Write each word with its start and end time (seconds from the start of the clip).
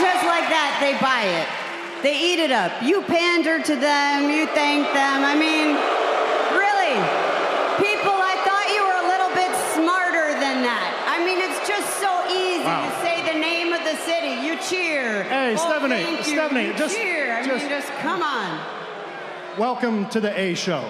just 0.00 0.24
like 0.24 0.48
that, 0.48 0.78
they 0.80 0.96
buy 0.98 1.22
it. 1.28 1.48
They 2.02 2.16
eat 2.16 2.40
it 2.40 2.50
up. 2.50 2.72
You 2.82 3.02
pander 3.02 3.60
to 3.62 3.74
them, 3.76 4.30
you 4.32 4.46
thank 4.56 4.88
them. 4.96 5.20
I 5.22 5.36
mean, 5.36 5.76
really, 6.56 6.96
people, 7.76 8.16
I 8.16 8.34
thought 8.40 8.66
you 8.72 8.80
were 8.88 8.98
a 9.04 9.08
little 9.12 9.32
bit 9.36 9.52
smarter 9.76 10.32
than 10.40 10.64
that. 10.64 10.88
I 11.06 11.20
mean, 11.24 11.38
it's 11.44 11.60
just 11.68 12.00
so 12.00 12.08
easy 12.32 12.64
Wow. 12.64 12.88
to 12.88 12.92
say 13.04 13.20
the 13.30 13.38
name 13.38 13.72
of 13.76 13.84
the 13.84 13.96
city. 14.08 14.40
You 14.46 14.56
cheer. 14.64 15.24
Hey, 15.24 15.52
Oh, 15.52 15.56
Stephanie, 15.56 16.00
you. 16.16 16.22
Stephanie, 16.24 16.66
You 16.68 16.72
just- 16.74 16.96
cheer. 16.96 17.36
I 17.36 17.44
just- 17.44 17.64
mean, 17.64 17.68
just 17.68 17.88
come 18.00 18.22
on. 18.22 18.58
Welcome 19.58 20.08
to 20.08 20.20
the 20.20 20.32
A 20.38 20.54
Show. 20.54 20.84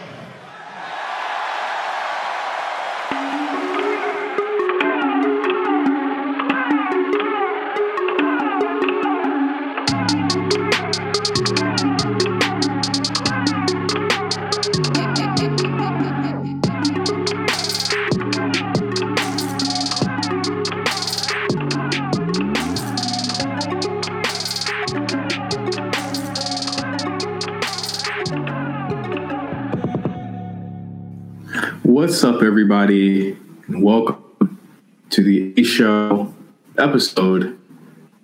Everybody? 32.51 33.39
And 33.69 33.81
welcome 33.81 34.59
to 35.11 35.23
the 35.23 35.55
A 35.57 35.63
Show 35.63 36.35
episode 36.77 37.57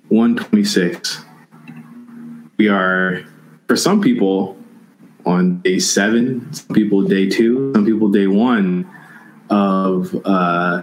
126. 0.08 1.24
We 2.58 2.68
are, 2.68 3.23
for 3.68 3.76
some 3.76 4.01
people, 4.01 4.59
on 5.24 5.60
day 5.60 5.78
seven, 5.78 6.52
some 6.52 6.74
people 6.74 7.02
day 7.02 7.30
two, 7.30 7.70
some 7.73 7.86
people 7.86 8.09
day 8.09 8.26
one 8.26 8.90
of 9.48 10.12
uh, 10.26 10.82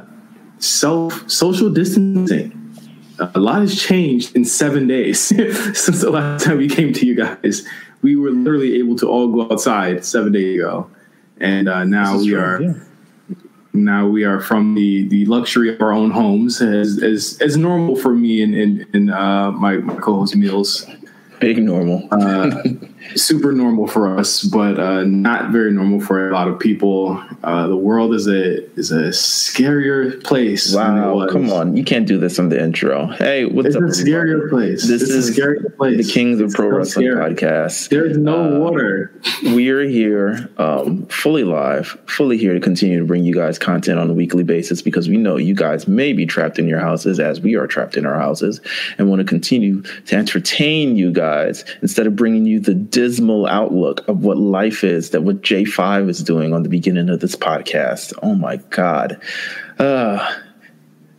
self 0.60 1.30
social 1.30 1.70
distancing. 1.70 2.78
A 3.20 3.38
lot 3.38 3.60
has 3.60 3.78
changed 3.78 4.38
in 4.38 4.46
seven 4.46 4.88
days 4.88 5.20
since 5.78 6.00
the 6.00 6.12
last 6.12 6.46
time 6.46 6.60
we 6.60 6.70
came 6.70 6.94
to 6.94 7.06
you 7.06 7.14
guys. 7.14 7.68
We 8.02 8.16
were 8.16 8.32
literally 8.32 8.80
able 8.80 8.96
to 9.00 9.10
all 9.10 9.34
go 9.34 9.52
outside 9.52 10.06
seven 10.06 10.32
days 10.32 10.60
ago, 10.60 10.90
and 11.42 11.68
uh, 11.68 11.84
now 11.84 12.18
we 12.18 12.36
are 12.36 12.88
now 13.74 14.08
we 14.08 14.24
are 14.24 14.40
from 14.40 14.76
the 14.76 15.08
the 15.08 15.26
luxury 15.26 15.74
of 15.74 15.82
our 15.82 15.92
own 15.92 16.12
homes 16.12 16.62
as 16.62 17.02
as, 17.02 17.38
as 17.42 17.58
normal 17.58 17.96
for 17.96 18.14
me 18.14 18.42
and 18.44 18.54
and, 18.56 18.86
and 18.94 19.12
uh, 19.12 19.52
my, 19.52 19.78
my 19.78 19.96
co-host 19.96 20.36
Meelz 20.36 20.88
Big 21.40 21.58
normal. 21.58 22.08
uh, 22.12 22.52
super 23.16 23.52
normal 23.52 23.88
for 23.88 24.18
us 24.18 24.44
but 24.44 24.80
uh, 24.80 25.04
not 25.04 25.52
very 25.52 25.72
normal 25.72 26.00
for 26.00 26.30
a 26.30 26.34
lot 26.34 26.48
of 26.48 26.58
people 26.60 27.22
uh, 27.44 27.68
the 27.68 27.76
world 27.78 28.14
is 28.14 28.28
a 28.28 28.64
is 28.80 28.92
a 28.92 29.12
scarier 29.12 30.24
place 30.24 30.74
wow, 30.74 31.28
come 31.30 31.50
on. 31.52 31.76
You 31.76 31.84
can't 31.84 32.08
do 32.08 32.18
this 32.18 32.40
on 32.40 32.50
the 32.50 32.62
intro. 32.62 33.08
Hey, 33.08 33.46
what's 33.46 33.68
it's 33.68 33.76
a 33.76 33.80
up? 33.80 33.86
scarier 33.86 34.36
everybody? 34.36 34.50
place 34.50 34.88
This 34.88 35.02
it's 35.02 35.12
is 35.12 35.30
a 35.38 35.42
scarier 35.42 35.76
place 35.76 36.06
The 36.06 36.12
Kings 36.14 36.40
of 36.40 36.46
It's 36.48 36.56
Pro 36.56 36.70
so 36.70 36.78
Wrestling 36.78 37.12
scary. 37.12 37.36
podcast. 37.36 37.90
there's 37.90 38.18
no 38.18 38.56
Uh, 38.56 38.60
water 38.60 39.12
We 39.44 39.70
are 39.70 39.82
here, 39.84 40.50
um, 40.58 41.06
fully 41.08 41.44
live, 41.44 41.98
fully 42.06 42.38
here 42.38 42.54
to 42.54 42.60
continue 42.60 43.00
to 43.00 43.06
bring 43.06 43.24
you 43.24 43.34
guys 43.34 43.60
content 43.60 44.00
on 44.00 44.10
a 44.10 44.14
weekly 44.14 44.44
basis 44.44 44.82
because 44.82 45.10
we 45.10 45.18
know 45.18 45.38
you 45.38 45.54
guys 45.56 45.88
may 45.88 46.14
be 46.14 46.26
trapped 46.26 46.58
in 46.60 46.68
your 46.68 46.80
houses 46.80 47.20
as 47.20 47.42
we 47.42 47.56
are 47.56 47.68
trapped 47.68 47.98
in 47.98 48.06
our 48.06 48.18
houses 48.20 48.62
and 48.98 49.10
want 49.10 49.20
to 49.20 49.26
continue 49.26 49.82
to 50.06 50.16
entertain 50.16 50.96
you 50.96 51.12
guys 51.12 51.66
instead 51.82 52.08
of 52.08 52.16
bringing 52.16 52.46
you 52.46 52.60
the 52.60 52.74
dismal 52.94 53.48
outlook 53.48 54.08
of 54.08 54.24
what 54.24 54.38
life 54.38 54.84
is 54.84 55.10
that 55.10 55.22
what 55.24 55.42
J5 55.42 56.10
is 56.10 56.24
doing 56.24 56.54
on 56.54 56.62
the 56.62 56.70
beginning 56.70 57.10
of 57.10 57.20
this 57.20 57.36
podcast. 57.36 58.14
Oh 58.22 58.36
my 58.36 58.58
God. 58.70 59.20
Uh, 59.80 60.36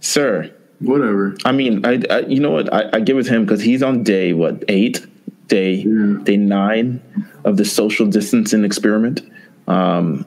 sir, 0.00 0.54
whatever 0.78 1.36
I 1.44 1.50
mean, 1.52 1.84
I, 1.84 2.00
I 2.08 2.20
you 2.20 2.38
know 2.40 2.52
what? 2.52 2.72
I, 2.72 2.90
I 2.94 3.00
give 3.00 3.18
it 3.18 3.24
to 3.24 3.30
him 3.34 3.44
because 3.44 3.60
he's 3.60 3.82
on 3.82 4.02
day 4.04 4.32
what 4.32 4.64
eight, 4.68 5.04
day 5.48 5.74
Yeah. 5.74 6.18
day 6.22 6.36
nine 6.36 7.02
of 7.44 7.56
the 7.56 7.64
social 7.64 8.06
distancing 8.06 8.64
experiment 8.64 9.20
um, 9.66 10.24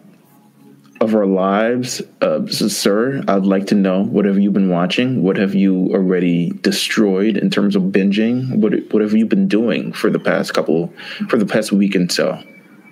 of 1.00 1.16
our 1.16 1.26
lives. 1.26 2.02
Uh, 2.22 2.46
so, 2.48 2.68
sir, 2.68 3.24
I'd 3.28 3.46
like 3.46 3.68
to 3.68 3.76
know 3.76 4.04
what 4.04 4.26
have 4.26 4.40
you 4.40 4.52
been 4.52 4.70
watching? 4.70 5.24
What 5.24 5.38
have 5.38 5.54
you 5.54 5.90
already 5.94 6.50
destroyed 6.50 7.38
in 7.38 7.50
terms 7.50 7.76
of 7.76 7.84
binging? 7.84 8.56
What 8.58 8.74
what 8.92 9.02
have 9.02 9.14
you 9.14 9.26
been 9.26 9.48
doing 9.48 9.94
for 9.94 10.10
the 10.10 10.20
past 10.20 10.54
couple 10.54 10.94
for 11.30 11.38
the 11.38 11.46
past 11.46 11.72
week 11.72 11.96
and 11.96 12.12
so? 12.12 12.42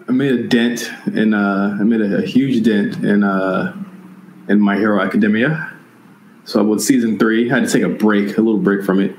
I 0.07 0.11
made 0.11 0.31
a 0.31 0.47
dent 0.47 0.91
in 1.13 1.33
uh, 1.33 1.77
I 1.79 1.83
made 1.83 2.01
a, 2.01 2.19
a 2.19 2.25
huge 2.25 2.63
dent 2.63 3.03
in 3.03 3.23
uh, 3.23 3.75
in 4.47 4.59
My 4.59 4.75
Hero 4.75 5.01
Academia. 5.01 5.71
So 6.45 6.63
with 6.63 6.81
season 6.81 7.17
three, 7.17 7.49
I 7.49 7.55
had 7.55 7.67
to 7.67 7.71
take 7.71 7.81
a 7.81 7.89
break, 7.89 8.37
a 8.37 8.41
little 8.41 8.59
break 8.59 8.85
from 8.85 8.99
it, 8.99 9.15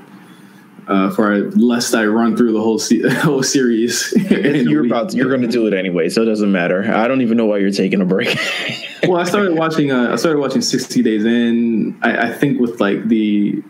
uh, 0.87 1.09
for 1.11 1.49
lest 1.51 1.93
I 1.93 2.05
run 2.05 2.37
through 2.37 2.53
the 2.53 2.61
whole 2.61 2.79
se- 2.79 3.01
whole 3.19 3.43
series. 3.43 4.13
You're 4.29 4.85
about 4.85 5.13
you're 5.13 5.29
going 5.29 5.41
to 5.41 5.47
do 5.47 5.67
it 5.67 5.73
anyway, 5.73 6.09
so 6.09 6.21
it 6.21 6.25
doesn't 6.25 6.51
matter. 6.51 6.83
I 6.93 7.07
don't 7.07 7.21
even 7.21 7.37
know 7.37 7.45
why 7.45 7.57
you're 7.57 7.71
taking 7.71 8.01
a 8.01 8.05
break. 8.05 8.37
well, 9.03 9.17
I 9.17 9.25
started 9.25 9.57
watching. 9.57 9.91
Uh, 9.91 10.11
I 10.11 10.15
started 10.15 10.39
watching 10.39 10.61
Sixty 10.61 11.01
Days 11.01 11.25
In. 11.25 11.97
I, 12.01 12.29
I 12.29 12.33
think 12.33 12.59
with 12.59 12.79
like 12.79 13.07
the, 13.09 13.61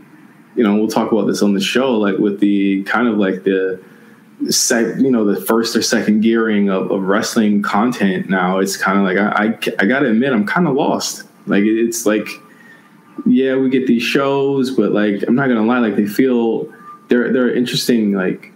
you 0.55 0.63
know, 0.63 0.75
we'll 0.75 0.87
talk 0.87 1.11
about 1.11 1.25
this 1.25 1.41
on 1.41 1.53
the 1.53 1.59
show. 1.59 1.97
Like 1.97 2.17
with 2.19 2.39
the 2.39 2.83
kind 2.83 3.07
of 3.07 3.17
like 3.17 3.43
the, 3.43 3.83
sec, 4.49 4.97
you 4.99 5.09
know, 5.09 5.25
the 5.25 5.41
first 5.41 5.75
or 5.75 5.81
second 5.81 6.21
gearing 6.21 6.69
of, 6.69 6.91
of 6.91 7.01
wrestling 7.03 7.63
content. 7.63 8.29
Now 8.29 8.59
it's 8.59 8.77
kind 8.77 8.99
of 8.99 9.03
like 9.05 9.17
I, 9.17 9.45
I, 9.45 9.83
I 9.83 9.85
gotta 9.87 10.07
admit 10.11 10.33
I'm 10.33 10.45
kind 10.45 10.67
of 10.67 10.75
lost. 10.75 11.23
Like 11.47 11.63
it's 11.63 12.05
like, 12.05 12.27
yeah, 13.25 13.55
we 13.55 13.71
get 13.71 13.87
these 13.87 14.03
shows, 14.03 14.69
but 14.69 14.91
like 14.91 15.23
I'm 15.27 15.33
not 15.33 15.47
gonna 15.47 15.65
lie, 15.65 15.79
like 15.79 15.95
they 15.95 16.05
feel 16.05 16.71
they're 17.09 17.31
they're 17.31 17.53
interesting 17.53 18.13
like 18.13 18.51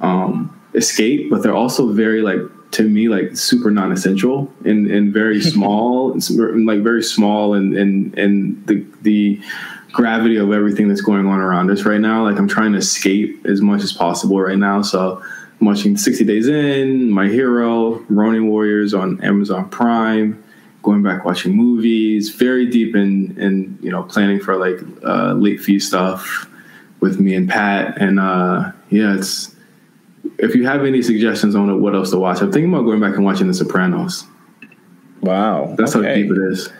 um 0.00 0.52
escape, 0.74 1.30
but 1.30 1.42
they're 1.42 1.54
also 1.54 1.92
very 1.92 2.22
like 2.22 2.40
to 2.72 2.82
me 2.82 3.08
like 3.08 3.36
super 3.36 3.70
non-essential 3.70 4.52
and 4.64 4.90
and 4.90 5.12
very 5.12 5.40
small 5.52 6.12
and 6.12 6.66
like 6.66 6.80
very 6.80 7.02
small 7.02 7.54
and 7.54 7.76
and 7.76 8.16
and 8.18 8.66
the 8.66 8.84
the 9.02 9.40
gravity 9.92 10.36
of 10.36 10.52
everything 10.52 10.88
that's 10.88 11.00
going 11.00 11.26
on 11.26 11.38
around 11.38 11.70
us 11.70 11.84
right 11.84 12.00
now. 12.00 12.24
Like 12.24 12.38
i'm 12.38 12.48
trying 12.48 12.72
to 12.72 12.78
escape 12.78 13.46
as 13.46 13.60
much 13.60 13.82
as 13.82 13.92
possible 13.92 14.40
right 14.40 14.58
now. 14.58 14.82
So 14.82 15.22
i'm 15.60 15.66
watching 15.66 15.96
60 15.96 16.24
days 16.24 16.48
in 16.48 17.10
my 17.10 17.28
hero 17.28 18.04
ronin 18.10 18.48
warriors 18.48 18.92
on 18.92 19.18
amazon 19.22 19.70
prime 19.70 20.44
going 20.82 21.02
back 21.02 21.24
watching 21.24 21.56
movies 21.56 22.28
very 22.28 22.66
deep 22.66 22.94
in 22.94 23.34
in 23.38 23.78
you 23.80 23.90
know 23.90 24.02
planning 24.02 24.38
for 24.38 24.56
like 24.56 24.78
uh 25.02 25.32
late 25.32 25.58
fee 25.58 25.78
stuff 25.78 26.46
with 27.00 27.20
me 27.20 27.34
and 27.34 27.48
pat 27.48 28.00
and 28.00 28.18
uh 28.18 28.72
yeah 28.90 29.14
it's 29.16 29.56
if 30.38 30.54
you 30.54 30.66
have 30.66 30.84
any 30.84 31.02
suggestions 31.02 31.54
on 31.54 31.80
what 31.80 31.94
else 31.94 32.10
to 32.10 32.18
watch, 32.18 32.40
I'm 32.40 32.52
thinking 32.52 32.72
about 32.72 32.84
going 32.84 33.00
back 33.00 33.14
and 33.14 33.24
watching 33.24 33.46
The 33.46 33.54
Sopranos. 33.54 34.24
wow, 35.20 35.74
That's 35.78 35.94
how 35.94 36.02
deep 36.02 36.30
it 36.30 36.38
is. 36.52 36.70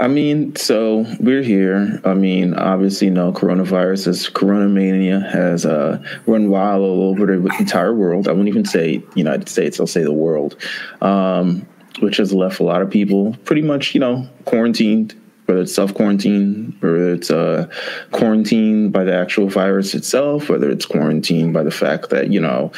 I 0.00 0.06
mean, 0.06 0.54
so 0.54 1.04
we're 1.18 1.42
here. 1.42 2.00
I 2.04 2.14
mean, 2.14 2.54
obviously, 2.54 3.10
no 3.10 3.32
coronavirus 3.32 4.08
is 4.08 4.28
Corona 4.28 4.68
mania 4.68 5.20
has 5.20 5.66
uh, 5.66 6.00
run 6.26 6.50
wild 6.50 6.82
all 6.82 7.10
over 7.10 7.26
the 7.26 7.56
entire 7.58 7.92
world. 7.92 8.28
I 8.28 8.30
wouldn't 8.30 8.48
even 8.48 8.64
say 8.64 9.02
United 9.16 9.48
States; 9.48 9.80
I'll 9.80 9.88
say 9.88 10.04
the 10.04 10.12
world, 10.12 10.56
um, 11.00 11.66
which 11.98 12.18
has 12.18 12.32
left 12.32 12.60
a 12.60 12.62
lot 12.62 12.80
of 12.80 12.90
people 12.90 13.36
pretty 13.44 13.62
much, 13.62 13.92
you 13.92 14.00
know, 14.00 14.28
quarantined. 14.44 15.20
Whether 15.48 15.62
it's 15.62 15.74
self 15.74 15.94
quarantine, 15.94 16.76
whether 16.80 17.14
it's 17.14 17.30
uh, 17.30 17.68
quarantine 18.12 18.90
by 18.90 19.04
the 19.04 19.14
actual 19.14 19.48
virus 19.48 19.94
itself, 19.94 20.50
whether 20.50 20.68
it's 20.68 20.84
quarantine 20.84 21.54
by 21.54 21.62
the 21.62 21.70
fact 21.70 22.10
that 22.10 22.30
you 22.30 22.38
know 22.38 22.70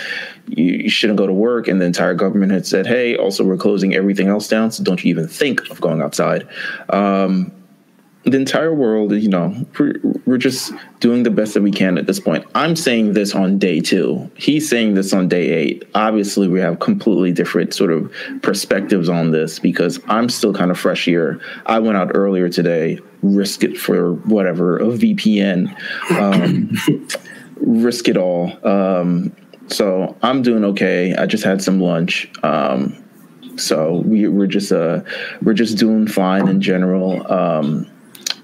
you, 0.47 0.75
you 0.85 0.89
shouldn't 0.89 1.19
go 1.19 1.27
to 1.27 1.33
work, 1.33 1.67
and 1.67 1.81
the 1.81 1.85
entire 1.85 2.15
government 2.15 2.53
had 2.53 2.65
said, 2.65 2.87
"Hey, 2.87 3.17
also 3.17 3.43
we're 3.43 3.57
closing 3.57 3.97
everything 3.97 4.29
else 4.29 4.47
down, 4.47 4.71
so 4.71 4.85
don't 4.85 5.03
you 5.03 5.11
even 5.11 5.27
think 5.27 5.69
of 5.69 5.81
going 5.81 6.01
outside." 6.01 6.47
Um, 6.91 7.51
the 8.25 8.37
entire 8.37 8.75
world, 8.75 9.13
you 9.13 9.29
know, 9.29 9.55
we're, 9.79 9.95
we're 10.27 10.37
just 10.37 10.73
doing 11.01 11.23
the 11.23 11.31
best 11.31 11.55
that 11.55 11.63
we 11.63 11.71
can 11.71 11.97
at 11.97 12.07
this 12.07 12.21
point. 12.21 12.45
I'm 12.55 12.77
saying 12.77 13.15
this 13.15 13.35
on 13.35 13.59
day 13.59 13.81
two. 13.81 14.31
He's 14.37 14.69
saying 14.69 14.95
this 14.95 15.15
on 15.15 15.29
day 15.29 15.51
eight. 15.51 15.85
Obviously, 15.95 16.47
we 16.47 16.61
have 16.61 16.81
completely 16.81 17.33
different 17.33 17.73
sort 17.73 17.91
of 17.91 18.13
perspectives 18.43 19.09
on 19.09 19.31
this 19.31 19.59
because 19.59 20.01
I'm 20.07 20.29
still 20.29 20.53
kind 20.53 20.71
of 20.71 20.79
fresh 20.79 21.07
here. 21.07 21.41
I 21.65 21.79
went 21.79 21.97
out 21.97 22.11
earlier 22.15 22.51
today, 22.51 22.99
risk 23.23 23.65
it 23.65 23.79
for 23.79 24.15
whatever, 24.15 24.77
a 24.77 24.87
VPN, 24.87 25.75
um, 26.11 26.77
risk 27.57 28.07
it 28.07 28.19
all. 28.19 28.53
Um, 28.67 29.35
so 29.69 30.15
I'm 30.23 30.43
doing 30.43 30.65
okay. 30.65 31.15
I 31.15 31.25
just 31.25 31.45
had 31.45 31.63
some 31.63 31.81
lunch. 31.81 32.31
Um, 32.43 33.03
so 33.57 34.03
we, 34.05 34.29
we're 34.29 34.47
just 34.47 34.73
uh, 34.73 35.01
we're 35.43 35.55
just 35.55 35.79
doing 35.79 36.07
fine 36.07 36.49
in 36.49 36.61
general. 36.61 37.31
Um, 37.33 37.91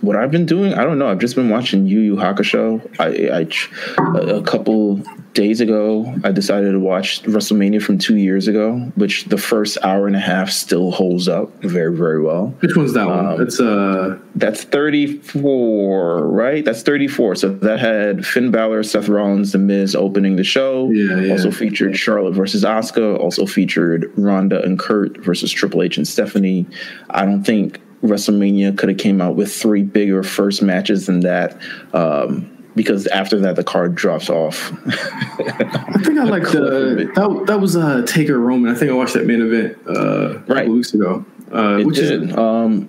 what 0.07 0.17
I've 0.17 0.31
been 0.31 0.47
doing, 0.47 0.75
I 0.75 0.85
don't 0.85 0.99
know. 0.99 1.09
I've 1.09 1.19
just 1.19 1.35
been 1.35 1.51
watching 1.51 1.87
Yu 1.87 2.01
Yu 2.01 2.17
Hakusho. 2.17 2.81
I, 2.99 3.41
I 3.41 4.39
a 4.39 4.43
couple 4.43 5.03
days 5.35 5.61
ago, 5.61 6.15
I 6.25 6.33
decided 6.33 6.73
to 6.73 6.81
watch 6.81 7.23
WrestleMania 7.25 7.83
from 7.83 7.99
two 7.99 8.17
years 8.17 8.49
ago, 8.49 8.79
which 8.95 9.25
the 9.25 9.37
first 9.37 9.77
hour 9.83 10.07
and 10.07 10.17
a 10.17 10.21
half 10.21 10.49
still 10.51 10.91
holds 10.91 11.29
up 11.29 11.53
very, 11.63 11.95
very 11.95 12.23
well. 12.23 12.55
Which 12.61 12.75
one's 12.75 12.95
that 12.95 13.07
um, 13.07 13.27
one? 13.27 13.39
That's 13.39 13.61
uh, 13.61 14.19
that's 14.35 14.65
thirty 14.65 15.19
four, 15.19 16.27
right? 16.27 16.65
That's 16.65 16.83
thirty 16.83 17.09
four. 17.09 17.35
So 17.35 17.51
that 17.51 17.81
had 17.81 18.27
Finn 18.27 18.51
Balor, 18.51 18.83
Seth 18.83 19.09
Rollins, 19.09 19.53
The 19.53 19.59
Miz 19.59 19.95
opening 19.95 20.37
the 20.37 20.45
show. 20.45 20.91
Yeah, 20.91 21.21
yeah. 21.21 21.33
Also 21.33 21.51
featured 21.51 21.97
Charlotte 21.97 22.35
versus 22.35 22.65
Asuka. 22.65 23.19
Also 23.19 23.45
featured 23.45 24.11
Ronda 24.17 24.63
and 24.63 24.79
Kurt 24.79 25.19
versus 25.19 25.53
Triple 25.53 25.83
H 25.83 25.99
and 25.99 26.09
Stephanie. 26.09 26.67
I 27.11 27.27
don't 27.27 27.45
think 27.45 27.81
WrestleMania 28.03 28.77
could 28.77 28.89
have 28.89 28.99
came 28.99 29.21
out 29.21 29.37
with 29.37 29.53
three 29.55 29.83
bigger 29.83 30.23
first 30.23 30.63
matches 30.63 31.07
than 31.07 31.21
that. 31.21 31.59
Um, 31.93 32.53
because 32.77 33.07
after 33.09 33.41
that 33.41 33.57
the 33.57 33.65
card 33.65 33.95
drops 33.95 34.31
off. 34.31 34.71
I 34.87 35.99
think 36.05 36.19
I 36.19 36.25
like 36.25 36.43
the 36.45 37.11
that, 37.15 37.45
that 37.47 37.61
was 37.61 37.75
uh, 37.75 38.05
Taker 38.07 38.39
Roman. 38.39 38.71
I 38.71 38.79
think 38.79 38.91
I 38.91 38.95
watched 38.95 39.15
that 39.15 39.27
main 39.27 39.41
event 39.41 39.79
uh, 39.89 40.41
right. 40.41 40.49
a 40.49 40.55
couple 40.55 40.75
weeks 40.75 40.95
ago, 40.95 41.25
uh, 41.51 41.79
which 41.79 41.97
did. 41.97 42.31
is 42.31 42.37
um, 42.37 42.89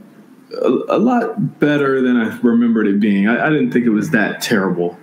a, 0.62 0.68
a, 0.90 1.00
lot 1.00 1.60
better 1.60 2.02
than 2.02 2.18
I 2.18 2.38
remembered 2.40 2.88
it 2.88 3.00
being. 3.00 3.28
I, 3.28 3.48
I 3.48 3.50
didn't 3.50 3.72
think 3.72 3.86
it 3.86 3.92
was 3.92 4.12
that 4.12 4.42
terrible. 4.42 4.98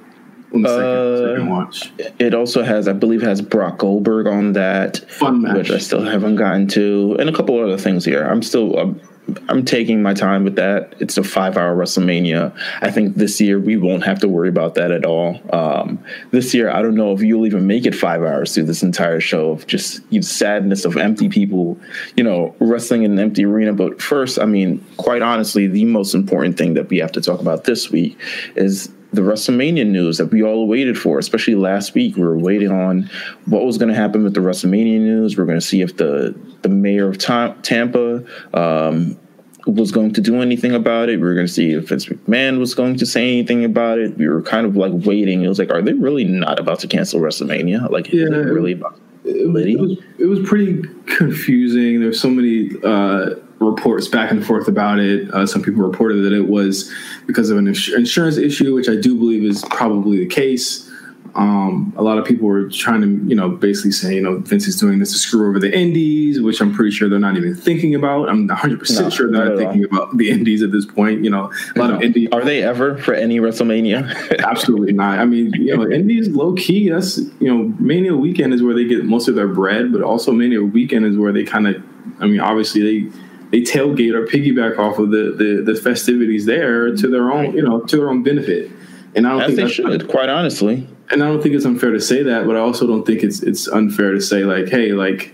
On 0.52 0.62
the 0.62 0.68
second, 0.68 1.28
second 1.28 1.48
uh, 1.48 1.50
watch. 1.50 1.92
It 2.20 2.32
also 2.32 2.62
has, 2.62 2.86
I 2.86 2.92
believe, 2.92 3.22
has 3.22 3.42
Brock 3.42 3.78
Goldberg 3.78 4.28
on 4.28 4.52
that, 4.52 4.98
Fun 5.10 5.42
match. 5.42 5.56
which 5.56 5.70
I 5.72 5.78
still 5.78 6.04
haven't 6.04 6.36
gotten 6.36 6.68
to, 6.68 7.16
and 7.18 7.28
a 7.28 7.32
couple 7.32 7.58
other 7.58 7.78
things 7.78 8.04
here. 8.04 8.24
I'm 8.24 8.42
still. 8.42 8.78
I'm, 8.78 9.00
I'm 9.48 9.64
taking 9.64 10.02
my 10.02 10.12
time 10.12 10.44
with 10.44 10.56
that. 10.56 10.94
It's 11.00 11.16
a 11.16 11.24
five 11.24 11.56
hour 11.56 11.74
WrestleMania. 11.74 12.54
I 12.82 12.90
think 12.90 13.16
this 13.16 13.40
year 13.40 13.58
we 13.58 13.76
won't 13.76 14.04
have 14.04 14.18
to 14.20 14.28
worry 14.28 14.48
about 14.48 14.74
that 14.74 14.90
at 14.90 15.06
all. 15.06 15.40
Um, 15.52 16.04
this 16.30 16.52
year, 16.52 16.70
I 16.70 16.82
don't 16.82 16.94
know 16.94 17.12
if 17.12 17.22
you'll 17.22 17.46
even 17.46 17.66
make 17.66 17.86
it 17.86 17.94
five 17.94 18.22
hours 18.22 18.54
through 18.54 18.64
this 18.64 18.82
entire 18.82 19.20
show 19.20 19.50
of 19.50 19.66
just 19.66 20.02
you 20.10 20.20
know, 20.20 20.24
sadness 20.24 20.84
of 20.84 20.96
empty 20.96 21.28
people, 21.28 21.78
you 22.16 22.24
know, 22.24 22.54
wrestling 22.58 23.04
in 23.04 23.12
an 23.12 23.18
empty 23.18 23.44
arena. 23.46 23.72
But 23.72 24.02
first, 24.02 24.38
I 24.38 24.44
mean, 24.44 24.84
quite 24.98 25.22
honestly, 25.22 25.68
the 25.68 25.86
most 25.86 26.14
important 26.14 26.58
thing 26.58 26.74
that 26.74 26.90
we 26.90 26.98
have 26.98 27.12
to 27.12 27.22
talk 27.22 27.40
about 27.40 27.64
this 27.64 27.90
week 27.90 28.18
is 28.56 28.90
the 29.14 29.22
WrestleMania 29.22 29.86
news 29.86 30.18
that 30.18 30.26
we 30.26 30.42
all 30.42 30.66
waited 30.66 30.98
for, 30.98 31.18
especially 31.18 31.54
last 31.54 31.94
week. 31.94 32.16
We 32.16 32.22
were 32.22 32.38
waiting 32.38 32.70
on 32.70 33.10
what 33.46 33.64
was 33.64 33.78
going 33.78 33.88
to 33.88 33.94
happen 33.94 34.24
with 34.24 34.34
the 34.34 34.40
WrestleMania 34.40 35.00
news. 35.00 35.36
We 35.36 35.42
are 35.42 35.46
going 35.46 35.58
to 35.58 35.66
see 35.66 35.80
if 35.82 35.96
the 35.96 36.34
the 36.62 36.68
mayor 36.68 37.08
of 37.08 37.18
Tampa 37.18 38.24
um, 38.54 39.18
was 39.66 39.92
going 39.92 40.12
to 40.12 40.20
do 40.20 40.40
anything 40.40 40.72
about 40.72 41.08
it. 41.08 41.16
We 41.16 41.22
were 41.22 41.34
going 41.34 41.46
to 41.46 41.52
see 41.52 41.72
if 41.72 41.88
Vince 41.88 42.06
McMahon 42.06 42.58
was 42.58 42.74
going 42.74 42.96
to 42.96 43.06
say 43.06 43.30
anything 43.30 43.64
about 43.64 43.98
it. 43.98 44.16
We 44.16 44.28
were 44.28 44.42
kind 44.42 44.66
of 44.66 44.76
like 44.76 44.92
waiting. 45.06 45.42
It 45.42 45.48
was 45.48 45.58
like, 45.58 45.70
are 45.70 45.82
they 45.82 45.92
really 45.92 46.24
not 46.24 46.58
about 46.58 46.80
to 46.80 46.86
cancel 46.86 47.20
WrestleMania? 47.20 47.90
Like, 47.90 48.12
yeah, 48.12 48.24
really 48.24 48.72
about? 48.72 48.98
It, 49.24 49.36
it 49.36 49.80
was 49.80 49.98
it 50.18 50.26
was 50.26 50.40
pretty 50.46 50.82
confusing. 51.06 52.00
There's 52.00 52.20
so 52.20 52.28
many 52.28 52.70
uh, 52.82 53.36
reports 53.58 54.08
back 54.08 54.30
and 54.30 54.44
forth 54.44 54.68
about 54.68 54.98
it. 54.98 55.30
Uh, 55.32 55.46
some 55.46 55.62
people 55.62 55.82
reported 55.82 56.24
that 56.24 56.32
it 56.32 56.48
was 56.48 56.92
because 57.26 57.50
of 57.50 57.58
an 57.58 57.66
insurance 57.68 58.36
issue, 58.36 58.74
which 58.74 58.88
I 58.88 58.96
do 58.96 59.16
believe 59.16 59.44
is 59.44 59.64
probably 59.70 60.18
the 60.18 60.26
case. 60.26 60.90
Um, 61.36 61.92
a 61.96 62.02
lot 62.02 62.16
of 62.18 62.24
people 62.24 62.46
were 62.46 62.68
trying 62.68 63.00
to, 63.00 63.08
you 63.28 63.34
know, 63.34 63.48
basically 63.48 63.90
say, 63.90 64.14
you 64.14 64.20
know, 64.20 64.38
Vince 64.38 64.68
is 64.68 64.78
doing 64.78 65.00
this 65.00 65.12
to 65.12 65.18
screw 65.18 65.48
over 65.48 65.58
the 65.58 65.76
indies, 65.76 66.40
which 66.40 66.60
I'm 66.60 66.72
pretty 66.72 66.92
sure 66.92 67.08
they're 67.08 67.18
not 67.18 67.36
even 67.36 67.56
thinking 67.56 67.94
about. 67.96 68.28
I'm 68.28 68.46
100 68.46 68.72
no, 68.72 68.78
percent 68.78 69.12
sure 69.12 69.30
they're 69.30 69.48
not 69.48 69.58
thinking 69.58 69.84
all. 69.86 70.02
about 70.02 70.16
the 70.16 70.30
indies 70.30 70.62
at 70.62 70.70
this 70.70 70.86
point. 70.86 71.24
You 71.24 71.30
know, 71.30 71.52
a 71.74 71.78
lot 71.78 71.90
no. 71.90 71.96
of 71.96 72.02
indies. 72.02 72.28
Are 72.30 72.44
they 72.44 72.62
ever 72.62 72.96
for 72.98 73.14
any 73.14 73.40
WrestleMania? 73.40 74.38
absolutely 74.46 74.92
not. 74.92 75.18
I 75.18 75.24
mean, 75.24 75.52
you 75.54 75.76
know, 75.76 75.90
indies 75.90 76.28
low 76.28 76.54
key. 76.54 76.88
That's 76.88 77.18
you 77.18 77.48
know, 77.48 77.74
Mania 77.80 78.14
weekend 78.14 78.54
is 78.54 78.62
where 78.62 78.74
they 78.74 78.84
get 78.84 79.04
most 79.04 79.26
of 79.26 79.34
their 79.34 79.48
bread, 79.48 79.92
but 79.92 80.02
also 80.02 80.30
Mania 80.30 80.62
weekend 80.62 81.04
is 81.04 81.16
where 81.16 81.32
they 81.32 81.42
kind 81.42 81.66
of. 81.66 81.82
I 82.20 82.26
mean, 82.26 82.40
obviously 82.40 82.82
they 82.82 83.18
they 83.54 83.60
tailgate 83.60 84.14
or 84.14 84.26
piggyback 84.26 84.80
off 84.80 84.98
of 84.98 85.12
the, 85.12 85.32
the, 85.38 85.62
the 85.72 85.80
festivities 85.80 86.44
there 86.44 86.92
to 86.96 87.06
their 87.06 87.30
own 87.30 87.54
you 87.54 87.62
know 87.62 87.82
to 87.82 87.96
their 87.96 88.10
own 88.10 88.24
benefit. 88.24 88.68
And 89.14 89.28
I 89.28 89.30
don't 89.30 89.42
As 89.42 89.46
think 89.54 89.68
they 89.68 89.68
should, 89.68 90.08
quite 90.08 90.28
honestly. 90.28 90.88
And 91.10 91.22
I 91.22 91.28
don't 91.28 91.40
think 91.40 91.54
it's 91.54 91.64
unfair 91.64 91.92
to 91.92 92.00
say 92.00 92.24
that, 92.24 92.48
but 92.48 92.56
I 92.56 92.58
also 92.58 92.84
don't 92.84 93.06
think 93.06 93.22
it's 93.22 93.44
it's 93.44 93.68
unfair 93.68 94.10
to 94.10 94.20
say 94.20 94.42
like, 94.42 94.68
hey, 94.68 94.90
like, 94.90 95.32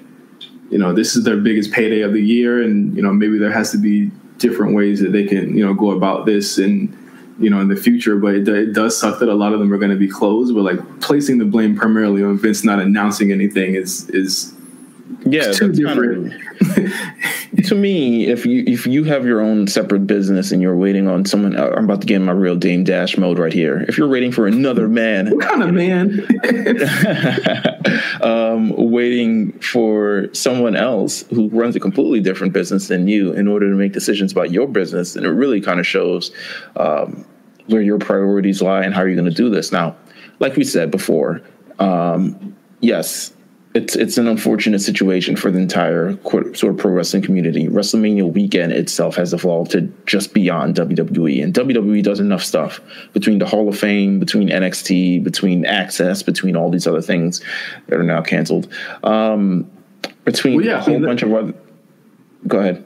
you 0.68 0.76
know, 0.76 0.92
this 0.92 1.16
is 1.16 1.24
their 1.24 1.38
biggest 1.38 1.72
payday 1.72 2.02
of 2.02 2.12
the 2.12 2.20
year, 2.20 2.62
and 2.62 2.94
you 2.94 3.02
know 3.02 3.10
maybe 3.10 3.38
there 3.38 3.52
has 3.52 3.70
to 3.70 3.78
be 3.78 4.10
different 4.36 4.74
ways 4.74 5.00
that 5.00 5.12
they 5.12 5.24
can 5.24 5.56
you 5.56 5.64
know 5.64 5.72
go 5.72 5.92
about 5.92 6.26
this 6.26 6.58
and 6.58 6.94
you 7.38 7.48
know 7.48 7.60
in 7.60 7.68
the 7.68 7.76
future 7.76 8.16
but 8.16 8.34
it, 8.34 8.48
it, 8.48 8.72
does 8.72 8.98
suck 8.98 9.18
that 9.18 9.28
a 9.28 9.34
lot 9.34 9.52
of 9.52 9.60
them 9.60 9.70
are 9.70 9.76
going 9.76 9.90
to 9.90 9.98
be 9.98 10.08
closed 10.08 10.54
but 10.54 10.62
like 10.62 10.80
placing 11.00 11.36
the 11.36 11.44
blame 11.44 11.76
primarily 11.76 12.24
on 12.24 12.38
vince 12.38 12.64
not 12.64 12.80
announcing 12.80 13.32
anything 13.32 13.74
is 13.74 14.08
is 14.10 14.54
yeah, 15.32 15.52
too 15.52 15.72
different. 15.72 16.32
Kind 16.32 16.86
of, 17.58 17.64
to 17.66 17.74
me, 17.74 18.26
if 18.26 18.46
you 18.46 18.64
if 18.66 18.86
you 18.86 19.04
have 19.04 19.24
your 19.24 19.40
own 19.40 19.66
separate 19.66 20.06
business 20.06 20.52
and 20.52 20.62
you're 20.62 20.76
waiting 20.76 21.08
on 21.08 21.24
someone, 21.24 21.56
uh, 21.56 21.70
I'm 21.76 21.84
about 21.84 22.00
to 22.00 22.06
get 22.06 22.16
in 22.16 22.24
my 22.24 22.32
real 22.32 22.56
Dame 22.56 22.84
Dash 22.84 23.16
mode 23.16 23.38
right 23.38 23.52
here. 23.52 23.84
If 23.88 23.98
you're 23.98 24.08
waiting 24.08 24.32
for 24.32 24.46
another 24.46 24.88
man, 24.88 25.30
what 25.30 25.48
kind 25.48 25.62
of 25.62 25.72
man? 25.72 26.26
um, 28.22 28.72
waiting 28.90 29.52
for 29.60 30.28
someone 30.32 30.76
else 30.76 31.22
who 31.30 31.48
runs 31.48 31.76
a 31.76 31.80
completely 31.80 32.20
different 32.20 32.52
business 32.52 32.88
than 32.88 33.08
you 33.08 33.32
in 33.32 33.48
order 33.48 33.68
to 33.68 33.76
make 33.76 33.92
decisions 33.92 34.32
about 34.32 34.50
your 34.50 34.66
business, 34.68 35.16
and 35.16 35.26
it 35.26 35.30
really 35.30 35.60
kind 35.60 35.80
of 35.80 35.86
shows 35.86 36.30
um, 36.76 37.24
where 37.66 37.82
your 37.82 37.98
priorities 37.98 38.62
lie 38.62 38.82
and 38.82 38.94
how 38.94 39.02
you're 39.02 39.16
going 39.16 39.24
to 39.28 39.34
do 39.34 39.50
this. 39.50 39.72
Now, 39.72 39.96
like 40.38 40.56
we 40.56 40.64
said 40.64 40.90
before, 40.90 41.42
um, 41.78 42.56
yes 42.80 43.32
it's 43.72 43.94
it's 43.94 44.18
an 44.18 44.26
unfortunate 44.26 44.80
situation 44.80 45.36
for 45.36 45.50
the 45.50 45.58
entire 45.58 46.18
sort 46.54 46.64
of 46.64 46.76
pro 46.76 46.90
wrestling 46.90 47.22
community. 47.22 47.68
WrestleMania 47.68 48.32
weekend 48.32 48.72
itself 48.72 49.14
has 49.14 49.32
evolved 49.32 49.70
to 49.72 49.82
just 50.06 50.34
beyond 50.34 50.74
WWE, 50.74 51.42
and 51.42 51.54
WWE 51.54 52.02
does 52.02 52.18
enough 52.18 52.42
stuff 52.42 52.80
between 53.12 53.38
the 53.38 53.46
Hall 53.46 53.68
of 53.68 53.78
Fame, 53.78 54.18
between 54.18 54.48
NXT, 54.48 55.22
between 55.22 55.64
Access, 55.64 56.22
between 56.22 56.56
all 56.56 56.70
these 56.70 56.86
other 56.86 57.00
things 57.00 57.40
that 57.86 57.98
are 57.98 58.02
now 58.02 58.22
canceled. 58.22 58.72
Um, 59.04 59.70
between 60.24 60.56
well, 60.56 60.64
yeah, 60.64 60.78
a 60.78 60.80
whole 60.80 60.94
I 60.94 60.98
mean, 60.98 61.06
bunch 61.06 61.22
of 61.22 61.32
other. 61.32 61.54
Go 62.48 62.58
ahead. 62.58 62.84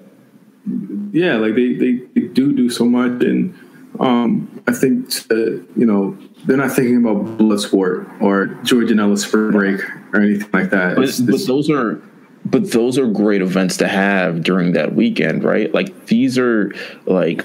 Yeah, 1.12 1.36
like 1.36 1.54
they, 1.54 1.74
they, 1.74 1.92
they 2.14 2.28
do 2.28 2.52
do 2.54 2.68
so 2.68 2.84
much, 2.84 3.22
and 3.22 3.54
um, 4.00 4.62
I 4.66 4.72
think 4.72 5.08
to, 5.28 5.66
you 5.76 5.86
know 5.86 6.18
they're 6.46 6.56
not 6.56 6.72
thinking 6.72 6.98
about 6.98 7.38
Bloodsport 7.38 8.20
or 8.20 8.46
Joey 8.64 8.84
Janela 8.84 9.18
Spring 9.18 9.50
Break 9.50 9.80
or 10.12 10.20
anything 10.20 10.50
like 10.52 10.70
that. 10.70 10.96
But, 10.96 11.10
but 11.26 11.46
those 11.46 11.70
are 11.70 12.02
but 12.44 12.72
those 12.72 12.98
are 12.98 13.06
great 13.06 13.40
events 13.40 13.78
to 13.78 13.88
have 13.88 14.42
during 14.42 14.72
that 14.72 14.94
weekend, 14.94 15.44
right? 15.44 15.72
Like 15.72 16.06
these 16.06 16.38
are 16.38 16.74
like 17.06 17.42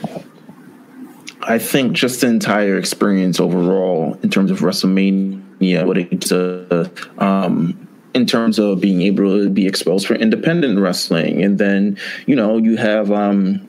I 1.43 1.57
think 1.57 1.93
just 1.93 2.21
the 2.21 2.27
entire 2.27 2.77
experience 2.77 3.39
overall 3.39 4.17
in 4.21 4.29
terms 4.29 4.51
of 4.51 4.59
WrestleMania, 4.59 5.85
what 5.85 5.97
it's 5.97 6.31
uh, 6.31 6.89
um, 7.17 7.87
in 8.13 8.25
terms 8.25 8.59
of 8.59 8.81
being 8.81 9.01
able 9.03 9.39
to 9.39 9.49
be 9.49 9.65
exposed 9.65 10.05
for 10.05 10.15
independent 10.15 10.79
wrestling, 10.79 11.41
and 11.41 11.57
then 11.57 11.97
you 12.25 12.35
know 12.35 12.57
you 12.57 12.75
have 12.75 13.11
um, 13.11 13.67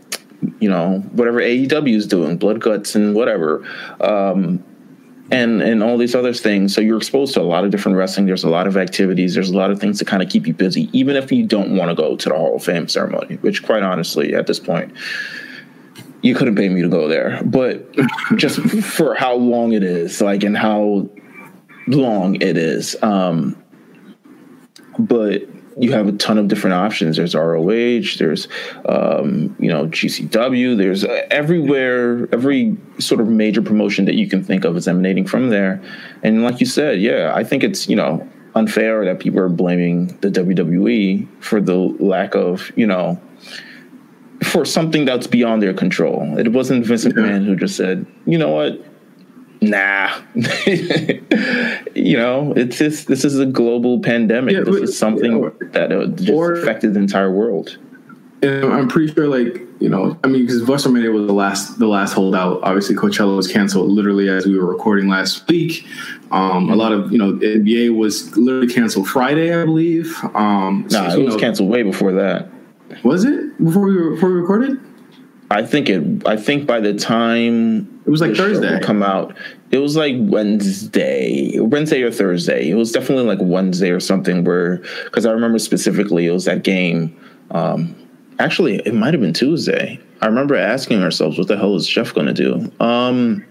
you 0.59 0.69
know 0.69 0.99
whatever 1.13 1.41
AEW 1.41 1.95
is 1.95 2.07
doing, 2.07 2.37
Blood 2.37 2.61
Guts 2.61 2.97
and 2.97 3.15
whatever. 3.15 3.65
Um, 4.01 4.65
and 5.31 5.63
and 5.63 5.83
all 5.83 5.97
these 5.97 6.15
other 6.15 6.33
things. 6.33 6.75
So 6.75 6.81
you're 6.81 6.97
exposed 6.97 7.35
to 7.35 7.41
a 7.41 7.43
lot 7.43 7.65
of 7.65 7.71
different 7.71 7.97
wrestling. 7.97 8.27
There's 8.27 8.45
a 8.45 8.49
lot 8.49 8.67
of 8.67 8.77
activities. 8.77 9.35
There's 9.35 9.51
a 9.51 9.57
lot 9.57 9.71
of 9.71 9.81
things 9.81 9.99
to 9.99 10.05
kind 10.05 10.23
of 10.23 10.29
keep 10.29 10.47
you 10.47 10.55
busy, 10.55 10.89
even 10.93 11.17
if 11.17 11.31
you 11.31 11.47
don't 11.47 11.77
want 11.77 11.91
to 11.91 11.95
go 11.95 12.17
to 12.17 12.29
the 12.29 12.35
Hall 12.35 12.57
of 12.57 12.65
Fame 12.65 12.89
ceremony. 12.89 13.37
Which, 13.37 13.63
quite 13.63 13.83
honestly, 13.83 14.35
at 14.35 14.47
this 14.47 14.59
point, 14.59 14.93
you 16.23 16.35
couldn't 16.35 16.57
pay 16.57 16.69
me 16.69 16.83
to 16.83 16.89
go 16.89 17.09
there. 17.09 17.41
But 17.45 17.87
just 18.37 18.61
for 18.61 19.15
how 19.15 19.35
long 19.35 19.73
it 19.73 19.83
is, 19.83 20.21
like, 20.21 20.43
and 20.43 20.57
how 20.57 21.09
long 21.87 22.37
it 22.37 22.57
is. 22.57 22.97
Um, 23.03 23.63
but 24.99 25.43
you 25.79 25.93
have 25.93 26.09
a 26.09 26.13
ton 26.13 26.39
of 26.39 26.49
different 26.49 26.75
options. 26.75 27.17
There's 27.17 27.35
ROH, 27.35 28.17
there's 28.19 28.49
um, 28.87 29.57
you 29.59 29.69
know 29.69 29.87
GCW, 29.87 30.77
there's 30.77 31.05
uh, 31.05 31.27
everywhere, 31.31 32.29
every 32.33 32.77
sort 32.99 33.21
of 33.21 33.29
major 33.29 33.63
promotion 33.63 34.05
that 34.07 34.15
you 34.15 34.29
can 34.29 34.43
think 34.43 34.65
of 34.65 34.77
is 34.77 34.89
emanating 34.89 35.27
from 35.27 35.51
there. 35.51 35.83
And 36.23 36.43
like 36.43 36.61
you 36.61 36.67
said, 36.67 37.01
yeah, 37.01 37.33
I 37.35 37.45
think 37.45 37.63
it's 37.63 37.89
you 37.89 37.97
know 37.97 38.29
unfair 38.55 39.05
that 39.05 39.21
people 39.21 39.41
are 39.41 39.49
blaming 39.49 40.09
the 40.21 40.29
WWE 40.29 41.29
for 41.41 41.61
the 41.61 41.77
lack 41.77 42.35
of 42.35 42.73
you 42.77 42.87
know 42.87 43.21
for 44.43 44.65
something 44.65 45.05
that's 45.05 45.27
beyond 45.27 45.63
their 45.63 45.75
control. 45.75 46.39
It 46.39 46.53
wasn't 46.53 46.87
Vince 46.87 47.05
McMahon 47.05 47.45
who 47.45 47.55
just 47.57 47.77
said, 47.77 48.07
you 48.27 48.39
know 48.39 48.49
what, 48.49 48.83
nah 49.63 50.19
you 51.95 52.17
know 52.17 52.53
it's 52.57 52.79
just 52.79 53.09
this 53.09 53.25
is 53.25 53.39
a 53.39 53.45
global 53.45 54.01
pandemic 54.01 54.55
yeah, 54.55 54.63
this 54.63 54.77
is 54.77 54.99
something 54.99 55.35
or, 55.35 55.51
that 55.73 55.91
just 56.17 56.31
or, 56.31 56.55
affected 56.55 56.95
the 56.95 57.01
entire 57.01 57.31
world 57.31 57.77
and 58.43 58.73
I'm 58.73 58.89
pretty 58.89 59.13
sure, 59.13 59.29
like 59.29 59.61
you 59.81 59.89
know, 59.89 60.19
I 60.25 60.29
mean, 60.29 60.47
because 60.47 60.63
WrestleMania 60.63 61.13
was 61.13 61.27
the 61.27 61.33
last 61.33 61.79
the 61.79 61.87
last 61.87 62.15
holdout. 62.15 62.61
Obviously, 62.63 62.97
Coachella 62.97 63.37
was 63.37 63.47
canceled 63.47 63.91
literally 63.91 64.29
as 64.29 64.47
we 64.47 64.59
were 64.59 64.67
recording 64.67 65.09
last 65.09 65.47
week. 65.49 65.87
Um, 66.31 66.71
a 66.71 66.77
lot 66.77 66.93
of 66.93 67.13
you 67.13 67.19
know, 67.19 67.33
NBA 67.35 67.95
was 67.95 68.35
literally 68.37 68.73
canceled 68.73 69.09
Friday, 69.09 69.55
I 69.55 69.65
believe. 69.65 70.17
Um, 70.35 70.87
nah, 70.91 71.11
so, 71.11 71.21
it 71.21 71.25
was 71.25 71.35
know, 71.35 71.41
canceled 71.41 71.69
way 71.69 71.83
before 71.83 72.13
that. 72.13 72.49
Was 73.05 73.25
it 73.25 73.63
before 73.63 73.83
we 73.83 73.97
were, 73.97 74.11
before 74.15 74.31
we 74.31 74.35
recorded? 74.37 74.79
I 75.51 75.65
think 75.65 75.89
it. 75.89 76.27
I 76.27 76.37
think 76.37 76.67
by 76.67 76.79
the 76.79 76.95
time 76.95 78.03
it 78.07 78.11
was 78.11 78.21
like 78.21 78.37
Thursday 78.37 78.79
come 78.81 79.03
out, 79.03 79.37
it 79.73 79.79
was 79.79 79.97
like 79.97 80.15
Wednesday, 80.17 81.59
Wednesday 81.59 82.03
or 82.03 82.13
Thursday. 82.13 82.71
It 82.71 82.77
was 82.77 82.93
definitely 82.93 83.25
like 83.25 83.41
Wednesday 83.41 83.91
or 83.91 83.99
something. 83.99 84.45
Where 84.45 84.77
because 85.05 85.27
I 85.27 85.33
remember 85.33 85.59
specifically 85.59 86.27
it 86.27 86.31
was 86.31 86.45
that 86.45 86.63
game. 86.63 87.19
Um, 87.51 87.97
actually, 88.39 88.77
it 88.87 88.95
might 88.95 89.13
have 89.13 89.21
been 89.21 89.33
Tuesday. 89.33 89.99
I 90.21 90.27
remember 90.27 90.55
asking 90.55 91.03
ourselves, 91.03 91.37
"What 91.37 91.49
the 91.49 91.57
hell 91.57 91.75
is 91.75 91.89
Jeff 91.89 92.15
going 92.15 92.29
to 92.29 92.33
do?" 92.33 92.71
Um, 92.79 93.45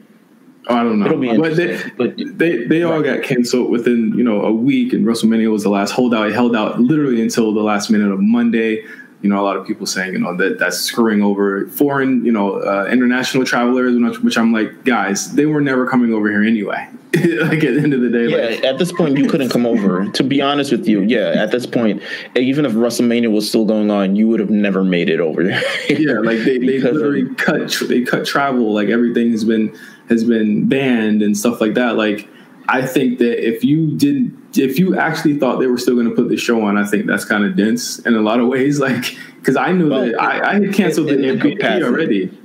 oh, 0.70 0.75
I 0.75 0.84
don't 0.84 1.00
know. 1.00 1.06
It'll 1.06 1.18
be 1.18 1.38
but 1.38 1.58
they, 1.58 1.82
but 1.98 2.15
they 2.38 2.63
they 2.63 2.84
all 2.84 3.01
got 3.01 3.24
canceled 3.24 3.72
within 3.72 4.13
you 4.18 4.24
know 4.24 4.44
a 4.44 4.53
week, 4.53 4.94
and 4.94 5.06
WrestleMania 5.06 5.51
was 5.51 5.63
the 5.63 5.70
last 5.70 5.91
holdout. 5.91 6.29
It 6.29 6.34
held 6.34 6.56
out 6.56 6.79
literally 6.79 7.22
until 7.22 7.53
the 7.53 7.62
last 7.62 7.89
minute 7.89 8.10
of 8.10 8.22
Monday 8.22 8.86
you 9.21 9.29
know, 9.29 9.39
a 9.39 9.43
lot 9.43 9.57
of 9.57 9.67
people 9.67 9.85
saying, 9.85 10.13
you 10.13 10.19
know, 10.19 10.35
that 10.38 10.59
that's 10.59 10.77
screwing 10.77 11.21
over 11.21 11.67
foreign, 11.67 12.23
you 12.23 12.31
know, 12.31 12.61
uh, 12.61 12.88
international 12.89 13.43
travelers, 13.45 14.19
which 14.19 14.38
I'm 14.38 14.53
like, 14.53 14.85
guys, 14.85 15.33
they 15.33 15.45
were 15.45 15.61
never 15.61 15.85
coming 15.88 16.13
over 16.13 16.29
here 16.29 16.43
anyway. 16.43 16.88
like 17.15 17.63
at 17.63 17.73
the 17.73 17.81
end 17.81 17.93
of 17.93 18.01
the 18.01 18.09
day, 18.09 18.27
yeah. 18.27 18.55
Like, 18.55 18.63
at 18.63 18.77
this 18.77 18.91
point, 18.91 19.17
you 19.17 19.27
couldn't 19.27 19.49
come 19.49 19.65
over. 19.65 20.07
to 20.11 20.23
be 20.23 20.41
honest 20.41 20.71
with 20.71 20.88
you, 20.88 21.01
yeah. 21.01 21.31
At 21.35 21.51
this 21.51 21.65
point, 21.65 22.03
even 22.35 22.65
if 22.65 22.73
WrestleMania 22.73 23.31
was 23.31 23.49
still 23.49 23.65
going 23.65 23.89
on, 23.89 24.15
you 24.15 24.27
would 24.27 24.39
have 24.39 24.51
never 24.51 24.83
made 24.83 25.09
it 25.09 25.19
over 25.19 25.41
yeah, 25.89 26.19
like 26.19 26.38
they, 26.39 26.59
they 26.59 26.79
literally 26.79 27.23
of, 27.23 27.38
cut 27.38 27.75
they 27.89 28.03
cut 28.03 28.27
travel. 28.27 28.73
Like 28.73 28.89
everything 28.89 29.31
has 29.31 29.43
been 29.43 29.75
has 30.07 30.23
been 30.23 30.69
banned 30.69 31.23
and 31.23 31.35
stuff 31.35 31.59
like 31.59 31.73
that. 31.73 31.95
Like 31.95 32.29
I 32.69 32.85
think 32.85 33.17
that 33.17 33.45
if 33.45 33.63
you 33.63 33.97
didn't, 33.97 34.38
if 34.53 34.79
you 34.79 34.98
actually 34.98 35.38
thought 35.38 35.60
they 35.60 35.68
were 35.68 35.77
still 35.77 35.96
going 35.96 36.10
to 36.10 36.15
put 36.15 36.29
the 36.29 36.38
show 36.38 36.62
on, 36.63 36.77
I 36.77 36.86
think 36.86 37.06
that's 37.06 37.25
kind 37.25 37.44
of 37.44 37.56
dense 37.56 38.00
in 38.00 38.15
a 38.15 38.22
lot 38.22 38.39
of 38.39 38.48
ways. 38.48 38.79
Like, 38.89 39.18
because 39.36 39.56
I 39.56 39.72
knew 39.72 39.89
well, 39.89 40.06
that 40.06 40.20
I, 40.20 40.51
I, 40.51 40.53
had 40.56 40.74
canceled 40.74 41.10
in, 41.10 41.22
the 41.22 41.27
MVP 41.27 41.84
already. 41.84 42.38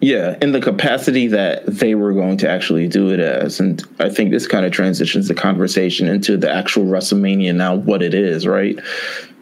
Yeah, 0.00 0.36
in 0.42 0.52
the 0.52 0.60
capacity 0.60 1.28
that 1.28 1.66
they 1.66 1.94
were 1.94 2.12
going 2.12 2.36
to 2.38 2.48
actually 2.48 2.88
do 2.88 3.10
it 3.10 3.20
as. 3.20 3.60
And 3.60 3.82
I 3.98 4.08
think 4.08 4.30
this 4.30 4.46
kind 4.46 4.66
of 4.66 4.72
transitions 4.72 5.28
the 5.28 5.34
conversation 5.34 6.08
into 6.08 6.36
the 6.36 6.50
actual 6.50 6.84
WrestleMania 6.84 7.54
now, 7.54 7.74
what 7.74 8.02
it 8.02 8.12
is, 8.12 8.46
right? 8.46 8.78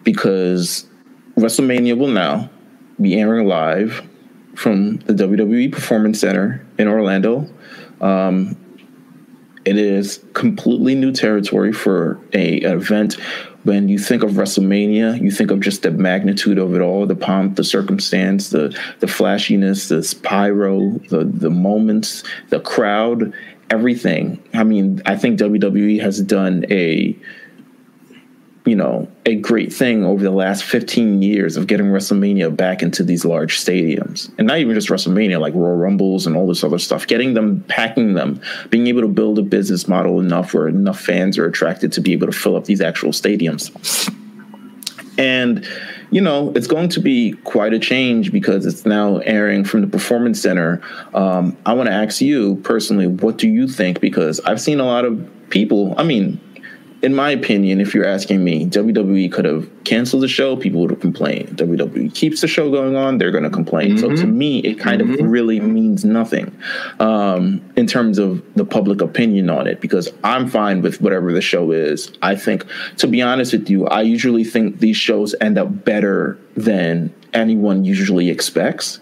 Because 0.04 0.86
WrestleMania 1.36 1.98
will 1.98 2.08
now 2.08 2.50
be 3.00 3.18
airing 3.18 3.48
live 3.48 4.06
from 4.54 4.98
the 4.98 5.14
WWE 5.14 5.72
Performance 5.72 6.20
Center 6.20 6.64
in 6.78 6.86
Orlando. 6.86 7.48
Um, 8.00 8.56
it 9.64 9.78
is 9.78 10.22
completely 10.32 10.94
new 10.94 11.12
territory 11.12 11.72
for 11.72 12.18
a 12.32 12.60
an 12.62 12.76
event. 12.76 13.14
When 13.64 13.88
you 13.88 13.98
think 13.98 14.24
of 14.24 14.32
WrestleMania, 14.32 15.22
you 15.22 15.30
think 15.30 15.52
of 15.52 15.60
just 15.60 15.82
the 15.82 15.92
magnitude 15.92 16.58
of 16.58 16.74
it 16.74 16.80
all, 16.80 17.06
the 17.06 17.14
pomp, 17.14 17.56
the 17.56 17.64
circumstance, 17.64 18.50
the 18.50 18.76
the 19.00 19.06
flashiness, 19.06 19.88
the 19.88 20.18
pyro, 20.22 20.90
the 21.10 21.24
the 21.24 21.50
moments, 21.50 22.24
the 22.48 22.60
crowd, 22.60 23.32
everything. 23.70 24.42
I 24.52 24.64
mean, 24.64 25.00
I 25.06 25.16
think 25.16 25.38
WWE 25.38 26.00
has 26.00 26.20
done 26.20 26.64
a 26.70 27.16
you 28.64 28.76
know, 28.76 29.08
a 29.26 29.34
great 29.36 29.72
thing 29.72 30.04
over 30.04 30.22
the 30.22 30.30
last 30.30 30.62
15 30.62 31.20
years 31.20 31.56
of 31.56 31.66
getting 31.66 31.86
WrestleMania 31.86 32.54
back 32.56 32.82
into 32.82 33.02
these 33.02 33.24
large 33.24 33.58
stadiums. 33.58 34.30
And 34.38 34.46
not 34.46 34.58
even 34.58 34.74
just 34.74 34.88
WrestleMania, 34.88 35.40
like 35.40 35.54
Royal 35.54 35.76
Rumbles 35.76 36.26
and 36.26 36.36
all 36.36 36.46
this 36.46 36.62
other 36.62 36.78
stuff, 36.78 37.08
getting 37.08 37.34
them, 37.34 37.64
packing 37.66 38.14
them, 38.14 38.40
being 38.70 38.86
able 38.86 39.02
to 39.02 39.08
build 39.08 39.38
a 39.40 39.42
business 39.42 39.88
model 39.88 40.20
enough 40.20 40.54
where 40.54 40.68
enough 40.68 41.00
fans 41.00 41.38
are 41.38 41.46
attracted 41.46 41.92
to 41.92 42.00
be 42.00 42.12
able 42.12 42.26
to 42.26 42.32
fill 42.32 42.54
up 42.54 42.66
these 42.66 42.80
actual 42.80 43.10
stadiums. 43.10 43.70
And, 45.18 45.66
you 46.10 46.20
know, 46.20 46.52
it's 46.54 46.68
going 46.68 46.88
to 46.90 47.00
be 47.00 47.32
quite 47.44 47.74
a 47.74 47.80
change 47.80 48.32
because 48.32 48.64
it's 48.64 48.86
now 48.86 49.18
airing 49.18 49.64
from 49.64 49.80
the 49.80 49.86
Performance 49.88 50.40
Center. 50.40 50.80
Um, 51.14 51.56
I 51.66 51.72
want 51.74 51.88
to 51.88 51.92
ask 51.92 52.20
you 52.20 52.56
personally, 52.56 53.08
what 53.08 53.38
do 53.38 53.48
you 53.48 53.66
think? 53.66 54.00
Because 54.00 54.38
I've 54.40 54.60
seen 54.60 54.78
a 54.78 54.84
lot 54.84 55.04
of 55.04 55.28
people, 55.50 55.94
I 55.98 56.04
mean, 56.04 56.40
in 57.02 57.16
my 57.16 57.30
opinion, 57.30 57.80
if 57.80 57.94
you're 57.94 58.06
asking 58.06 58.44
me, 58.44 58.64
WWE 58.66 59.30
could 59.32 59.44
have 59.44 59.68
canceled 59.82 60.22
the 60.22 60.28
show, 60.28 60.56
people 60.56 60.80
would 60.82 60.90
have 60.90 61.00
complained. 61.00 61.48
WWE 61.58 62.14
keeps 62.14 62.40
the 62.40 62.46
show 62.46 62.70
going 62.70 62.94
on, 62.94 63.18
they're 63.18 63.32
going 63.32 63.42
to 63.42 63.50
complain. 63.50 63.90
Mm-hmm. 63.90 63.98
So 63.98 64.08
to 64.10 64.14
mm-hmm. 64.22 64.38
me, 64.38 64.58
it 64.60 64.78
kind 64.78 65.02
mm-hmm. 65.02 65.24
of 65.24 65.30
really 65.30 65.58
means 65.58 66.04
nothing 66.04 66.56
um, 67.00 67.60
in 67.74 67.88
terms 67.88 68.18
of 68.18 68.42
the 68.54 68.64
public 68.64 69.00
opinion 69.00 69.50
on 69.50 69.66
it 69.66 69.80
because 69.80 70.12
I'm 70.22 70.48
fine 70.48 70.80
with 70.80 71.00
whatever 71.00 71.32
the 71.32 71.40
show 71.40 71.72
is. 71.72 72.12
I 72.22 72.36
think, 72.36 72.64
to 72.98 73.08
be 73.08 73.20
honest 73.20 73.52
with 73.52 73.68
you, 73.68 73.88
I 73.88 74.02
usually 74.02 74.44
think 74.44 74.78
these 74.78 74.96
shows 74.96 75.34
end 75.40 75.58
up 75.58 75.84
better 75.84 76.38
than 76.56 77.12
anyone 77.34 77.84
usually 77.84 78.30
expects. 78.30 79.00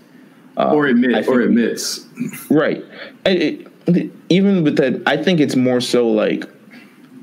Uh, 0.57 0.73
or 0.73 0.87
admit, 0.87 1.29
or 1.29 1.43
admits. 1.43 2.07
Right. 2.49 2.83
It, 3.27 3.67
it, 3.87 4.13
even 4.31 4.65
with 4.65 4.77
that, 4.77 5.03
I 5.07 5.23
think 5.23 5.41
it's 5.41 5.57
more 5.57 5.81
so 5.81 6.09
like 6.09 6.49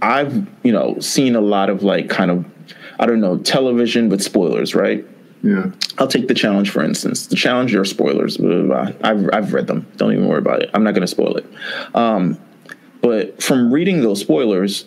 I've 0.01 0.47
you 0.63 0.71
know 0.71 0.99
seen 0.99 1.35
a 1.35 1.41
lot 1.41 1.69
of 1.69 1.83
like 1.83 2.09
kind 2.09 2.31
of 2.31 2.45
I 2.99 3.05
don't 3.05 3.21
know 3.21 3.37
television 3.37 4.09
with 4.09 4.21
spoilers, 4.21 4.75
right? 4.75 5.05
Yeah. 5.43 5.71
I'll 5.97 6.07
take 6.07 6.27
the 6.27 6.33
challenge 6.33 6.69
for 6.69 6.83
instance. 6.83 7.27
The 7.27 7.35
challenge 7.35 7.73
are 7.75 7.85
spoilers. 7.85 8.37
Blah, 8.37 8.61
blah, 8.61 8.85
blah. 8.85 9.09
I've 9.09 9.29
I've 9.33 9.53
read 9.53 9.67
them. 9.67 9.87
Don't 9.97 10.13
even 10.13 10.27
worry 10.27 10.39
about 10.39 10.63
it. 10.63 10.69
I'm 10.73 10.83
not 10.83 10.91
going 10.91 11.01
to 11.01 11.07
spoil 11.07 11.37
it. 11.37 11.45
Um, 11.93 12.39
but 13.01 13.41
from 13.41 13.71
reading 13.71 14.01
those 14.01 14.19
spoilers, 14.19 14.85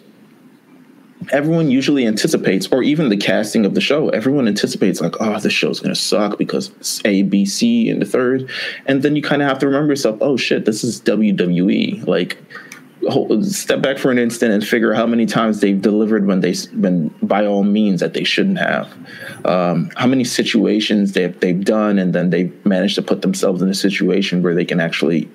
everyone 1.32 1.70
usually 1.70 2.06
anticipates, 2.06 2.68
or 2.72 2.82
even 2.82 3.08
the 3.08 3.16
casting 3.16 3.64
of 3.64 3.74
the 3.74 3.80
show, 3.80 4.08
everyone 4.10 4.48
anticipates 4.48 5.00
like, 5.00 5.14
oh, 5.20 5.38
the 5.38 5.50
show's 5.50 5.80
gonna 5.80 5.94
suck 5.94 6.38
because 6.38 6.70
it's 6.80 7.00
A, 7.04 7.22
B, 7.22 7.44
C 7.44 7.88
in 7.88 8.00
the 8.00 8.06
third, 8.06 8.50
and 8.86 9.02
then 9.02 9.16
you 9.16 9.22
kind 9.22 9.42
of 9.42 9.48
have 9.48 9.58
to 9.60 9.66
remember 9.66 9.92
yourself, 9.92 10.18
oh 10.20 10.36
shit, 10.36 10.64
this 10.64 10.82
is 10.82 11.00
WWE. 11.02 12.06
Like 12.06 12.38
step 13.42 13.80
back 13.80 13.98
for 13.98 14.10
an 14.10 14.18
instant 14.18 14.52
and 14.52 14.66
figure 14.66 14.92
how 14.92 15.06
many 15.06 15.26
times 15.26 15.60
they've 15.60 15.80
delivered 15.80 16.26
when 16.26 16.40
they 16.40 16.54
when 16.74 17.08
by 17.22 17.46
all 17.46 17.62
means 17.62 18.00
that 18.00 18.14
they 18.14 18.24
shouldn't 18.24 18.58
have. 18.58 18.92
Um, 19.44 19.90
how 19.96 20.06
many 20.06 20.24
situations 20.24 21.12
they've, 21.12 21.38
they've 21.40 21.64
done 21.64 21.98
and 21.98 22.14
then 22.14 22.30
they've 22.30 22.66
managed 22.66 22.96
to 22.96 23.02
put 23.02 23.22
themselves 23.22 23.62
in 23.62 23.68
a 23.68 23.74
situation 23.74 24.42
where 24.42 24.54
they 24.54 24.64
can 24.64 24.80
actually 24.80 25.30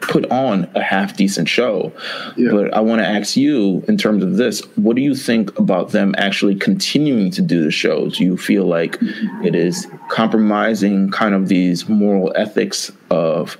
put 0.00 0.30
on 0.30 0.70
a 0.74 0.82
half 0.82 1.16
decent 1.16 1.48
show. 1.48 1.92
Yeah. 2.36 2.50
but 2.50 2.74
i 2.74 2.80
want 2.80 3.00
to 3.00 3.06
ask 3.06 3.36
you 3.36 3.84
in 3.88 3.96
terms 3.96 4.22
of 4.22 4.36
this 4.36 4.60
what 4.76 4.96
do 4.96 5.02
you 5.02 5.14
think 5.14 5.56
about 5.58 5.90
them 5.90 6.14
actually 6.18 6.56
continuing 6.56 7.30
to 7.32 7.42
do 7.42 7.62
the 7.64 7.70
shows? 7.70 8.18
Do 8.18 8.24
you 8.24 8.36
feel 8.36 8.66
like 8.66 8.98
it 9.44 9.54
is 9.54 9.86
compromising 10.08 11.10
kind 11.10 11.34
of 11.34 11.48
these 11.48 11.88
moral 11.88 12.32
ethics 12.36 12.92
of 13.10 13.56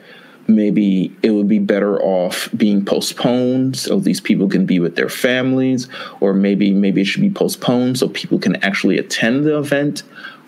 maybe 0.55 1.15
it 1.23 1.31
would 1.31 1.49
be 1.49 1.59
better 1.59 2.01
off 2.03 2.49
being 2.57 2.85
postponed 2.85 3.77
so 3.77 3.99
these 3.99 4.21
people 4.21 4.49
can 4.49 4.67
be 4.67 4.79
with 4.79 4.97
their 4.97 5.09
families 5.09 5.89
or 6.21 6.33
maybe 6.33 6.71
maybe 6.71 7.01
it 7.01 7.05
should 7.05 7.23
be 7.23 7.31
postponed 7.31 7.99
so 7.99 8.09
people 8.09 8.39
can 8.39 8.57
actually 8.57 8.99
attend 8.99 9.45
the 9.45 9.57
event. 9.59 10.03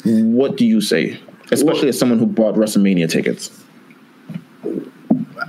What 0.05 0.57
do 0.57 0.67
you 0.67 0.81
say 0.81 1.19
especially 1.51 1.81
well, 1.81 1.89
as 1.89 1.99
someone 1.99 2.19
who 2.19 2.27
bought 2.27 2.55
wrestlemania 2.55 3.11
tickets? 3.11 3.51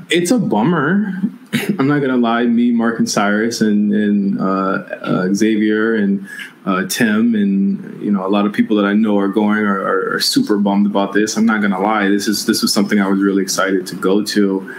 It's 0.09 0.31
a 0.31 0.39
bummer 0.39 1.21
i'm 1.79 1.87
not 1.87 1.99
gonna 1.99 2.17
lie 2.17 2.43
me 2.43 2.71
mark 2.71 2.99
and 2.99 3.09
cyrus 3.09 3.61
and, 3.61 3.93
and 3.93 4.39
uh, 4.39 4.43
uh, 4.43 5.33
xavier 5.33 5.95
and 5.95 6.27
uh, 6.65 6.83
Tim 6.87 7.35
and 7.35 8.01
you 8.01 8.11
know 8.11 8.25
a 8.25 8.29
lot 8.29 8.45
of 8.45 8.53
people 8.53 8.75
that 8.77 8.85
I 8.85 8.93
know 8.93 9.19
are 9.19 9.27
going 9.27 9.59
are, 9.59 9.79
are, 9.79 10.15
are, 10.15 10.19
super 10.19 10.57
bummed 10.57 10.87
about 10.87 11.13
this. 11.13 11.37
I'm 11.37 11.45
not 11.45 11.61
gonna 11.61 11.79
lie. 11.79 12.09
This 12.09 12.27
is 12.27 12.45
this 12.47 12.63
was 12.63 12.73
something 12.73 12.99
I 12.99 13.07
was 13.07 13.19
really 13.19 13.43
excited 13.43 13.85
to 13.87 13.95
go 13.95 14.23
to, 14.23 14.75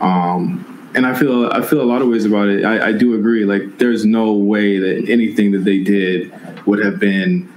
um, 0.00 0.90
and 0.94 1.06
I 1.06 1.14
feel 1.14 1.50
I 1.50 1.62
feel 1.62 1.80
a 1.80 1.84
lot 1.84 2.02
of 2.02 2.08
ways 2.08 2.26
about 2.26 2.48
it. 2.48 2.64
I, 2.64 2.88
I 2.88 2.92
do 2.92 3.14
agree. 3.14 3.46
Like 3.46 3.78
there's 3.78 4.04
no 4.04 4.34
way 4.34 4.78
that 4.78 5.08
anything 5.08 5.52
that 5.52 5.64
they 5.64 5.82
did 5.82 6.30
would 6.66 6.84
have 6.84 6.98
been 6.98 7.48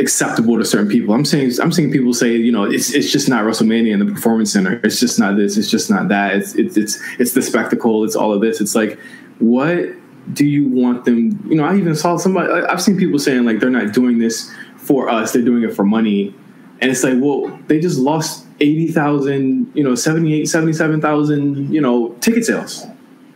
acceptable 0.00 0.58
to 0.58 0.64
certain 0.64 0.88
people. 0.88 1.14
I'm 1.14 1.24
saying 1.24 1.52
I'm 1.62 1.70
seeing 1.70 1.92
people 1.92 2.12
say, 2.12 2.34
you 2.36 2.50
know, 2.50 2.64
it's 2.64 2.92
it's 2.92 3.12
just 3.12 3.28
not 3.28 3.44
WrestleMania 3.44 3.92
in 3.92 3.98
the 4.04 4.12
Performance 4.12 4.52
Center. 4.52 4.80
It's 4.82 4.98
just 4.98 5.18
not 5.18 5.36
this. 5.36 5.56
It's 5.56 5.70
just 5.70 5.90
not 5.90 6.08
that. 6.08 6.34
It's 6.34 6.54
it's 6.56 6.76
it's 6.76 7.00
it's 7.18 7.32
the 7.34 7.42
spectacle. 7.42 8.04
It's 8.04 8.16
all 8.16 8.32
of 8.32 8.40
this. 8.40 8.60
It's 8.60 8.74
like 8.74 8.98
what 9.38 9.90
do 10.32 10.46
you 10.46 10.68
want 10.68 11.04
them? 11.04 11.44
You 11.48 11.56
know, 11.56 11.64
I 11.64 11.76
even 11.76 11.96
saw 11.96 12.16
somebody. 12.16 12.52
I've 12.52 12.82
seen 12.82 12.96
people 12.96 13.18
saying 13.18 13.44
like 13.44 13.58
they're 13.58 13.70
not 13.70 13.92
doing 13.92 14.18
this 14.18 14.52
for 14.76 15.08
us; 15.08 15.32
they're 15.32 15.42
doing 15.42 15.64
it 15.64 15.74
for 15.74 15.84
money. 15.84 16.34
And 16.80 16.90
it's 16.90 17.04
like, 17.04 17.14
well, 17.18 17.58
they 17.66 17.80
just 17.80 17.98
lost 17.98 18.46
eighty 18.60 18.88
thousand, 18.88 19.70
you 19.74 19.84
know, 19.84 19.94
78, 19.94 20.46
77,000, 20.46 21.72
you 21.72 21.80
know, 21.80 22.10
ticket 22.20 22.44
sales, 22.44 22.86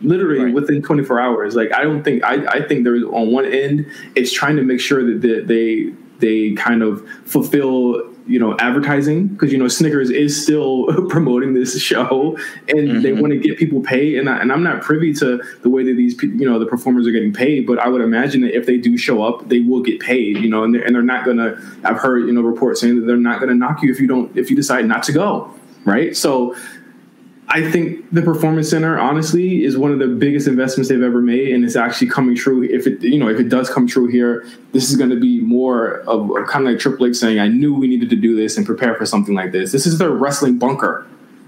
literally 0.01 0.45
right. 0.45 0.53
within 0.53 0.81
twenty 0.81 1.03
four 1.03 1.19
hours. 1.19 1.55
Like, 1.55 1.73
I 1.73 1.83
don't 1.83 2.03
think 2.03 2.23
I, 2.23 2.45
I 2.45 2.67
think 2.67 2.83
there's 2.83 3.03
on 3.03 3.31
one 3.31 3.45
end, 3.45 3.87
it's 4.15 4.31
trying 4.31 4.55
to 4.57 4.63
make 4.63 4.79
sure 4.79 5.05
that 5.05 5.21
they 5.21 5.41
they, 5.41 5.93
they 6.19 6.53
kind 6.53 6.81
of 6.83 7.07
fulfill 7.25 8.01
you 8.27 8.39
know 8.39 8.55
advertising 8.59 9.27
because 9.27 9.51
you 9.51 9.57
know 9.57 9.67
Snickers 9.67 10.09
is 10.09 10.41
still 10.41 10.85
promoting 11.09 11.53
this 11.53 11.79
show 11.79 12.37
and 12.67 12.79
mm-hmm. 12.79 13.01
they 13.01 13.13
want 13.13 13.33
to 13.33 13.39
get 13.39 13.57
people 13.57 13.81
paid 13.81 14.17
and, 14.17 14.29
I, 14.29 14.39
and 14.39 14.51
I'm 14.51 14.63
not 14.63 14.81
privy 14.81 15.13
to 15.15 15.41
the 15.61 15.69
way 15.69 15.83
that 15.83 15.93
these 15.95 16.21
you 16.23 16.49
know 16.49 16.57
the 16.57 16.65
performers 16.65 17.07
are 17.07 17.11
getting 17.11 17.33
paid 17.33 17.67
but 17.67 17.79
I 17.79 17.87
would 17.87 18.01
imagine 18.01 18.41
that 18.41 18.55
if 18.55 18.65
they 18.65 18.77
do 18.77 18.97
show 18.97 19.23
up 19.23 19.47
they 19.47 19.59
will 19.59 19.81
get 19.81 19.99
paid 19.99 20.37
you 20.37 20.49
know 20.49 20.63
and 20.63 20.73
they're, 20.73 20.83
and 20.83 20.95
they're 20.95 21.03
not 21.03 21.25
gonna 21.25 21.55
I've 21.83 21.97
heard 21.97 22.25
you 22.27 22.33
know 22.33 22.41
reports 22.41 22.81
saying 22.81 22.99
that 22.99 23.05
they're 23.05 23.17
not 23.17 23.39
gonna 23.39 23.55
knock 23.55 23.83
you 23.83 23.91
if 23.91 23.99
you 23.99 24.07
don't 24.07 24.35
if 24.35 24.49
you 24.49 24.55
decide 24.55 24.85
not 24.85 25.03
to 25.03 25.11
go 25.11 25.53
right 25.85 26.15
so 26.17 26.55
I 27.47 27.69
think 27.69 28.09
the 28.11 28.21
performance 28.21 28.69
center, 28.69 28.97
honestly, 28.97 29.63
is 29.63 29.77
one 29.77 29.91
of 29.91 29.99
the 29.99 30.07
biggest 30.07 30.47
investments 30.47 30.89
they've 30.89 31.01
ever 31.01 31.21
made, 31.21 31.53
and 31.53 31.63
it's 31.63 31.75
actually 31.75 32.07
coming 32.07 32.35
true. 32.35 32.63
If 32.63 32.87
it, 32.87 33.01
you 33.03 33.19
know, 33.19 33.29
if 33.29 33.39
it 33.39 33.49
does 33.49 33.69
come 33.69 33.85
true 33.87 34.07
here, 34.07 34.45
this 34.71 34.89
is 34.89 34.97
going 34.97 35.11
to 35.11 35.19
be 35.19 35.41
more 35.41 35.99
of, 36.01 36.29
kind 36.47 36.65
of 36.65 36.73
like 36.73 36.79
Triple 36.79 37.05
H 37.05 37.15
saying, 37.15 37.39
"I 37.39 37.47
knew 37.47 37.75
we 37.75 37.87
needed 37.87 38.09
to 38.09 38.15
do 38.15 38.35
this 38.35 38.57
and 38.57 38.65
prepare 38.65 38.95
for 38.95 39.05
something 39.05 39.35
like 39.35 39.51
this." 39.51 39.71
This 39.71 39.85
is 39.85 39.99
their 39.99 40.09
wrestling 40.09 40.57
bunker. 40.57 41.05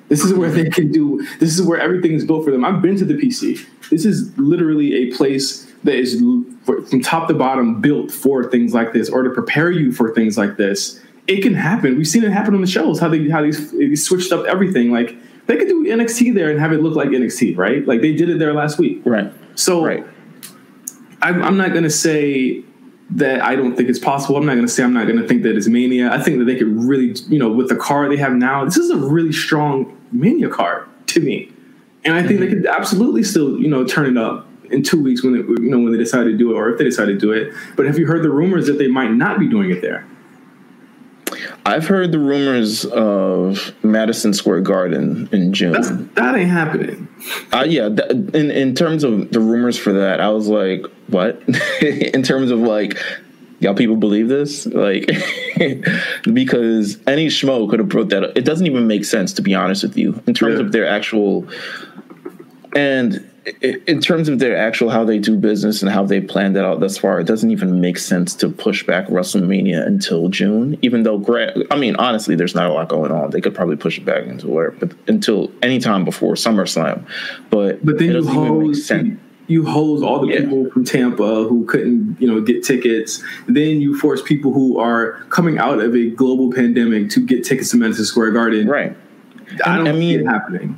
This 0.09 0.23
is 0.23 0.33
where 0.33 0.51
they 0.51 0.69
can 0.69 0.91
do. 0.91 1.25
This 1.39 1.57
is 1.57 1.65
where 1.65 1.79
everything 1.79 2.13
is 2.13 2.23
built 2.23 2.45
for 2.45 2.51
them. 2.51 2.63
I've 2.63 2.81
been 2.81 2.95
to 2.97 3.05
the 3.05 3.15
PC. 3.15 3.65
This 3.89 4.05
is 4.05 4.37
literally 4.37 4.93
a 4.95 5.15
place 5.15 5.65
that 5.83 5.95
is 5.95 6.19
from 6.65 7.01
top 7.01 7.27
to 7.27 7.33
bottom 7.33 7.81
built 7.81 8.11
for 8.11 8.49
things 8.49 8.73
like 8.73 8.93
this, 8.93 9.09
or 9.09 9.23
to 9.23 9.29
prepare 9.31 9.71
you 9.71 9.91
for 9.91 10.13
things 10.13 10.37
like 10.37 10.57
this. 10.57 11.01
It 11.25 11.41
can 11.41 11.55
happen. 11.55 11.97
We've 11.97 12.07
seen 12.07 12.23
it 12.23 12.31
happen 12.31 12.53
on 12.53 12.61
the 12.61 12.67
shows. 12.67 12.99
How 12.99 13.09
they 13.09 13.27
how 13.29 13.41
they, 13.41 13.51
they 13.51 13.95
switched 13.95 14.31
up 14.31 14.45
everything. 14.45 14.91
Like 14.91 15.17
they 15.47 15.57
could 15.57 15.67
do 15.67 15.85
NXT 15.85 16.33
there 16.33 16.51
and 16.51 16.59
have 16.59 16.73
it 16.73 16.81
look 16.81 16.95
like 16.95 17.09
NXT, 17.09 17.57
right? 17.57 17.85
Like 17.87 18.01
they 18.01 18.13
did 18.13 18.29
it 18.29 18.39
there 18.39 18.53
last 18.53 18.77
week. 18.77 19.01
Right. 19.05 19.33
So 19.55 19.83
right. 19.83 20.05
I'm, 21.21 21.41
I'm 21.41 21.57
not 21.57 21.71
going 21.71 21.83
to 21.83 21.89
say 21.89 22.63
that 23.11 23.41
I 23.41 23.55
don't 23.55 23.75
think 23.75 23.89
it's 23.89 23.99
possible. 23.99 24.35
I'm 24.35 24.45
not 24.45 24.55
going 24.55 24.67
to 24.67 24.71
say 24.71 24.83
I'm 24.83 24.93
not 24.93 25.07
going 25.07 25.19
to 25.19 25.27
think 25.27 25.43
that 25.43 25.55
it's 25.55 25.67
Mania. 25.67 26.11
I 26.11 26.21
think 26.21 26.39
that 26.39 26.45
they 26.45 26.57
could 26.57 26.67
really, 26.67 27.15
you 27.29 27.39
know, 27.39 27.49
with 27.49 27.69
the 27.69 27.75
card 27.75 28.11
they 28.11 28.17
have 28.17 28.33
now, 28.33 28.65
this 28.65 28.77
is 28.77 28.89
a 28.89 28.97
really 28.97 29.31
strong 29.31 29.97
Mania 30.11 30.49
card 30.49 30.87
to 31.07 31.21
me. 31.21 31.51
And 32.03 32.13
I 32.13 32.21
think 32.21 32.39
mm-hmm. 32.39 32.49
they 32.49 32.55
could 32.55 32.65
absolutely 32.67 33.23
still, 33.23 33.57
you 33.57 33.67
know, 33.67 33.85
turn 33.85 34.05
it 34.05 34.21
up 34.21 34.47
in 34.69 34.83
two 34.83 35.01
weeks 35.01 35.23
when 35.23 35.33
they, 35.33 35.39
you 35.39 35.69
know 35.69 35.79
when 35.79 35.93
they 35.93 35.97
decide 35.97 36.25
to 36.25 36.35
do 36.35 36.51
it, 36.51 36.55
or 36.55 36.69
if 36.69 36.77
they 36.77 36.83
decide 36.83 37.05
to 37.05 37.17
do 37.17 37.31
it. 37.31 37.53
But 37.75 37.85
have 37.85 37.97
you 37.97 38.05
heard 38.05 38.23
the 38.23 38.29
rumors 38.29 38.67
that 38.67 38.77
they 38.77 38.87
might 38.87 39.11
not 39.11 39.39
be 39.39 39.47
doing 39.47 39.71
it 39.71 39.81
there? 39.81 40.05
I've 41.67 41.85
heard 41.85 42.13
the 42.13 42.19
rumors 42.19 42.85
of 42.85 43.73
Madison 43.83 44.33
Square 44.33 44.61
Garden 44.61 45.27
in 45.33 45.51
June. 45.51 45.73
That's, 45.73 45.89
that 45.89 46.33
ain't 46.33 46.49
happening. 46.49 47.09
Uh, 47.51 47.65
yeah, 47.67 47.89
th- 47.89 48.09
in 48.09 48.51
in 48.51 48.73
terms 48.73 49.03
of 49.03 49.31
the 49.31 49.41
rumors 49.41 49.77
for 49.77 49.91
that, 49.91 50.21
I 50.21 50.29
was 50.29 50.47
like, 50.47 50.85
what? 51.07 51.41
in 51.81 52.23
terms 52.23 52.51
of 52.51 52.59
like, 52.59 52.97
y'all 53.59 53.75
people 53.75 53.97
believe 53.97 54.29
this? 54.29 54.65
Like, 54.65 55.07
because 56.31 57.05
any 57.05 57.27
schmo 57.27 57.69
could 57.69 57.79
have 57.79 57.89
brought 57.89 58.09
that. 58.09 58.23
Up. 58.23 58.37
It 58.37 58.45
doesn't 58.45 58.65
even 58.65 58.87
make 58.87 59.03
sense 59.03 59.33
to 59.33 59.41
be 59.41 59.53
honest 59.53 59.83
with 59.83 59.97
you 59.97 60.23
in 60.25 60.33
terms 60.33 60.59
yeah. 60.59 60.65
of 60.65 60.71
their 60.71 60.87
actual 60.87 61.49
and 62.77 63.29
in 63.61 64.01
terms 64.01 64.27
of 64.27 64.39
their 64.39 64.57
actual 64.57 64.89
how 64.89 65.05
they 65.05 65.19
do 65.19 65.37
business 65.37 65.81
and 65.81 65.91
how 65.91 66.03
they 66.03 66.19
planned 66.19 66.55
that 66.55 66.65
out 66.65 66.79
thus 66.79 66.97
far, 66.97 67.19
it 67.19 67.25
doesn't 67.25 67.51
even 67.51 67.79
make 67.79 67.97
sense 67.97 68.35
to 68.35 68.49
push 68.49 68.85
back 68.85 69.07
WrestleMania 69.07 69.85
until 69.85 70.27
June. 70.27 70.77
Even 70.81 71.03
though, 71.03 71.23
I 71.71 71.77
mean, 71.77 71.95
honestly, 71.95 72.35
there's 72.35 72.55
not 72.55 72.69
a 72.69 72.73
lot 72.73 72.89
going 72.89 73.11
on. 73.11 73.29
They 73.29 73.41
could 73.41 73.55
probably 73.55 73.77
push 73.77 73.97
it 73.97 74.05
back 74.05 74.25
into 74.25 74.47
where, 74.47 74.71
but 74.71 74.93
until 75.07 75.51
any 75.61 75.79
time 75.79 76.03
before 76.03 76.33
SummerSlam. 76.33 77.07
But 77.49 77.85
but 77.85 77.99
then 77.99 78.11
you 78.11 78.27
hose 78.27 78.91
you 79.47 79.65
hose 79.65 80.03
all 80.03 80.19
the 80.19 80.27
yeah. 80.27 80.41
people 80.41 80.69
from 80.71 80.83
Tampa 80.83 81.45
who 81.45 81.65
couldn't 81.65 82.17
you 82.19 82.27
know 82.27 82.41
get 82.41 82.63
tickets. 82.63 83.23
Then 83.47 83.79
you 83.79 83.97
force 83.97 84.21
people 84.21 84.51
who 84.51 84.77
are 84.77 85.21
coming 85.29 85.57
out 85.57 85.79
of 85.79 85.95
a 85.95 86.09
global 86.09 86.51
pandemic 86.51 87.09
to 87.11 87.25
get 87.25 87.45
tickets 87.45 87.71
to 87.71 87.77
Madison 87.77 88.03
Square 88.03 88.31
Garden. 88.31 88.67
Right. 88.67 88.95
I 89.63 89.77
don't 89.77 89.87
I 89.87 89.93
mean, 89.93 90.19
see 90.19 90.25
it 90.25 90.25
happening 90.25 90.77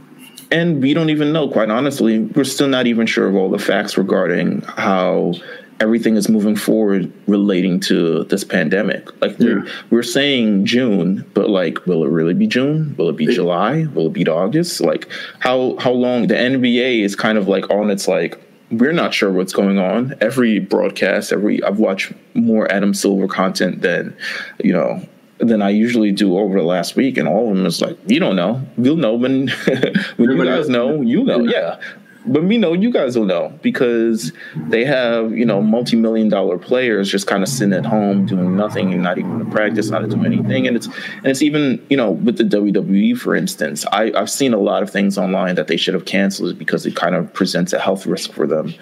and 0.51 0.82
we 0.82 0.94
don't 0.94 1.10
even 1.10 1.32
know, 1.32 1.48
quite 1.48 1.70
honestly, 1.70 2.20
we're 2.20 2.44
still 2.44 2.68
not 2.68 2.88
even 2.88 3.06
sure 3.06 3.27
of 3.27 3.36
all 3.36 3.50
the 3.50 3.60
facts 3.60 3.98
regarding 3.98 4.62
how 4.62 5.34
everything 5.79 6.15
is 6.15 6.27
moving 6.27 6.56
forward 6.56 7.12
relating 7.27 7.79
to 7.79 8.24
this 8.25 8.44
pandemic. 8.44 9.09
Like 9.22 9.38
we're 9.40 9.66
yeah. 9.66 9.72
we're 9.90 10.03
saying 10.03 10.66
June, 10.66 11.25
but 11.33 11.50
like, 11.50 11.85
will 11.85 12.03
it 12.03 12.09
really 12.09 12.33
be 12.33 12.48
June? 12.48 12.96
Will 12.98 13.09
it 13.09 13.16
be 13.16 13.27
July? 13.27 13.85
Will 13.94 14.07
it 14.07 14.14
be 14.14 14.27
August? 14.27 14.81
Like 14.81 15.09
how 15.40 15.77
how 15.77 15.92
long 15.92 16.27
the 16.27 16.35
NBA 16.35 17.01
is 17.01 17.16
kind 17.16 17.38
of 17.38 17.48
like 17.48 17.70
on 17.70 17.90
its 17.90 18.07
like 18.07 18.40
we're 18.72 18.94
not 18.94 19.14
sure 19.14 19.31
what's 19.31 19.53
going 19.53 19.79
on. 19.79 20.14
Every 20.22 20.59
broadcast, 20.59 21.31
every 21.31 21.64
I've 21.64 21.79
watched 21.79 22.14
more 22.33 22.72
Adam 22.72 22.94
Silver 22.94 23.27
content 23.27 23.81
than 23.81 24.16
you 24.64 24.74
know 24.74 25.01
than 25.40 25.62
I 25.62 25.70
usually 25.70 26.12
do 26.12 26.38
over 26.38 26.60
the 26.60 26.66
last 26.66 26.96
week, 26.96 27.18
and 27.18 27.28
all 27.28 27.50
of 27.50 27.56
them 27.56 27.66
is 27.66 27.82
like, 27.82 27.98
you 28.08 28.20
don't 28.20 28.36
know. 28.36 28.62
You'll 28.78 28.98
know 28.98 29.16
when 29.16 29.48
when 30.18 30.32
you 30.32 30.46
guys 30.46 30.70
know. 30.70 31.02
You 31.02 31.24
know, 31.24 31.40
yeah. 31.40 31.80
But 32.25 32.44
me 32.44 32.58
know 32.58 32.74
you 32.74 32.92
guys 32.92 33.18
will 33.18 33.25
know 33.25 33.58
because 33.62 34.34
they 34.56 34.84
have 34.84 35.32
you 35.32 35.46
know 35.46 35.62
multi 35.62 35.96
million 35.96 36.28
dollar 36.28 36.58
players 36.58 37.10
just 37.10 37.28
kind 37.28 37.42
of 37.42 37.50
sitting 37.50 37.74
at 37.74 37.86
home 37.86 38.25
doing 38.25 38.58
nothing 38.58 38.94
and 38.94 39.02
not 39.02 39.18
even 39.18 39.40
to 39.40 39.46
practice, 39.46 39.90
not 39.90 40.00
to 40.00 40.08
do 40.08 40.25
anything, 40.25 40.68
and 40.68 40.75
it's 40.75 40.88
and 40.88 41.28
it's 41.28 41.42
even 41.42 41.84
you 41.90 41.96
know 41.96 42.12
with 42.12 42.38
the 42.38 42.44
WWE 42.44 43.18
for 43.18 43.36
instance, 43.36 43.86
I 43.94 44.12
I've 44.16 44.30
seen 44.30 44.54
a 44.54 44.60
lot 44.60 44.84
of 44.84 44.90
things 44.90 45.18
online 45.18 45.56
that 45.56 45.68
they 45.68 45.78
should 45.78 45.94
have 45.94 46.06
canceled 46.06 46.60
because 46.60 46.86
it 46.86 46.96
kind 46.96 47.16
of 47.16 47.34
presents 47.34 47.72
a 47.72 47.80
health 47.80 48.06
risk 48.06 48.34
for 48.34 48.46
them, 48.46 48.74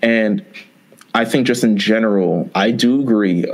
and 0.00 0.44
I 1.14 1.26
think 1.26 1.46
just 1.46 1.64
in 1.64 1.76
general, 1.76 2.50
I 2.54 2.70
do 2.70 3.00
agree 3.00 3.44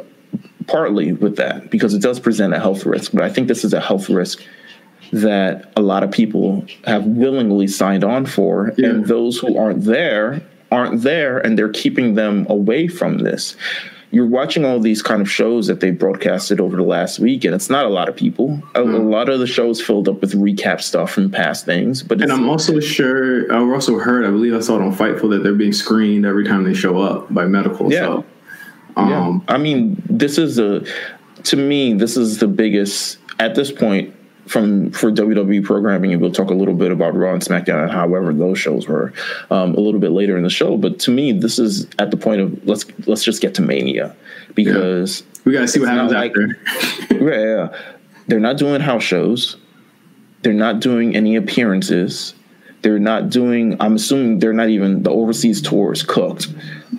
partly 0.66 1.12
with 1.12 1.36
that 1.36 1.70
because 1.70 1.94
it 1.94 2.02
does 2.02 2.20
present 2.20 2.54
a 2.54 2.58
health 2.58 2.84
risk. 2.84 3.12
But 3.12 3.22
I 3.22 3.30
think 3.30 3.48
this 3.48 3.64
is 3.64 3.72
a 3.72 3.80
health 3.80 4.08
risk 4.08 4.42
that 5.12 5.72
a 5.76 5.82
lot 5.82 6.02
of 6.02 6.10
people 6.10 6.64
have 6.84 7.04
willingly 7.04 7.66
signed 7.66 8.02
on 8.02 8.24
for, 8.24 8.72
yeah. 8.78 8.88
and 8.88 9.06
those 9.06 9.38
who 9.38 9.58
aren't 9.58 9.84
there 9.84 10.42
aren't 10.72 11.02
there, 11.02 11.38
and 11.38 11.58
they're 11.58 11.68
keeping 11.68 12.14
them 12.14 12.46
away 12.48 12.88
from 12.88 13.18
this. 13.18 13.56
You're 14.10 14.26
watching 14.26 14.64
all 14.64 14.78
these 14.78 15.02
kind 15.02 15.22
of 15.22 15.30
shows 15.30 15.68
that 15.68 15.80
they 15.80 15.90
broadcasted 15.90 16.60
over 16.60 16.76
the 16.76 16.82
last 16.82 17.18
week, 17.18 17.44
and 17.44 17.54
it's 17.54 17.70
not 17.70 17.86
a 17.86 17.88
lot 17.88 18.08
of 18.08 18.16
people. 18.16 18.62
A, 18.74 18.80
mm. 18.80 18.94
a 18.94 18.98
lot 18.98 19.28
of 19.28 19.38
the 19.38 19.46
shows 19.46 19.80
filled 19.80 20.08
up 20.08 20.20
with 20.20 20.32
recap 20.32 20.82
stuff 20.82 21.12
from 21.12 21.30
past 21.30 21.64
things. 21.64 22.02
But 22.02 22.20
and 22.20 22.32
I'm 22.32 22.48
also 22.48 22.80
sure 22.80 23.50
I've 23.52 23.70
also 23.70 23.98
heard, 23.98 24.26
I 24.26 24.30
believe 24.30 24.54
I 24.54 24.60
saw 24.60 24.76
it 24.76 24.82
on 24.82 24.94
Fightful 24.94 25.30
that 25.30 25.42
they're 25.42 25.54
being 25.54 25.72
screened 25.72 26.26
every 26.26 26.44
time 26.44 26.64
they 26.64 26.74
show 26.74 27.00
up 27.00 27.32
by 27.32 27.46
medical. 27.46 27.90
Yeah. 27.90 28.00
So 28.00 28.24
um, 28.96 29.08
yeah. 29.08 29.54
I 29.54 29.58
mean, 29.58 30.02
this 30.08 30.38
is 30.38 30.58
a 30.58 30.84
to 31.44 31.56
me, 31.56 31.94
this 31.94 32.16
is 32.16 32.38
the 32.38 32.48
biggest 32.48 33.18
at 33.38 33.54
this 33.54 33.72
point 33.72 34.14
from 34.46 34.90
for 34.92 35.10
WWE 35.10 35.64
programming, 35.64 36.12
and 36.12 36.20
we'll 36.20 36.32
talk 36.32 36.50
a 36.50 36.54
little 36.54 36.74
bit 36.74 36.90
about 36.90 37.14
Raw 37.14 37.32
and 37.32 37.42
SmackDown 37.42 37.82
and 37.82 37.90
however 37.90 38.32
those 38.32 38.58
shows 38.58 38.88
were 38.88 39.12
um, 39.50 39.74
a 39.74 39.80
little 39.80 40.00
bit 40.00 40.10
later 40.10 40.36
in 40.36 40.42
the 40.42 40.50
show. 40.50 40.76
But 40.76 40.98
to 41.00 41.10
me, 41.10 41.32
this 41.32 41.58
is 41.58 41.86
at 41.98 42.10
the 42.10 42.16
point 42.16 42.40
of 42.40 42.66
let's 42.66 42.84
let's 43.06 43.24
just 43.24 43.40
get 43.40 43.54
to 43.56 43.62
Mania 43.62 44.14
because 44.54 45.20
yeah. 45.20 45.42
we 45.44 45.52
gotta 45.52 45.68
see 45.68 45.80
what 45.80 45.88
happens 45.88 46.12
like, 46.12 46.32
after. 46.32 47.14
yeah, 47.24 47.76
they're 48.26 48.40
not 48.40 48.58
doing 48.58 48.80
house 48.80 49.02
shows. 49.02 49.56
They're 50.42 50.52
not 50.52 50.80
doing 50.80 51.14
any 51.14 51.36
appearances. 51.36 52.34
They're 52.82 52.98
not 52.98 53.30
doing. 53.30 53.76
I'm 53.80 53.94
assuming 53.94 54.40
they're 54.40 54.52
not 54.52 54.68
even 54.68 55.04
the 55.04 55.10
overseas 55.10 55.62
tours 55.62 56.02
cooked. 56.02 56.48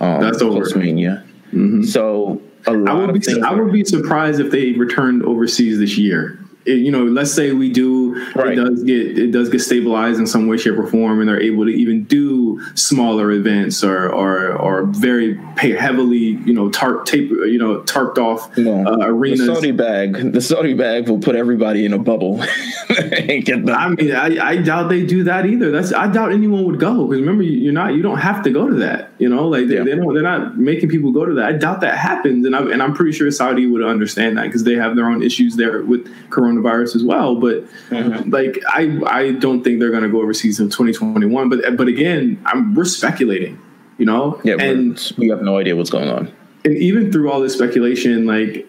Um, 0.00 0.20
That's 0.20 0.40
over. 0.40 0.66
Mania. 0.78 1.24
Mm-hmm. 1.54 1.82
So 1.84 2.42
I 2.66 2.72
would 2.72 3.20
be 3.20 3.42
I 3.42 3.52
would 3.52 3.72
be 3.72 3.84
surprised 3.84 4.40
if 4.40 4.50
they 4.50 4.72
returned 4.72 5.22
overseas 5.24 5.78
this 5.78 5.96
year 5.96 6.43
it, 6.66 6.78
you 6.78 6.90
know, 6.90 7.04
let's 7.04 7.32
say 7.32 7.52
we 7.52 7.70
do, 7.70 8.14
right. 8.34 8.52
it 8.52 8.56
does 8.56 8.82
get 8.84 9.18
it 9.18 9.30
does 9.30 9.48
get 9.48 9.60
stabilized 9.60 10.18
in 10.18 10.26
some 10.26 10.46
way, 10.46 10.56
shape, 10.56 10.78
or 10.78 10.86
form, 10.86 11.20
and 11.20 11.28
they're 11.28 11.40
able 11.40 11.64
to 11.66 11.70
even 11.70 12.04
do 12.04 12.60
smaller 12.74 13.30
events 13.30 13.84
or 13.84 14.08
or, 14.08 14.56
or 14.56 14.84
very 14.84 15.38
pay 15.56 15.72
heavily, 15.72 16.38
you 16.46 16.52
know, 16.52 16.70
tarp 16.70 17.04
tape, 17.04 17.30
you 17.30 17.58
know, 17.58 17.80
tarped 17.82 18.18
off 18.18 18.56
know, 18.56 18.86
uh, 18.86 19.06
arenas. 19.06 19.40
The 19.40 19.54
Saudi 19.54 19.72
bag, 19.72 20.32
the 20.32 20.40
Saudi 20.40 20.74
bag 20.74 21.08
will 21.08 21.18
put 21.18 21.36
everybody 21.36 21.84
in 21.84 21.92
a 21.92 21.98
bubble. 21.98 22.42
I 22.90 23.88
mean, 23.88 24.12
I, 24.14 24.46
I, 24.46 24.56
doubt 24.56 24.88
they 24.88 25.04
do 25.04 25.24
that 25.24 25.46
either. 25.46 25.70
That's 25.70 25.92
I 25.92 26.06
doubt 26.06 26.32
anyone 26.32 26.64
would 26.64 26.80
go 26.80 27.06
because 27.06 27.20
remember, 27.20 27.42
you're 27.42 27.72
not 27.72 27.94
you 27.94 28.02
don't 28.02 28.18
have 28.18 28.42
to 28.44 28.50
go 28.50 28.68
to 28.68 28.76
that. 28.76 29.10
You 29.18 29.28
know, 29.28 29.48
like 29.48 29.68
they, 29.68 29.76
yeah. 29.76 29.84
they 29.84 29.94
don't 29.94 30.14
they're 30.14 30.22
not 30.22 30.56
making 30.56 30.88
people 30.88 31.12
go 31.12 31.26
to 31.26 31.34
that. 31.34 31.44
I 31.44 31.52
doubt 31.52 31.80
that 31.80 31.98
happens, 31.98 32.46
and 32.46 32.56
I 32.56 32.60
and 32.60 32.82
I'm 32.82 32.94
pretty 32.94 33.12
sure 33.12 33.30
Saudi 33.30 33.66
would 33.66 33.82
understand 33.82 34.38
that 34.38 34.44
because 34.44 34.64
they 34.64 34.74
have 34.74 34.96
their 34.96 35.06
own 35.06 35.22
issues 35.22 35.56
there 35.56 35.82
with 35.82 36.10
Corona 36.30 36.53
coronavirus 36.54 36.96
as 36.96 37.04
well. 37.04 37.36
But 37.36 37.64
mm-hmm. 37.90 38.30
like 38.30 38.58
I 38.68 39.00
I 39.06 39.32
don't 39.32 39.62
think 39.62 39.80
they're 39.80 39.90
going 39.90 40.02
to 40.02 40.08
go 40.08 40.20
overseas 40.20 40.60
in 40.60 40.70
2021. 40.70 41.48
But 41.48 41.76
but 41.76 41.88
again, 41.88 42.40
I'm 42.46 42.74
we're 42.74 42.84
speculating, 42.84 43.60
you 43.98 44.06
know. 44.06 44.40
Yeah, 44.44 44.56
and 44.60 45.12
we 45.18 45.28
have 45.28 45.42
no 45.42 45.58
idea 45.58 45.76
what's 45.76 45.90
going 45.90 46.08
on. 46.08 46.32
And 46.64 46.76
even 46.78 47.12
through 47.12 47.30
all 47.30 47.40
this 47.40 47.54
speculation, 47.54 48.26
like 48.26 48.66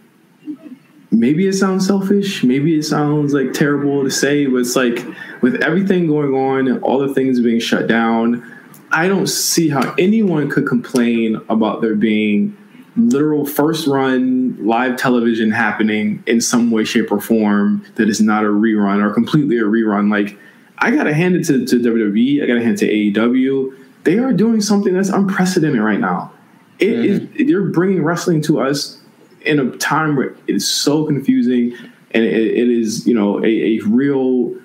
maybe 1.11 1.47
it 1.47 1.53
sounds 1.53 1.87
selfish, 1.87 2.43
maybe 2.43 2.77
it 2.77 2.83
sounds 2.83 3.33
like 3.33 3.53
terrible 3.53 4.03
to 4.03 4.11
say, 4.11 4.45
but 4.45 4.57
it's 4.57 4.75
like 4.75 5.05
with 5.41 5.61
everything 5.63 6.07
going 6.07 6.33
on 6.33 6.67
and 6.67 6.81
all 6.83 6.99
the 6.99 7.13
things 7.13 7.39
being 7.39 7.59
shut 7.59 7.87
down, 7.87 8.43
I 8.91 9.07
don't 9.07 9.27
see 9.27 9.69
how 9.69 9.93
anyone 9.97 10.49
could 10.49 10.67
complain 10.67 11.41
about 11.49 11.81
there 11.81 11.95
being 11.95 12.57
literal 12.97 13.45
first 13.45 13.87
run 13.87 14.57
live 14.65 14.97
television 14.97 15.51
happening 15.51 16.23
in 16.27 16.41
some 16.41 16.71
way, 16.71 16.83
shape, 16.83 17.11
or 17.11 17.19
form 17.19 17.85
that 17.95 18.09
is 18.09 18.21
not 18.21 18.43
a 18.43 18.47
rerun 18.47 19.03
or 19.03 19.13
completely 19.13 19.57
a 19.57 19.63
rerun. 19.63 20.09
Like 20.09 20.37
I 20.79 20.91
gotta 20.91 21.13
hand 21.13 21.35
it 21.35 21.45
to, 21.45 21.65
to 21.65 21.75
WWE, 21.77 22.43
I 22.43 22.45
gotta 22.45 22.61
hand 22.61 22.81
it 22.81 23.13
to 23.13 23.21
AEW. 23.21 23.77
They 24.03 24.19
are 24.19 24.33
doing 24.33 24.61
something 24.61 24.93
that's 24.93 25.09
unprecedented 25.09 25.81
right 25.81 25.99
now. 25.99 26.31
It 26.79 26.89
mm-hmm. 26.89 27.35
is, 27.35 27.49
you're 27.49 27.69
bringing 27.69 28.03
wrestling 28.03 28.41
to 28.43 28.59
us 28.59 29.01
in 29.41 29.59
a 29.59 29.71
time 29.77 30.15
where 30.15 30.27
it 30.27 30.37
is 30.47 30.67
so 30.67 31.05
confusing 31.05 31.75
and 32.11 32.23
it, 32.23 32.33
it 32.33 32.69
is 32.69 33.05
you 33.05 33.13
know 33.13 33.43
a, 33.43 33.47
a 33.47 33.79
real 33.85 34.55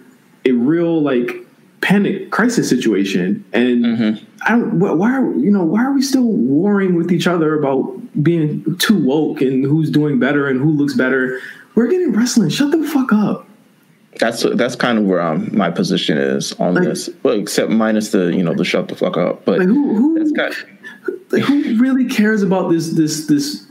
a 0.45 0.53
real 0.53 1.03
like 1.03 1.39
panic 1.81 2.31
crisis 2.31 2.69
situation. 2.69 3.45
And 3.53 3.85
mm-hmm. 3.85 4.25
i 4.47 4.51
don't 4.51 4.79
why 4.79 5.12
are 5.12 5.35
you 5.35 5.51
know 5.51 5.64
why 5.64 5.85
are 5.85 5.93
we 5.93 6.03
still 6.03 6.23
warring 6.23 6.95
with 6.95 7.12
each 7.12 7.27
other 7.27 7.59
about 7.59 7.97
being 8.23 8.77
too 8.79 9.03
woke 9.05 9.40
and 9.40 9.64
who's 9.64 9.90
doing 9.90 10.19
better 10.19 10.49
and 10.49 10.61
who 10.61 10.71
looks 10.71 10.95
better? 10.95 11.40
We're 11.75 11.88
getting 11.88 12.12
wrestling. 12.12 12.51
Shut 12.51 12.71
the 12.73 12.87
fuck 12.87 13.12
up. 13.12 13.47
That's 14.19 14.45
that's 14.55 14.77
kind 14.77 14.99
of 14.99 15.05
where 15.05 15.21
um, 15.21 15.57
my 15.57 15.71
position 15.71 16.19
is 16.19 16.53
on 16.55 16.75
like, 16.75 16.85
this. 16.85 17.09
Well 17.23 17.38
except 17.38 17.71
minus 17.71 18.11
the 18.11 18.35
you 18.35 18.43
know 18.43 18.55
the 18.55 18.64
shut 18.64 18.88
the 18.88 18.97
fuck 18.97 19.16
up. 19.16 19.45
But 19.45 19.61
like 19.61 19.69
who, 19.69 19.95
who, 19.95 20.19
that's 20.19 20.33
kind 20.33 20.53
of, 20.53 21.33
like 21.33 21.43
who 21.43 21.79
really 21.79 22.07
cares 22.07 22.43
about 22.43 22.71
this 22.71 22.90
this 22.90 23.27
this 23.27 23.66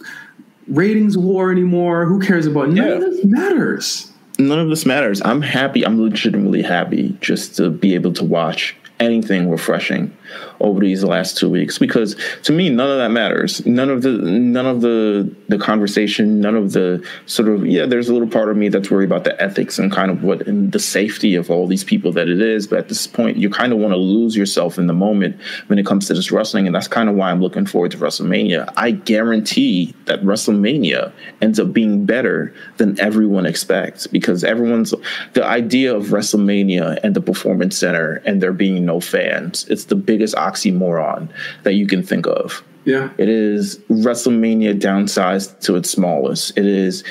ratings 0.68 1.18
war 1.18 1.52
anymore? 1.52 2.06
Who 2.06 2.20
cares 2.20 2.46
about 2.48 2.70
none 2.70 2.88
yeah. 2.88 2.94
of 2.94 3.02
this 3.02 3.26
matters 3.26 4.09
none 4.40 4.60
of 4.60 4.70
this 4.70 4.86
matters. 4.86 5.22
I'm 5.24 5.42
happy. 5.42 5.86
I'm 5.86 6.02
legitimately 6.02 6.62
happy 6.62 7.16
just 7.22 7.58
to 7.58 7.70
be 7.70 7.94
able 7.94 8.14
to 8.14 8.24
watch 8.24 8.76
anything 9.00 9.50
refreshing 9.50 10.16
over 10.60 10.80
these 10.80 11.04
last 11.04 11.38
two 11.38 11.50
weeks. 11.50 11.78
Because 11.78 12.16
to 12.44 12.52
me 12.52 12.70
none 12.70 12.90
of 12.90 12.98
that 12.98 13.10
matters. 13.12 13.66
None 13.66 13.90
of 13.90 14.02
the 14.02 14.12
none 14.12 14.66
of 14.66 14.82
the 14.82 15.34
the 15.48 15.58
conversation 15.58 16.40
none 16.40 16.56
of 16.56 16.74
the 16.74 17.06
sort 17.26 17.50
of 17.50 17.66
yeah 17.66 17.86
there's 17.86 18.10
a 18.10 18.14
little 18.14 18.28
part 18.28 18.50
of 18.50 18.58
me 18.58 18.70
that's 18.70 18.92
worried 18.92 19.06
about 19.06 19.24
the 19.24 19.42
ethics 19.42 19.80
and 19.80 19.92
kind 19.92 20.12
of 20.12 20.24
what 20.24 20.48
and 20.48 20.72
the 20.72 20.80
safety 20.80 21.36
of 21.36 21.50
all 21.50 21.68
these 21.68 21.84
people 21.84 22.12
that 22.12 22.28
it 22.28 22.42
is. 22.42 22.68
But 22.68 22.80
at 22.80 22.90
this 22.90 23.08
point 23.08 23.38
you 23.38 23.50
kind 23.50 23.72
of 23.72 23.80
want 23.80 23.94
to 23.94 23.98
lose 23.98 24.36
yourself 24.36 24.78
in 24.78 24.88
the 24.88 24.94
moment 24.94 25.40
when 25.68 25.80
it 25.80 25.86
comes 25.86 26.08
to 26.08 26.14
this 26.14 26.32
wrestling. 26.32 26.66
And 26.66 26.76
that's 26.76 26.88
kind 26.88 27.10
of 27.10 27.16
why 27.16 27.32
I'm 27.32 27.42
looking 27.42 27.66
forward 27.66 27.92
to 27.92 27.98
WrestleMania. 27.98 28.72
I 28.76 28.92
guarantee 28.92 29.96
that 30.06 30.22
WrestleMania 30.22 31.12
ends 31.42 31.60
up 31.60 31.74
being 31.74 32.06
better 32.06 32.54
than 32.78 33.00
everyone 33.00 33.46
expects. 33.46 34.08
Because 34.08 34.44
everyone's 34.44 34.94
the 35.34 35.46
idea 35.46 35.96
of 35.96 36.08
WrestleMania 36.08 37.00
and 37.04 37.16
the 37.16 37.22
performance 37.22 37.78
center 37.78 38.22
and 38.26 38.42
there 38.42 38.54
being 38.54 38.86
no 38.86 39.00
fans 39.00 39.66
it's 39.70 39.86
the 39.86 39.96
biggest 40.20 40.36
oxymoron 40.36 41.30
that 41.64 41.76
you 41.76 41.88
can 41.88 42.04
think 42.04 42.28
of. 42.28 42.62
Yeah. 42.84 43.10
It 43.18 43.30
is 43.30 43.80
WrestleMania 43.90 44.78
downsized 44.80 45.62
to 45.62 45.78
its 45.78 45.90
smallest. 45.90 46.58
It 46.58 46.66
is 46.66 47.06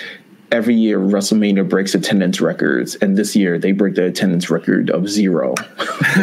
every 0.52 0.74
year 0.74 0.98
WrestleMania 0.98 1.66
breaks 1.66 1.94
attendance 1.94 2.40
records, 2.40 2.96
and 2.96 3.16
this 3.16 3.34
year 3.34 3.58
they 3.58 3.72
break 3.72 3.94
the 3.94 4.04
attendance 4.04 4.50
record 4.50 4.90
of 4.90 5.08
zero. 5.08 5.54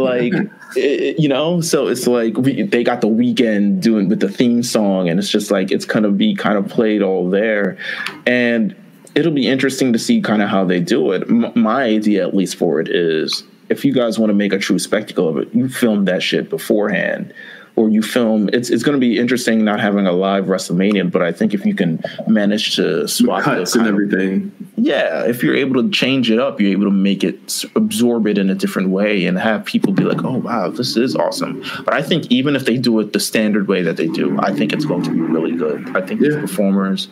like, 0.00 0.32
it, 0.76 1.20
you 1.20 1.28
know, 1.28 1.60
so 1.60 1.86
it's 1.86 2.08
like 2.08 2.36
we, 2.36 2.62
they 2.62 2.82
got 2.82 3.00
the 3.00 3.08
weekend 3.08 3.82
doing 3.82 4.08
with 4.08 4.18
the 4.18 4.28
theme 4.28 4.64
song, 4.64 5.08
and 5.08 5.20
it's 5.20 5.30
just 5.30 5.52
like 5.52 5.70
it's 5.70 5.84
gonna 5.84 6.10
be 6.10 6.34
kind 6.34 6.58
of 6.58 6.68
played 6.68 7.02
all 7.02 7.30
there, 7.30 7.78
and 8.26 8.74
it'll 9.14 9.32
be 9.32 9.46
interesting 9.46 9.92
to 9.92 9.98
see 9.98 10.20
kind 10.20 10.42
of 10.42 10.48
how 10.48 10.64
they 10.64 10.80
do 10.80 11.12
it. 11.12 11.22
M- 11.28 11.52
my 11.54 11.84
idea, 11.84 12.26
at 12.26 12.34
least 12.34 12.56
for 12.56 12.80
it, 12.80 12.88
is 12.88 13.44
if 13.70 13.84
you 13.84 13.92
guys 13.92 14.18
want 14.18 14.30
to 14.30 14.34
make 14.34 14.52
a 14.52 14.58
true 14.58 14.78
spectacle 14.78 15.28
of 15.28 15.38
it, 15.38 15.54
you 15.54 15.68
film 15.68 16.04
that 16.06 16.22
shit 16.22 16.50
beforehand 16.50 17.32
or 17.76 17.88
you 17.88 18.02
film 18.02 18.50
it's 18.52 18.68
it's 18.68 18.82
going 18.82 18.96
to 18.96 19.00
be 19.00 19.18
interesting 19.18 19.64
not 19.64 19.80
having 19.80 20.06
a 20.06 20.12
live 20.12 20.46
WrestleMania, 20.46 21.10
but 21.10 21.22
I 21.22 21.32
think 21.32 21.54
if 21.54 21.64
you 21.64 21.74
can 21.74 22.02
manage 22.26 22.76
to 22.76 23.08
swap 23.08 23.44
the 23.44 23.56
cuts 23.56 23.74
and 23.74 23.86
everything, 23.86 24.52
of, 24.60 24.84
yeah, 24.84 25.24
if 25.24 25.42
you're 25.42 25.56
able 25.56 25.82
to 25.82 25.90
change 25.90 26.30
it 26.30 26.38
up, 26.38 26.60
you're 26.60 26.72
able 26.72 26.84
to 26.84 26.90
make 26.90 27.24
it 27.24 27.64
absorb 27.76 28.26
it 28.26 28.38
in 28.38 28.50
a 28.50 28.54
different 28.54 28.90
way 28.90 29.24
and 29.26 29.38
have 29.38 29.64
people 29.64 29.92
be 29.92 30.04
like, 30.04 30.24
oh 30.24 30.38
wow, 30.38 30.68
this 30.68 30.96
is 30.96 31.16
awesome. 31.16 31.64
But 31.84 31.94
I 31.94 32.02
think 32.02 32.30
even 32.30 32.56
if 32.56 32.64
they 32.66 32.76
do 32.76 32.98
it 33.00 33.12
the 33.12 33.20
standard 33.20 33.68
way 33.68 33.82
that 33.82 33.96
they 33.96 34.08
do, 34.08 34.38
I 34.40 34.52
think 34.52 34.72
it's 34.72 34.84
going 34.84 35.02
to 35.04 35.10
be 35.10 35.20
really 35.20 35.56
good. 35.56 35.96
I 35.96 36.04
think 36.04 36.20
yeah. 36.20 36.30
these 36.30 36.36
performers 36.36 37.08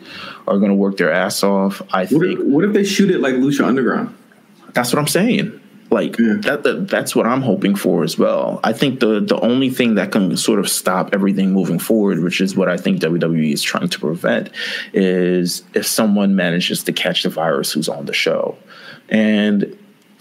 are 0.47 0.57
going 0.57 0.69
to 0.69 0.75
work 0.75 0.97
their 0.97 1.11
ass 1.11 1.41
off. 1.43 1.81
I 1.91 2.01
what 2.01 2.09
think. 2.09 2.39
If, 2.39 2.45
what 2.45 2.63
if 2.65 2.73
they 2.73 2.83
shoot 2.83 3.09
it 3.09 3.19
like 3.19 3.35
Lucha 3.35 3.65
Underground? 3.65 4.15
That's 4.73 4.93
what 4.93 4.99
I'm 4.99 5.07
saying. 5.07 5.58
Like 5.91 6.19
yeah. 6.19 6.35
that, 6.41 6.63
that, 6.63 6.87
that's 6.87 7.15
what 7.15 7.25
I'm 7.25 7.41
hoping 7.41 7.75
for 7.75 8.03
as 8.03 8.17
well. 8.17 8.59
I 8.63 8.73
think 8.73 8.99
the 8.99 9.19
the 9.19 9.39
only 9.39 9.71
thing 9.71 9.95
that 9.95 10.11
can 10.11 10.37
sort 10.37 10.59
of 10.59 10.69
stop 10.69 11.09
everything 11.13 11.51
moving 11.51 11.79
forward, 11.79 12.21
which 12.21 12.41
is 12.41 12.55
what 12.55 12.69
I 12.69 12.77
think 12.77 13.01
WWE 13.01 13.51
is 13.51 13.63
trying 13.63 13.89
to 13.89 13.99
prevent, 13.99 14.51
is 14.93 15.63
if 15.73 15.87
someone 15.87 16.35
manages 16.35 16.83
to 16.83 16.93
catch 16.93 17.23
the 17.23 17.29
virus 17.29 17.71
who's 17.71 17.89
on 17.89 18.05
the 18.05 18.13
show. 18.13 18.55
And 19.09 19.75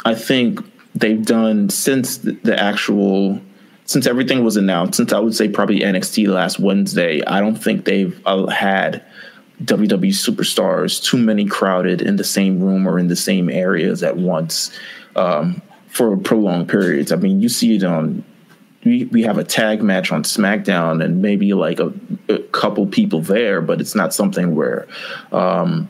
I 0.06 0.14
think 0.14 0.60
they've 0.94 1.24
done 1.24 1.68
since 1.68 2.16
the 2.18 2.56
actual 2.58 3.40
since 3.84 4.06
everything 4.06 4.44
was 4.44 4.56
announced, 4.56 4.96
since 4.96 5.12
I 5.12 5.18
would 5.18 5.34
say 5.34 5.48
probably 5.48 5.80
NXT 5.80 6.28
last 6.28 6.58
Wednesday, 6.58 7.22
I 7.24 7.40
don't 7.40 7.56
think 7.56 7.84
they've 7.84 8.20
uh, 8.26 8.46
had 8.46 9.02
WWE 9.64 10.12
superstars 10.12 11.02
too 11.02 11.16
many 11.18 11.46
crowded 11.46 12.00
in 12.00 12.16
the 12.16 12.24
same 12.24 12.62
room 12.62 12.86
or 12.86 12.98
in 12.98 13.08
the 13.08 13.16
same 13.16 13.50
areas 13.50 14.02
at 14.02 14.16
once 14.16 14.70
um, 15.18 15.62
for 15.88 16.16
prolonged 16.16 16.68
periods. 16.68 17.12
I 17.12 17.16
mean, 17.16 17.40
you 17.40 17.48
see 17.48 17.76
it 17.76 17.84
on. 17.84 18.24
We, 18.84 19.04
we 19.06 19.22
have 19.22 19.38
a 19.38 19.44
tag 19.44 19.82
match 19.82 20.12
on 20.12 20.22
SmackDown 20.22 21.04
and 21.04 21.20
maybe 21.20 21.52
like 21.52 21.80
a, 21.80 21.92
a 22.28 22.38
couple 22.38 22.86
people 22.86 23.20
there, 23.20 23.60
but 23.60 23.80
it's 23.80 23.94
not 23.94 24.14
something 24.14 24.54
where 24.54 24.86
um, 25.32 25.88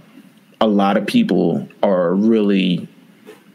a 0.60 0.66
lot 0.66 0.96
of 0.96 1.06
people 1.06 1.68
are 1.82 2.14
really 2.14 2.88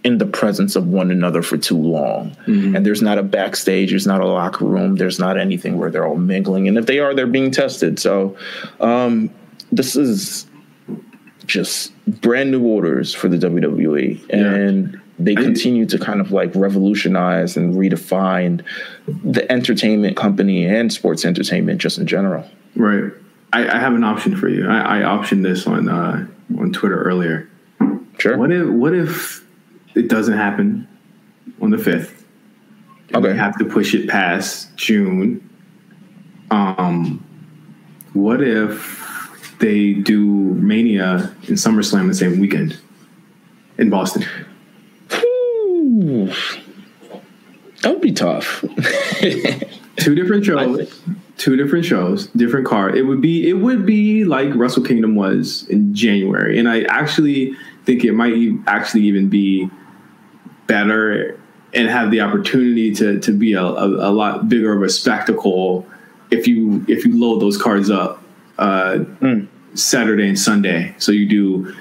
in 0.04 0.20
the 0.20 0.26
presence 0.26 0.76
of 0.76 0.88
one 0.88 1.10
another 1.10 1.42
for 1.42 1.58
too 1.58 1.78
long. 1.78 2.32
Mm-hmm. 2.46 2.76
And 2.76 2.86
there's 2.86 3.02
not 3.02 3.18
a 3.18 3.24
backstage, 3.24 3.90
there's 3.90 4.06
not 4.06 4.22
a 4.22 4.28
locker 4.28 4.66
room, 4.66 4.98
there's 4.98 5.18
not 5.18 5.38
anything 5.38 5.80
where 5.80 5.90
they're 5.90 6.06
all 6.06 6.16
mingling. 6.16 6.68
And 6.68 6.78
if 6.78 6.86
they 6.86 7.00
are, 7.00 7.16
they're 7.16 7.26
being 7.26 7.52
tested. 7.52 8.00
So 8.00 8.38
um, 8.82 9.32
this 9.72 9.96
is 9.96 10.46
just 11.48 11.92
brand 12.06 12.52
new 12.52 12.64
orders 12.64 13.14
for 13.14 13.30
the 13.30 13.38
WWE. 13.38 14.30
And 14.30 15.02
they 15.20 15.36
continue 15.36 15.86
to 15.86 16.00
kind 16.00 16.20
of 16.20 16.32
like 16.32 16.52
revolutionize 16.56 17.56
and 17.56 17.76
redefine 17.76 18.64
the 19.24 19.50
entertainment 19.52 20.18
company 20.18 20.66
and 20.66 20.92
sports 20.92 21.24
entertainment 21.24 21.80
just 21.80 21.98
in 21.98 22.08
general. 22.08 22.48
Right. 22.76 23.12
I, 23.52 23.68
I 23.68 23.80
have 23.80 23.94
an 23.94 24.04
option 24.04 24.36
for 24.36 24.50
you. 24.50 24.68
I, 24.68 25.00
I 25.00 25.02
optioned 25.04 25.44
this 25.44 25.68
on 25.68 25.88
uh, 25.88 26.28
on 26.58 26.74
Twitter 26.74 27.02
earlier. 27.04 27.50
Sure. 28.18 28.38
What 28.38 28.52
if 28.52 28.68
what 28.68 28.94
if 28.94 29.46
it 29.96 30.08
doesn't 30.10 30.38
happen 30.38 30.88
on 31.62 31.70
the 31.70 31.78
fifth? 31.78 32.26
Okay. 33.14 33.32
We 33.32 33.38
have 33.38 33.58
to 33.60 33.66
push 33.66 33.94
it 33.94 34.10
past 34.10 34.76
June. 34.76 35.48
Um, 36.50 37.24
what 38.14 38.42
if 38.42 39.56
they 39.60 39.94
do 39.94 40.26
Mania 40.26 41.36
and 41.48 41.58
SummerSlam 41.58 42.08
the 42.08 42.16
same 42.16 42.40
weekend 42.40 42.80
in 43.78 43.90
Boston? 43.90 44.26
That 47.82 47.92
would 47.92 48.02
be 48.02 48.14
tough. 48.14 48.62
two 49.98 50.16
different 50.16 50.46
shows, 50.46 51.02
two 51.38 51.56
different 51.56 51.86
shows, 51.86 52.28
different 52.28 52.66
card. 52.66 52.96
It 52.96 53.04
would 53.04 53.22
be 53.22 53.50
it 53.50 53.54
would 53.54 53.86
be 53.86 54.24
like 54.24 54.54
Wrestle 54.56 54.84
Kingdom 54.84 55.16
was 55.16 55.68
in 55.70 55.94
January, 55.94 56.58
and 56.60 56.70
I 56.70 56.84
actually 56.84 57.56
think 57.86 58.04
it 58.04 58.14
might 58.14 58.34
actually 58.68 59.04
even 59.04 59.30
be 59.30 59.70
better 60.68 61.40
and 61.74 61.90
have 61.90 62.12
the 62.12 62.22
opportunity 62.22 62.94
to 62.96 63.20
to 63.20 63.32
be 63.32 63.54
a, 63.54 63.64
a, 63.64 64.10
a 64.10 64.12
lot 64.12 64.48
bigger 64.48 64.76
of 64.76 64.84
a 64.84 64.90
spectacle 64.90 65.86
if 66.32 66.48
you 66.48 66.86
if 66.88 67.06
you 67.06 67.20
load 67.20 67.42
those 67.42 67.58
cards 67.58 67.90
up 67.90 68.24
uh, 68.58 69.00
mm. 69.22 69.48
Saturday 69.74 70.28
and 70.28 70.40
Sunday. 70.40 70.96
So 70.98 71.12
you 71.12 71.28
do 71.28 71.76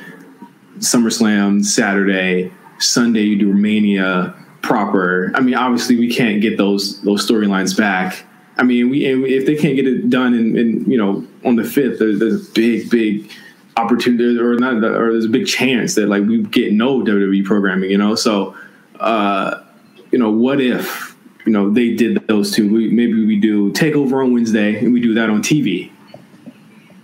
SummerSlam 0.79 1.65
Saturday, 1.65 2.53
Sunday 2.83 3.23
you 3.23 3.39
do 3.39 3.51
Romania 3.51 4.35
proper. 4.63 5.33
I 5.35 5.41
mean, 5.41 5.55
obviously 5.55 5.97
we 5.97 6.13
can't 6.13 6.41
get 6.41 6.57
those 6.57 7.01
those 7.03 7.27
storylines 7.27 7.77
back. 7.77 8.25
I 8.57 8.63
mean, 8.65 8.91
we 8.91 9.05
if 9.05 9.47
they 9.47 9.57
can't 9.57 9.77
get 9.77 9.87
it 9.87 10.11
done 10.11 10.35
in, 10.35 10.57
in 10.57 10.91
you 10.91 10.99
know 10.99 11.27
on 11.45 11.57
the 11.57 11.65
fifth, 11.65 11.99
there's, 11.99 12.19
there's 12.19 12.49
a 12.49 12.53
big 12.53 12.91
big 12.91 13.31
opportunity 13.77 14.39
or 14.39 14.55
not 14.57 14.85
or 14.85 15.13
there's 15.13 15.25
a 15.25 15.31
big 15.31 15.47
chance 15.47 15.95
that 15.95 16.07
like 16.09 16.23
we 16.25 16.43
get 16.43 16.73
no 16.73 17.01
WWE 17.01 17.45
programming. 17.45 17.91
You 17.91 17.99
know, 17.99 18.15
so 18.15 18.57
uh, 19.01 19.63
you 20.11 20.19
know 20.19 20.31
what 20.31 20.61
if 20.61 21.17
you 21.45 21.53
know 21.53 21.71
they 21.71 21.95
did 21.95 22.27
those 22.29 22.53
two? 22.53 22.73
We, 22.73 22.91
maybe 22.91 23.25
we 23.25 23.37
do 23.37 23.73
Takeover 23.73 24.25
on 24.25 24.33
Wednesday 24.33 24.79
and 24.79 24.93
we 24.93 25.01
do 25.01 25.15
that 25.15 25.31
on 25.31 25.43
TV 25.43 25.91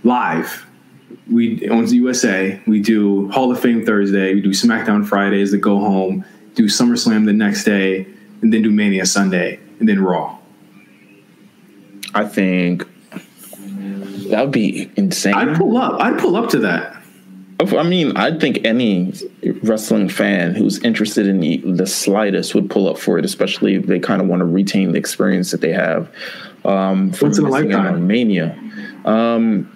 live 0.04 0.64
we 1.30 1.68
on 1.68 1.84
the 1.84 1.96
USA, 1.96 2.60
we 2.66 2.80
do 2.80 3.30
Hall 3.30 3.50
of 3.50 3.60
Fame 3.60 3.84
Thursday, 3.84 4.34
we 4.34 4.40
do 4.40 4.50
SmackDown 4.50 5.06
Fridays 5.06 5.50
that 5.50 5.58
go 5.58 5.78
home, 5.78 6.24
do 6.54 6.64
SummerSlam 6.64 7.26
the 7.26 7.32
next 7.32 7.64
day, 7.64 8.06
and 8.42 8.52
then 8.52 8.62
do 8.62 8.70
Mania 8.70 9.06
Sunday, 9.06 9.60
and 9.80 9.88
then 9.88 10.02
Raw. 10.02 10.38
I 12.14 12.24
think 12.24 12.86
That 14.30 14.42
would 14.42 14.52
be 14.52 14.90
insane. 14.96 15.34
I'd 15.34 15.56
pull 15.56 15.76
up. 15.76 16.00
I'd 16.00 16.18
pull 16.18 16.36
up 16.36 16.50
to 16.50 16.58
that. 16.60 16.94
I 17.60 17.82
mean, 17.82 18.16
I 18.16 18.38
think 18.38 18.64
any 18.64 19.12
wrestling 19.64 20.08
fan 20.08 20.54
who's 20.54 20.78
interested 20.84 21.26
in 21.26 21.40
the, 21.40 21.56
the 21.64 21.88
slightest 21.88 22.54
would 22.54 22.70
pull 22.70 22.88
up 22.88 22.98
for 22.98 23.18
it, 23.18 23.24
especially 23.24 23.74
if 23.74 23.86
they 23.86 23.98
kind 23.98 24.22
of 24.22 24.28
want 24.28 24.40
to 24.40 24.46
retain 24.46 24.92
the 24.92 24.98
experience 24.98 25.50
that 25.50 25.60
they 25.60 25.72
have 25.72 26.08
um, 26.64 27.10
from 27.12 27.28
Once 27.28 27.38
in 27.38 27.46
a 27.46 27.48
lifetime. 27.48 28.06
Mania. 28.06 28.56
Um, 29.04 29.72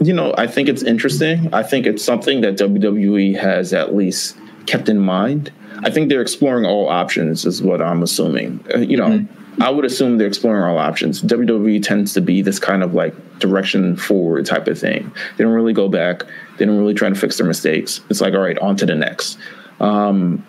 you 0.00 0.12
know, 0.12 0.34
I 0.38 0.46
think 0.46 0.68
it's 0.68 0.82
interesting. 0.82 1.52
I 1.52 1.62
think 1.62 1.86
it's 1.86 2.04
something 2.04 2.40
that 2.42 2.56
WWE 2.56 3.38
has 3.38 3.72
at 3.72 3.94
least 3.94 4.36
kept 4.66 4.88
in 4.88 4.98
mind. 4.98 5.52
I 5.84 5.90
think 5.90 6.08
they're 6.08 6.22
exploring 6.22 6.64
all 6.64 6.88
options, 6.88 7.44
is 7.44 7.62
what 7.62 7.82
I'm 7.82 8.02
assuming. 8.02 8.64
Uh, 8.74 8.78
you 8.78 8.96
know, 8.96 9.08
Mm-hmm. 9.52 9.62
I 9.62 9.70
would 9.70 9.84
assume 9.84 10.16
they're 10.16 10.28
exploring 10.28 10.62
all 10.62 10.78
options. 10.78 11.22
WWE 11.22 11.82
tends 11.82 12.14
to 12.14 12.20
be 12.20 12.40
this 12.40 12.58
kind 12.58 12.82
of 12.82 12.94
like 12.94 13.14
direction 13.38 13.96
forward 13.96 14.46
type 14.46 14.66
of 14.66 14.78
thing. 14.78 15.12
They 15.36 15.44
don't 15.44 15.52
really 15.52 15.74
go 15.74 15.88
back. 15.88 16.22
They 16.56 16.64
don't 16.64 16.78
really 16.78 16.94
try 16.94 17.10
to 17.10 17.14
fix 17.14 17.36
their 17.36 17.46
mistakes. 17.46 18.00
It's 18.08 18.20
like, 18.20 18.34
all 18.34 18.40
right, 18.40 18.58
on 18.58 18.76
to 18.76 18.86
the 18.86 18.94
next. 18.94 19.38
Um, 19.78 20.46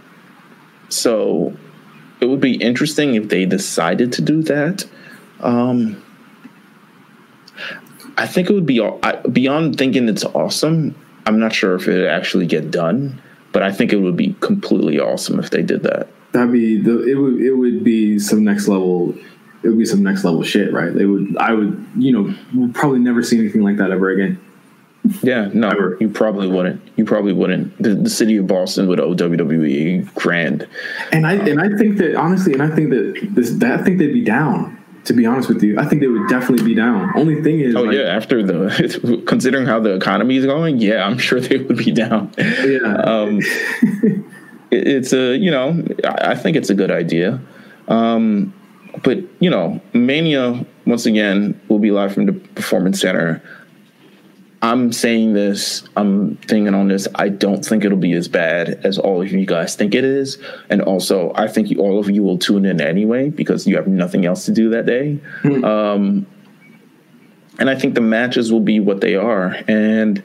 so 0.90 1.56
it 2.22 2.28
would 2.28 2.40
be 2.40 2.56
interesting 2.56 3.16
if 3.16 3.30
they 3.30 3.46
decided 3.46 4.14
to 4.14 4.22
do 4.22 4.42
that. 4.44 4.86
Um, 5.42 6.02
I 8.18 8.28
think 8.28 8.50
it 8.50 8.54
would 8.54 8.66
be 8.66 8.82
I- 8.82 9.22
beyond 9.32 9.78
thinking 9.78 10.08
it's 10.10 10.24
awesome. 10.26 10.96
I'm 11.26 11.40
not 11.40 11.54
sure 11.54 11.76
if 11.76 11.88
it 11.88 11.98
would 11.98 12.08
actually 12.10 12.46
get 12.48 12.70
done, 12.72 13.22
but 13.52 13.64
I 13.64 13.72
think 13.72 13.94
it 13.94 13.98
would 13.98 14.18
be 14.18 14.36
completely 14.42 15.00
awesome 15.00 15.40
if 15.40 15.50
they 15.50 15.62
did 15.62 15.84
that. 15.84 16.08
That'd 16.34 16.52
be 16.52 16.82
the. 16.82 17.04
It 17.04 17.16
would. 17.16 17.42
It 17.42 17.54
would 17.54 17.84
be 17.84 18.20
some 18.20 18.44
next 18.44 18.68
level. 18.68 19.16
It 19.64 19.70
would 19.70 19.78
be 19.78 19.86
some 19.86 20.04
next 20.04 20.24
level 20.24 20.44
shit, 20.44 20.74
right? 20.74 20.94
They 20.94 21.06
would. 21.06 21.38
I 21.38 21.54
would. 21.54 21.86
You 21.98 22.12
know, 22.12 22.36
we'll 22.54 22.74
probably 22.74 23.00
never 23.00 23.24
see 23.24 23.38
anything 23.40 23.62
like 23.62 23.78
that 23.78 23.92
ever 23.92 24.10
again. 24.10 24.40
Yeah, 25.22 25.50
no, 25.54 25.68
Ever. 25.70 25.98
you 26.00 26.08
probably 26.10 26.48
wouldn't. 26.48 26.82
You 26.96 27.04
probably 27.04 27.34
wouldn't. 27.34 27.78
The, 27.82 27.94
the 27.94 28.10
city 28.10 28.38
of 28.38 28.48
Boston 28.48 28.88
would 28.88 29.02
owe 29.02 29.14
WWE 29.14 30.14
grand. 30.16 30.66
And 31.12 31.28
I 31.28 31.34
and 31.34 31.60
I 31.60 31.76
think 31.78 31.98
that 31.98 32.16
honestly, 32.16 32.54
and 32.54 32.64
I 32.64 32.70
think 32.74 32.90
that 32.92 33.30
this. 33.32 33.52
That 33.56 33.80
I 33.82 33.84
think 33.84 34.00
they'd 34.00 34.14
be 34.14 34.24
down. 34.24 34.83
To 35.06 35.14
be 35.14 35.26
honest 35.26 35.50
with 35.50 35.62
you, 35.62 35.78
I 35.78 35.86
think 35.86 36.02
they 36.02 36.08
would 36.08 36.30
definitely 36.30 36.64
be 36.66 36.76
down. 36.76 37.12
Only 37.18 37.42
thing 37.44 37.60
is, 37.60 37.76
Oh 37.76 37.82
like, 37.82 37.96
yeah, 37.98 38.04
after 38.04 38.42
the 38.42 39.22
considering 39.28 39.66
how 39.66 39.80
the 39.82 39.94
economy 39.96 40.38
is 40.38 40.46
going, 40.46 40.78
yeah, 40.80 41.04
I'm 41.06 41.18
sure 41.18 41.42
they 41.42 41.58
would 41.58 41.78
be 41.78 41.92
down. 41.92 42.32
yeah. 42.38 43.02
um, 43.04 43.40
it- 44.72 44.88
it's 44.88 45.14
a 45.14 45.36
you 45.38 45.52
know 45.52 45.84
I 46.06 46.32
I 46.32 46.36
think 46.36 46.56
it's 46.58 46.70
a 46.70 46.74
good 46.76 46.90
idea, 46.90 47.40
um, 47.90 48.54
but 49.04 49.20
you 49.40 49.50
know 49.50 49.82
Mania 49.94 50.66
once 50.86 51.06
again 51.06 51.60
will 51.68 51.80
be 51.80 51.92
live 51.92 52.14
from 52.14 52.26
the 52.26 52.34
Performance 52.34 53.02
Center. 53.02 53.42
I'm 54.64 54.94
saying 54.94 55.34
this, 55.34 55.84
I'm 55.98 56.38
thinking 56.38 56.74
on 56.74 56.88
this. 56.88 57.06
I 57.16 57.28
don't 57.28 57.66
think 57.66 57.84
it'll 57.84 57.98
be 57.98 58.14
as 58.14 58.30
bad 58.30 58.80
as 58.86 58.98
all 58.98 59.22
of 59.22 59.30
you 59.30 59.46
guys 59.46 59.76
think 59.76 59.94
it 59.94 60.06
is, 60.06 60.38
and 60.70 60.82
also 60.82 61.34
I 61.36 61.50
think 61.50 61.70
you, 61.70 61.80
all 61.80 62.00
of 62.00 62.10
you 62.10 62.24
will 62.24 62.38
tune 62.38 62.66
in 62.66 62.80
anyway 62.80 63.30
because 63.30 63.68
you 63.68 63.76
have 63.76 63.88
nothing 63.88 64.26
else 64.26 64.46
to 64.46 64.54
do 64.54 64.70
that 64.70 64.86
day. 64.86 65.20
Um, 65.64 66.26
and 67.60 67.70
I 67.70 67.76
think 67.76 67.94
the 67.94 68.02
matches 68.02 68.54
will 68.54 68.62
be 68.62 68.80
what 68.80 69.02
they 69.02 69.16
are, 69.16 69.58
and 69.68 70.24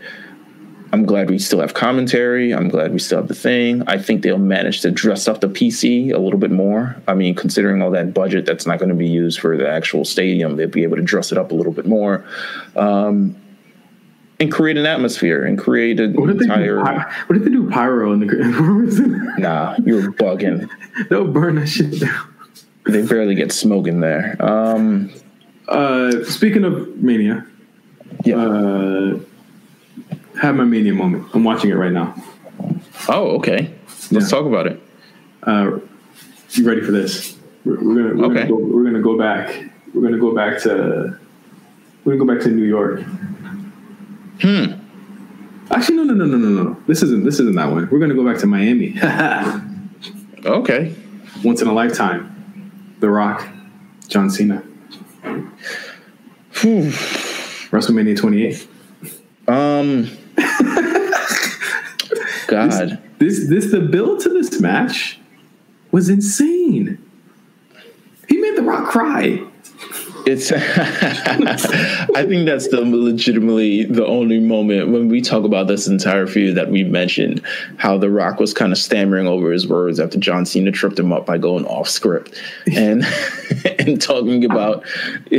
I'm 0.92 1.04
glad 1.04 1.30
we 1.30 1.40
still 1.40 1.60
have 1.60 1.74
commentary. 1.74 2.54
I'm 2.54 2.68
glad 2.68 2.92
we 2.92 3.00
still 3.00 3.18
have 3.18 3.28
the 3.28 3.34
thing. 3.34 3.82
I 3.88 3.98
think 3.98 4.22
they'll 4.22 4.38
manage 4.38 4.82
to 4.82 4.92
dress 4.92 5.26
up 5.26 5.40
the 5.40 5.48
PC 5.48 6.14
a 6.14 6.18
little 6.18 6.38
bit 6.38 6.52
more. 6.52 6.96
I 7.08 7.14
mean, 7.14 7.34
considering 7.34 7.82
all 7.82 7.90
that 7.90 8.14
budget 8.14 8.46
that's 8.46 8.66
not 8.66 8.78
going 8.78 8.88
to 8.88 8.94
be 8.94 9.08
used 9.08 9.40
for 9.40 9.56
the 9.56 9.68
actual 9.68 10.04
stadium, 10.04 10.56
they'll 10.56 10.68
be 10.68 10.84
able 10.84 10.96
to 10.96 11.02
dress 11.02 11.32
it 11.32 11.38
up 11.38 11.50
a 11.50 11.54
little 11.54 11.72
bit 11.72 11.86
more. 11.86 12.24
Um, 12.76 13.36
and 14.40 14.52
create 14.52 14.76
an 14.76 14.86
atmosphere 14.86 15.44
and 15.44 15.58
create 15.58 15.98
an 16.00 16.14
what 16.14 16.30
if 16.30 16.38
they 16.38 16.46
do? 16.46 16.52
entire. 16.52 16.78
What 17.26 17.36
if 17.36 17.44
they 17.44 17.50
do 17.50 17.68
pyro 17.70 18.12
in 18.12 18.20
the? 18.20 19.34
Nah, 19.38 19.76
you're 19.84 20.12
bugging. 20.12 20.68
They'll 21.10 21.26
burn 21.26 21.56
that 21.56 21.66
shit 21.68 22.00
down. 22.00 22.34
They 22.86 23.02
barely 23.06 23.34
get 23.34 23.52
smoke 23.52 23.86
in 23.86 24.00
there. 24.00 24.36
Um, 24.40 25.10
Uh, 25.68 26.24
speaking 26.24 26.64
of 26.64 26.96
mania, 26.96 27.46
yeah. 28.24 28.36
uh, 28.36 29.18
have 30.40 30.54
my 30.56 30.64
mania 30.64 30.94
moment. 30.94 31.26
I'm 31.34 31.44
watching 31.44 31.70
it 31.70 31.74
right 31.74 31.92
now. 31.92 32.14
oh, 33.08 33.36
okay. 33.38 33.70
Let's 34.10 34.12
yeah. 34.12 34.20
talk 34.38 34.46
about 34.46 34.66
it. 34.66 34.80
Uh, 35.42 35.78
you 36.52 36.66
ready 36.66 36.80
for 36.80 36.90
this? 36.92 37.36
We're, 37.64 37.82
we're 37.84 37.94
gonna 37.94 38.14
we're, 38.16 38.24
Okay. 38.26 38.34
gonna 38.34 38.48
go, 38.48 38.56
we're 38.56 38.84
gonna 38.84 39.02
go 39.02 39.18
back. 39.18 39.64
We're 39.92 40.02
gonna 40.02 40.18
go 40.18 40.34
back 40.34 40.58
to 40.62 41.18
we're 42.04 42.16
gonna 42.16 42.24
go 42.24 42.34
back 42.34 42.42
to 42.44 42.50
New 42.50 42.64
York. 42.64 43.02
Hmm. 44.40 44.72
Actually, 45.70 45.96
no, 45.96 46.04
no, 46.04 46.14
no, 46.14 46.24
no, 46.24 46.36
no, 46.36 46.62
no. 46.62 46.76
This 46.86 47.02
isn't 47.02 47.24
this 47.24 47.40
isn't 47.40 47.56
that 47.56 47.70
one. 47.70 47.88
We're 47.90 47.98
gonna 47.98 48.14
go 48.14 48.24
back 48.24 48.38
to 48.40 48.46
Miami. 48.46 48.94
Okay. 50.44 50.94
Once 51.42 51.60
in 51.60 51.68
a 51.68 51.72
lifetime. 51.72 52.94
The 53.00 53.10
Rock, 53.10 53.46
John 54.06 54.30
Cena, 54.30 54.62
Phew. 56.50 56.84
WrestleMania 57.70 58.16
28. 58.16 58.68
Um. 59.46 60.10
God. 62.48 62.98
This 63.18 63.48
this 63.48 63.70
the 63.70 63.80
build 63.80 64.20
to 64.20 64.28
this 64.28 64.60
match 64.60 65.18
was 65.90 66.08
insane. 66.08 66.98
He 68.28 68.38
made 68.38 68.56
The 68.56 68.62
Rock 68.62 68.90
cry. 68.90 69.42
It's. 70.28 70.52
I 70.52 72.26
think 72.26 72.44
that's 72.44 72.68
the 72.68 72.82
legitimately 72.82 73.84
the 73.84 74.04
only 74.06 74.38
moment 74.38 74.90
when 74.90 75.08
we 75.08 75.22
talk 75.22 75.44
about 75.44 75.68
this 75.68 75.86
entire 75.86 76.26
feud 76.26 76.54
that 76.56 76.70
we 76.70 76.84
mentioned 76.84 77.40
how 77.78 77.96
The 77.96 78.10
Rock 78.10 78.38
was 78.38 78.52
kind 78.52 78.70
of 78.70 78.76
stammering 78.76 79.26
over 79.26 79.50
his 79.50 79.66
words 79.66 79.98
after 79.98 80.18
John 80.18 80.44
Cena 80.44 80.70
tripped 80.70 80.98
him 80.98 81.14
up 81.14 81.24
by 81.24 81.38
going 81.38 81.64
off 81.64 81.88
script 81.88 82.38
and 82.76 83.04
and 83.78 84.00
talking 84.02 84.44
about 84.44 84.84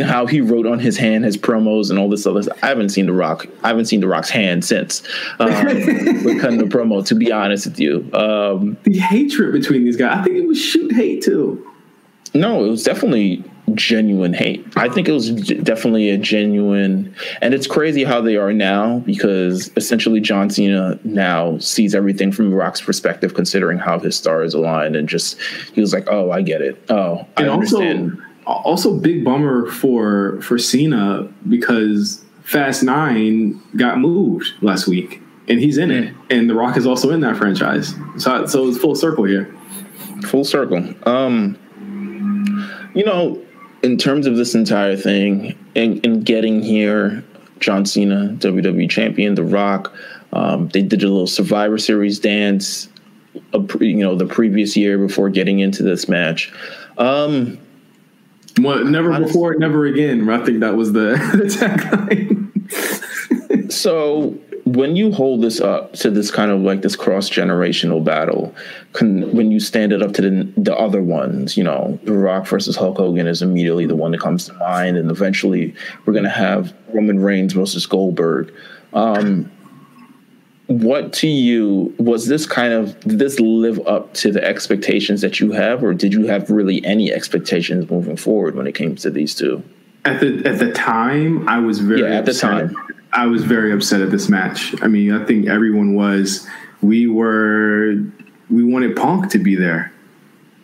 how 0.03 0.25
he 0.25 0.41
wrote 0.41 0.65
on 0.65 0.79
his 0.79 0.97
hand 0.97 1.23
his 1.23 1.37
promos 1.37 1.91
and 1.91 1.99
all 1.99 2.09
this 2.09 2.25
other. 2.25 2.41
stuff. 2.41 2.57
I 2.63 2.67
haven't 2.67 2.89
seen 2.89 3.05
The 3.05 3.13
Rock. 3.13 3.45
I 3.63 3.67
haven't 3.67 3.85
seen 3.85 3.99
The 3.99 4.07
Rock's 4.07 4.31
hand 4.31 4.65
since 4.65 5.03
um, 5.39 5.51
we're 5.51 6.39
cutting 6.39 6.57
the 6.57 6.65
promo. 6.67 7.05
To 7.05 7.13
be 7.13 7.31
honest 7.31 7.67
with 7.67 7.79
you, 7.79 8.09
um, 8.13 8.75
The 8.83 8.97
hatred 8.97 9.53
between 9.53 9.85
these 9.85 9.97
guys. 9.97 10.17
I 10.17 10.23
think 10.23 10.37
it 10.37 10.47
was 10.47 10.59
shoot 10.59 10.91
hate 10.93 11.21
too. 11.21 11.65
No, 12.33 12.63
it 12.63 12.69
was 12.69 12.83
definitely 12.83 13.43
genuine 13.75 14.33
hate. 14.33 14.65
I 14.75 14.89
think 14.89 15.07
it 15.07 15.11
was 15.11 15.31
definitely 15.31 16.09
a 16.09 16.17
genuine, 16.17 17.13
and 17.41 17.53
it's 17.53 17.67
crazy 17.67 18.03
how 18.03 18.21
they 18.21 18.35
are 18.35 18.53
now 18.53 18.99
because 18.99 19.71
essentially 19.75 20.19
John 20.19 20.49
Cena 20.49 20.99
now 21.03 21.57
sees 21.59 21.95
everything 21.95 22.31
from 22.31 22.53
Rock's 22.53 22.81
perspective, 22.81 23.33
considering 23.33 23.77
how 23.77 23.99
his 23.99 24.15
stars 24.15 24.53
aligned, 24.53 24.95
and 24.95 25.07
just 25.07 25.39
he 25.73 25.81
was 25.81 25.93
like, 25.93 26.07
"Oh, 26.09 26.31
I 26.31 26.41
get 26.41 26.61
it. 26.61 26.83
Oh, 26.89 27.25
I 27.37 27.41
and 27.41 27.49
also 27.49 27.81
understand." 27.81 28.21
also 28.45 28.97
big 28.97 29.23
bummer 29.23 29.67
for 29.67 30.41
for 30.41 30.57
Cena 30.57 31.27
because 31.47 32.23
Fast 32.43 32.83
Nine 32.83 33.61
got 33.75 33.99
moved 33.99 34.47
last 34.61 34.87
week 34.87 35.21
and 35.49 35.59
he's 35.59 35.77
in 35.77 35.89
it, 35.89 36.13
and 36.29 36.49
The 36.49 36.53
Rock 36.53 36.77
is 36.77 36.85
also 36.85 37.09
in 37.09 37.21
that 37.21 37.35
franchise. 37.35 37.95
So 38.17 38.45
so 38.45 38.67
it's 38.69 38.77
full 38.77 38.95
circle 38.95 39.23
here. 39.23 39.53
Full 40.27 40.45
circle. 40.45 40.93
Um, 41.03 41.57
you 42.93 43.03
know, 43.03 43.43
in 43.83 43.97
terms 43.97 44.25
of 44.27 44.35
this 44.35 44.55
entire 44.55 44.95
thing 44.95 45.57
and, 45.75 46.05
and 46.05 46.25
getting 46.25 46.61
here, 46.61 47.23
John 47.59 47.85
Cena, 47.85 48.35
WWE 48.39 48.89
champion, 48.89 49.35
The 49.35 49.43
Rock, 49.43 49.93
um, 50.33 50.69
they 50.69 50.81
did 50.81 51.03
a 51.03 51.07
little 51.07 51.27
Survivor 51.27 51.77
Series 51.77 52.19
dance, 52.19 52.89
a 53.53 53.59
pre, 53.59 53.89
you 53.89 53.97
know, 53.97 54.15
the 54.15 54.25
previous 54.25 54.75
year 54.77 54.97
before 54.97 55.29
getting 55.29 55.59
into 55.59 55.83
this 55.83 56.07
match. 56.07 56.51
Um, 56.97 57.57
Well, 58.59 58.83
never 58.83 59.11
Honest- 59.13 59.33
before, 59.33 59.55
never 59.55 59.85
again. 59.85 60.29
I 60.29 60.43
think 60.43 60.59
that 60.59 60.75
was 60.75 60.91
the, 60.93 61.11
the 61.33 61.45
tagline. 61.45 62.51
so 63.71 64.37
when 64.75 64.95
you 64.95 65.11
hold 65.11 65.41
this 65.41 65.61
up 65.61 65.93
to 65.93 66.09
this 66.09 66.31
kind 66.31 66.51
of 66.51 66.61
like 66.61 66.81
this 66.81 66.95
cross 66.95 67.29
generational 67.29 68.03
battle, 68.03 68.53
con, 68.93 69.31
when 69.33 69.51
you 69.51 69.59
stand 69.59 69.93
it 69.93 70.01
up 70.01 70.13
to 70.13 70.21
the, 70.21 70.53
the 70.57 70.75
other 70.75 71.01
ones, 71.01 71.55
you 71.55 71.63
know, 71.63 71.99
The 72.03 72.13
Rock 72.13 72.47
versus 72.47 72.75
Hulk 72.75 72.97
Hogan 72.97 73.27
is 73.27 73.41
immediately 73.41 73.85
the 73.85 73.95
one 73.95 74.11
that 74.11 74.19
comes 74.19 74.45
to 74.45 74.53
mind, 74.53 74.97
and 74.97 75.09
eventually 75.09 75.73
we're 76.05 76.13
gonna 76.13 76.29
have 76.29 76.73
Roman 76.93 77.19
Reigns 77.19 77.53
versus 77.53 77.85
Goldberg. 77.85 78.53
Um, 78.93 79.51
what 80.67 81.13
to 81.13 81.27
you 81.27 81.93
was 81.97 82.27
this 82.27 82.45
kind 82.45 82.73
of 82.73 82.99
did 83.01 83.17
this 83.17 83.39
live 83.39 83.79
up 83.87 84.13
to 84.15 84.31
the 84.31 84.43
expectations 84.43 85.21
that 85.21 85.39
you 85.39 85.51
have, 85.51 85.83
or 85.83 85.93
did 85.93 86.13
you 86.13 86.27
have 86.27 86.49
really 86.49 86.83
any 86.85 87.11
expectations 87.11 87.89
moving 87.89 88.17
forward 88.17 88.55
when 88.55 88.67
it 88.67 88.75
came 88.75 88.95
to 88.97 89.09
these 89.09 89.33
two? 89.33 89.63
at 90.05 90.19
the 90.19 90.41
at 90.45 90.59
the 90.59 90.71
time, 90.71 91.47
I 91.47 91.59
was 91.59 91.79
very 91.79 92.01
Yeah, 92.01 92.17
at 92.17 92.25
the 92.25 92.33
time. 92.33 92.75
I 93.11 93.25
was 93.25 93.43
very 93.43 93.71
upset 93.71 94.01
at 94.01 94.11
this 94.11 94.29
match. 94.29 94.75
I 94.81 94.87
mean, 94.87 95.11
I 95.11 95.25
think 95.25 95.47
everyone 95.47 95.95
was. 95.95 96.47
We 96.81 97.07
were 97.07 97.95
we 98.49 98.63
wanted 98.63 98.95
Punk 98.95 99.31
to 99.31 99.39
be 99.39 99.55
there, 99.55 99.91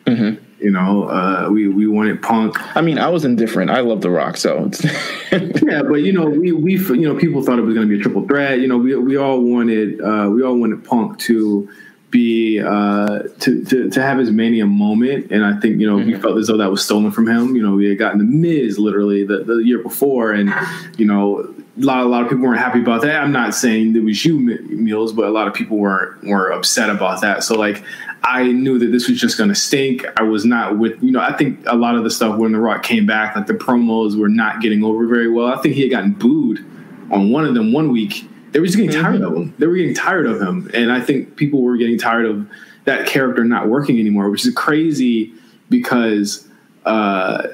Mhm. 0.05 0.37
You 0.59 0.71
know, 0.71 1.03
uh, 1.03 1.49
we 1.51 1.67
we 1.67 1.85
wanted 1.85 2.21
Punk. 2.21 2.55
I 2.75 2.81
mean, 2.81 2.97
I 2.97 3.09
was 3.09 3.25
indifferent. 3.25 3.69
I 3.69 3.81
love 3.81 4.01
The 4.01 4.09
Rock, 4.09 4.37
so 4.37 4.71
yeah. 5.31 5.83
But 5.83 6.03
you 6.03 6.13
know, 6.13 6.25
we 6.25 6.51
we 6.51 6.77
you 6.77 7.01
know 7.01 7.15
people 7.15 7.43
thought 7.43 7.59
it 7.59 7.63
was 7.63 7.75
going 7.75 7.87
to 7.87 7.93
be 7.93 7.99
a 7.99 8.01
triple 8.01 8.25
threat. 8.25 8.59
You 8.59 8.67
know, 8.67 8.77
we 8.77 8.95
we 8.95 9.17
all 9.17 9.41
wanted 9.41 9.99
uh, 10.01 10.29
we 10.31 10.43
all 10.43 10.55
wanted 10.55 10.83
Punk 10.83 11.19
to 11.19 11.69
be 12.09 12.61
uh, 12.61 13.23
to, 13.39 13.65
to 13.65 13.89
to 13.89 14.01
have 14.01 14.17
his 14.17 14.31
mania 14.31 14.65
moment, 14.65 15.31
and 15.31 15.43
I 15.45 15.59
think 15.59 15.81
you 15.81 15.87
know 15.87 15.97
mm-hmm. 15.97 16.11
we 16.11 16.19
felt 16.19 16.37
as 16.37 16.47
though 16.47 16.57
that 16.57 16.71
was 16.71 16.83
stolen 16.83 17.11
from 17.11 17.27
him. 17.27 17.55
You 17.55 17.61
know, 17.61 17.75
we 17.75 17.89
had 17.89 17.97
gotten 17.97 18.19
the 18.19 18.23
Miz 18.23 18.79
literally 18.79 19.25
the, 19.25 19.43
the 19.43 19.57
year 19.57 19.79
before, 19.79 20.31
and 20.31 20.53
you 20.97 21.05
know 21.05 21.53
a 21.77 21.81
lot 21.81 22.01
a 22.01 22.05
lot 22.05 22.23
of 22.23 22.29
people 22.29 22.45
weren't 22.45 22.59
happy 22.59 22.79
about 22.79 23.01
that. 23.01 23.21
I'm 23.21 23.31
not 23.31 23.53
saying 23.53 23.95
it 23.95 24.03
was 24.03 24.23
you, 24.23 24.37
Meelz, 24.39 25.15
but 25.15 25.25
a 25.25 25.29
lot 25.29 25.47
of 25.47 25.53
people 25.53 25.77
weren't 25.77 26.23
were 26.23 26.51
upset 26.51 26.89
about 26.89 27.21
that. 27.21 27.43
So 27.43 27.55
like 27.55 27.83
I 28.23 28.43
knew 28.43 28.79
that 28.79 28.87
this 28.87 29.07
was 29.07 29.19
just 29.19 29.37
going 29.37 29.49
to 29.49 29.55
stink. 29.55 30.05
I 30.17 30.23
was 30.23 30.45
not 30.45 30.79
with, 30.79 31.01
you 31.03 31.11
know, 31.11 31.19
I 31.19 31.33
think 31.33 31.59
a 31.67 31.75
lot 31.75 31.95
of 31.95 32.03
the 32.03 32.09
stuff 32.09 32.37
when 32.37 32.53
The 32.53 32.59
Rock 32.59 32.81
came 32.81 33.05
back, 33.05 33.35
like 33.35 33.45
the 33.45 33.53
promos 33.53 34.17
were 34.17 34.29
not 34.29 34.61
getting 34.61 34.83
over 34.83 35.05
very 35.05 35.29
well. 35.29 35.47
I 35.47 35.61
think 35.61 35.75
he 35.75 35.81
had 35.81 35.91
gotten 35.91 36.13
booed 36.13 36.65
on 37.11 37.29
one 37.29 37.45
of 37.45 37.53
them 37.53 37.71
one 37.71 37.91
week 37.91 38.27
they 38.55 38.61
were 38.61 38.67
just 38.67 38.77
getting 38.77 39.01
tired 39.01 39.21
of 39.21 39.35
him. 39.35 39.53
They 39.59 39.67
were 39.67 39.75
getting 39.75 39.93
tired 39.93 40.27
of 40.27 40.41
him, 40.41 40.71
and 40.73 40.89
I 40.89 41.01
think 41.01 41.35
people 41.35 41.61
were 41.61 41.75
getting 41.75 41.97
tired 41.97 42.25
of 42.25 42.49
that 42.85 43.05
character 43.05 43.43
not 43.43 43.67
working 43.67 43.99
anymore, 43.99 44.29
which 44.29 44.45
is 44.45 44.53
crazy 44.55 45.33
because, 45.69 46.47
uh, 46.85 47.47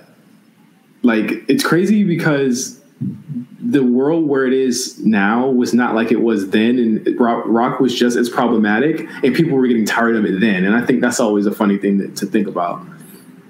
like, 1.01 1.43
it's 1.49 1.63
crazy 1.63 2.03
because 2.03 2.79
the 3.62 3.84
world 3.84 4.28
where 4.28 4.45
it 4.45 4.54
is 4.54 5.00
now 5.00 5.47
was 5.47 5.74
not 5.74 5.93
like 5.93 6.12
it 6.12 6.21
was 6.21 6.50
then, 6.50 6.80
and 6.80 7.19
rock, 7.19 7.43
rock, 7.45 7.80
was 7.80 7.93
just 7.93 8.17
as 8.17 8.30
problematic, 8.30 9.08
and 9.24 9.36
people 9.36 9.58
were 9.58 9.67
getting 9.67 9.86
tired 9.86 10.15
of 10.15 10.26
it 10.26 10.39
then. 10.39 10.65
And 10.65 10.76
I 10.76 10.86
think 10.86 11.02
that's 11.02 11.19
always 11.19 11.45
a 11.45 11.52
funny 11.52 11.78
thing 11.78 12.00
to, 12.00 12.08
to 12.08 12.26
think 12.26 12.47
about 12.47 12.84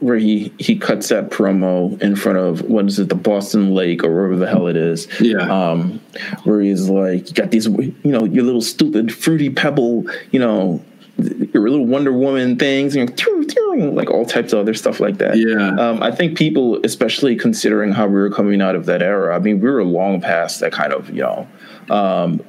where 0.02 0.18
he 0.18 0.52
he 0.58 0.76
cuts 0.76 1.10
that 1.10 1.30
promo 1.30 2.00
in 2.02 2.16
front 2.16 2.38
of 2.38 2.62
what 2.64 2.86
is 2.88 3.00
it 3.00 3.08
the 3.10 3.16
Boston 3.16 3.74
Lake 3.74 4.04
or 4.04 4.12
wherever 4.12 4.36
the 4.36 4.48
hell 4.48 4.68
it 4.68 4.76
is. 4.76 5.08
Yeah. 5.22 5.38
Um, 5.38 6.02
where 6.44 6.60
he's 6.60 6.90
like, 6.90 7.30
you 7.30 7.34
got 7.36 7.52
these, 7.52 7.68
you 7.68 7.96
know, 8.04 8.26
your 8.26 8.44
little 8.44 8.62
stupid 8.62 9.14
fruity 9.14 9.50
pebble, 9.50 10.06
you 10.32 10.40
know, 10.40 10.84
your 11.54 11.70
little 11.70 11.86
Wonder 11.86 12.14
Woman 12.14 12.58
things, 12.58 12.96
and 12.96 13.10
like 13.96 14.10
all 14.10 14.26
types 14.26 14.54
of 14.54 14.60
other 14.60 14.74
stuff 14.74 15.00
like 15.00 15.18
that. 15.18 15.38
Yeah. 15.38 15.76
Um, 15.76 16.04
I 16.04 16.12
think 16.12 16.38
people, 16.38 16.80
especially 16.84 17.36
considering 17.36 17.92
how 17.92 18.08
we 18.08 18.16
were 18.16 18.30
coming 18.30 18.62
out 18.62 18.76
of 18.76 18.86
that 18.86 19.02
era, 19.02 19.36
I 19.36 19.40
mean, 19.40 19.60
we 19.60 19.70
were 19.70 19.84
long 19.84 20.22
past 20.22 20.60
that 20.60 20.72
kind 20.72 20.94
of, 20.94 21.10
you 21.10 21.22
know, 21.22 21.48
um, 21.90 22.44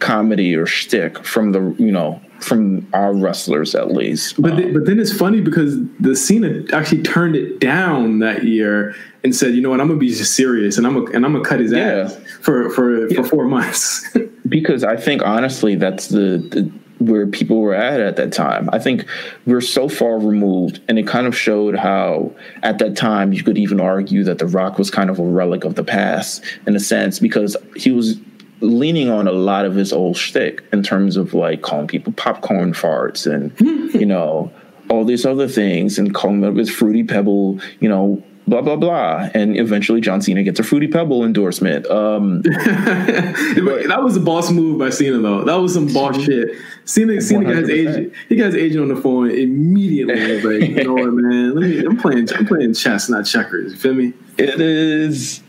comedy 0.00 0.54
or 0.56 0.66
shtick 0.66 1.24
from 1.24 1.52
the, 1.52 1.74
you 1.78 1.92
know, 1.92 2.20
from 2.40 2.86
our 2.92 3.14
wrestlers 3.14 3.74
at 3.74 3.92
least. 3.92 4.40
But 4.40 4.52
um, 4.52 4.72
but 4.72 4.86
then 4.86 4.98
it's 4.98 5.16
funny 5.16 5.40
because 5.40 5.76
the 6.00 6.14
Cena 6.14 6.64
actually 6.72 7.02
turned 7.02 7.36
it 7.36 7.60
down 7.60 8.18
that 8.18 8.44
year 8.44 8.94
and 9.22 9.34
said, 9.34 9.54
you 9.54 9.62
know 9.62 9.70
what, 9.70 9.80
I'm 9.80 9.88
gonna 9.88 9.98
be 9.98 10.12
serious 10.12 10.76
and 10.76 10.86
I'm 10.86 10.94
gonna, 10.94 11.10
and 11.16 11.24
I'm 11.24 11.32
gonna 11.32 11.44
cut 11.44 11.60
his 11.60 11.72
yeah. 11.72 12.04
ass 12.04 12.20
for 12.42 12.68
for 12.70 13.08
yeah. 13.08 13.22
for 13.22 13.28
four 13.28 13.44
months. 13.46 14.06
because 14.48 14.84
I 14.84 14.96
think 14.96 15.22
honestly, 15.22 15.74
that's 15.74 16.08
the, 16.08 16.38
the 16.50 16.70
where 16.98 17.26
people 17.26 17.60
were 17.60 17.74
at 17.74 18.00
at 18.00 18.16
that 18.16 18.32
time. 18.32 18.68
I 18.72 18.78
think 18.78 19.06
we're 19.46 19.60
so 19.60 19.88
far 19.88 20.18
removed, 20.18 20.80
and 20.88 20.98
it 20.98 21.06
kind 21.06 21.26
of 21.26 21.36
showed 21.36 21.76
how 21.76 22.32
at 22.62 22.78
that 22.78 22.96
time 22.96 23.32
you 23.32 23.42
could 23.42 23.58
even 23.58 23.80
argue 23.80 24.24
that 24.24 24.38
The 24.38 24.46
Rock 24.46 24.78
was 24.78 24.90
kind 24.90 25.10
of 25.10 25.18
a 25.18 25.24
relic 25.24 25.64
of 25.64 25.74
the 25.74 25.84
past 25.84 26.42
in 26.66 26.76
a 26.76 26.80
sense 26.80 27.18
because 27.18 27.56
he 27.76 27.90
was 27.90 28.18
leaning 28.60 29.10
on 29.10 29.26
a 29.26 29.32
lot 29.32 29.66
of 29.66 29.74
his 29.74 29.92
old 29.92 30.16
shtick 30.16 30.64
in 30.72 30.82
terms 30.82 31.16
of 31.16 31.34
like 31.34 31.62
calling 31.62 31.86
people 31.86 32.12
popcorn 32.12 32.72
farts 32.72 33.30
and 33.30 33.52
you 33.94 34.06
know 34.06 34.50
all 34.88 35.04
these 35.04 35.26
other 35.26 35.48
things 35.48 35.98
and 35.98 36.14
calling 36.14 36.40
them 36.40 36.56
his 36.56 36.70
fruity 36.70 37.02
pebble, 37.02 37.58
you 37.80 37.88
know, 37.88 38.22
blah 38.46 38.60
blah 38.62 38.76
blah, 38.76 39.28
and 39.34 39.56
eventually 39.58 40.00
John 40.00 40.20
Cena 40.22 40.42
gets 40.42 40.60
a 40.60 40.62
fruity 40.62 40.88
pebble 40.88 41.24
endorsement. 41.24 41.86
Um, 41.86 42.42
that 42.42 44.00
was 44.02 44.16
a 44.16 44.20
boss 44.20 44.50
move 44.50 44.78
by 44.78 44.90
Cena 44.90 45.18
though. 45.18 45.44
That 45.44 45.56
was 45.56 45.74
some 45.74 45.92
boss 45.92 46.20
shit. 46.22 46.50
Cena, 46.84 47.20
Cena 47.20 47.44
got 47.44 47.56
his 47.56 47.70
agent. 47.70 48.12
He 48.28 48.36
got 48.36 48.46
his 48.46 48.56
agent 48.56 48.82
on 48.82 48.88
the 48.88 49.00
phone 49.00 49.30
immediately. 49.30 50.40
like, 50.42 50.70
you 50.70 50.84
know 50.84 50.94
what, 50.94 51.12
man? 51.12 51.54
Let 51.54 51.68
me. 51.68 51.84
I'm 51.84 51.96
playing. 51.96 52.28
I'm 52.34 52.46
playing 52.46 52.74
chess, 52.74 53.08
not 53.08 53.24
checkers. 53.24 53.72
You 53.72 53.78
feel 53.78 53.94
me? 53.94 54.12
It 54.38 54.60
is 54.60 55.42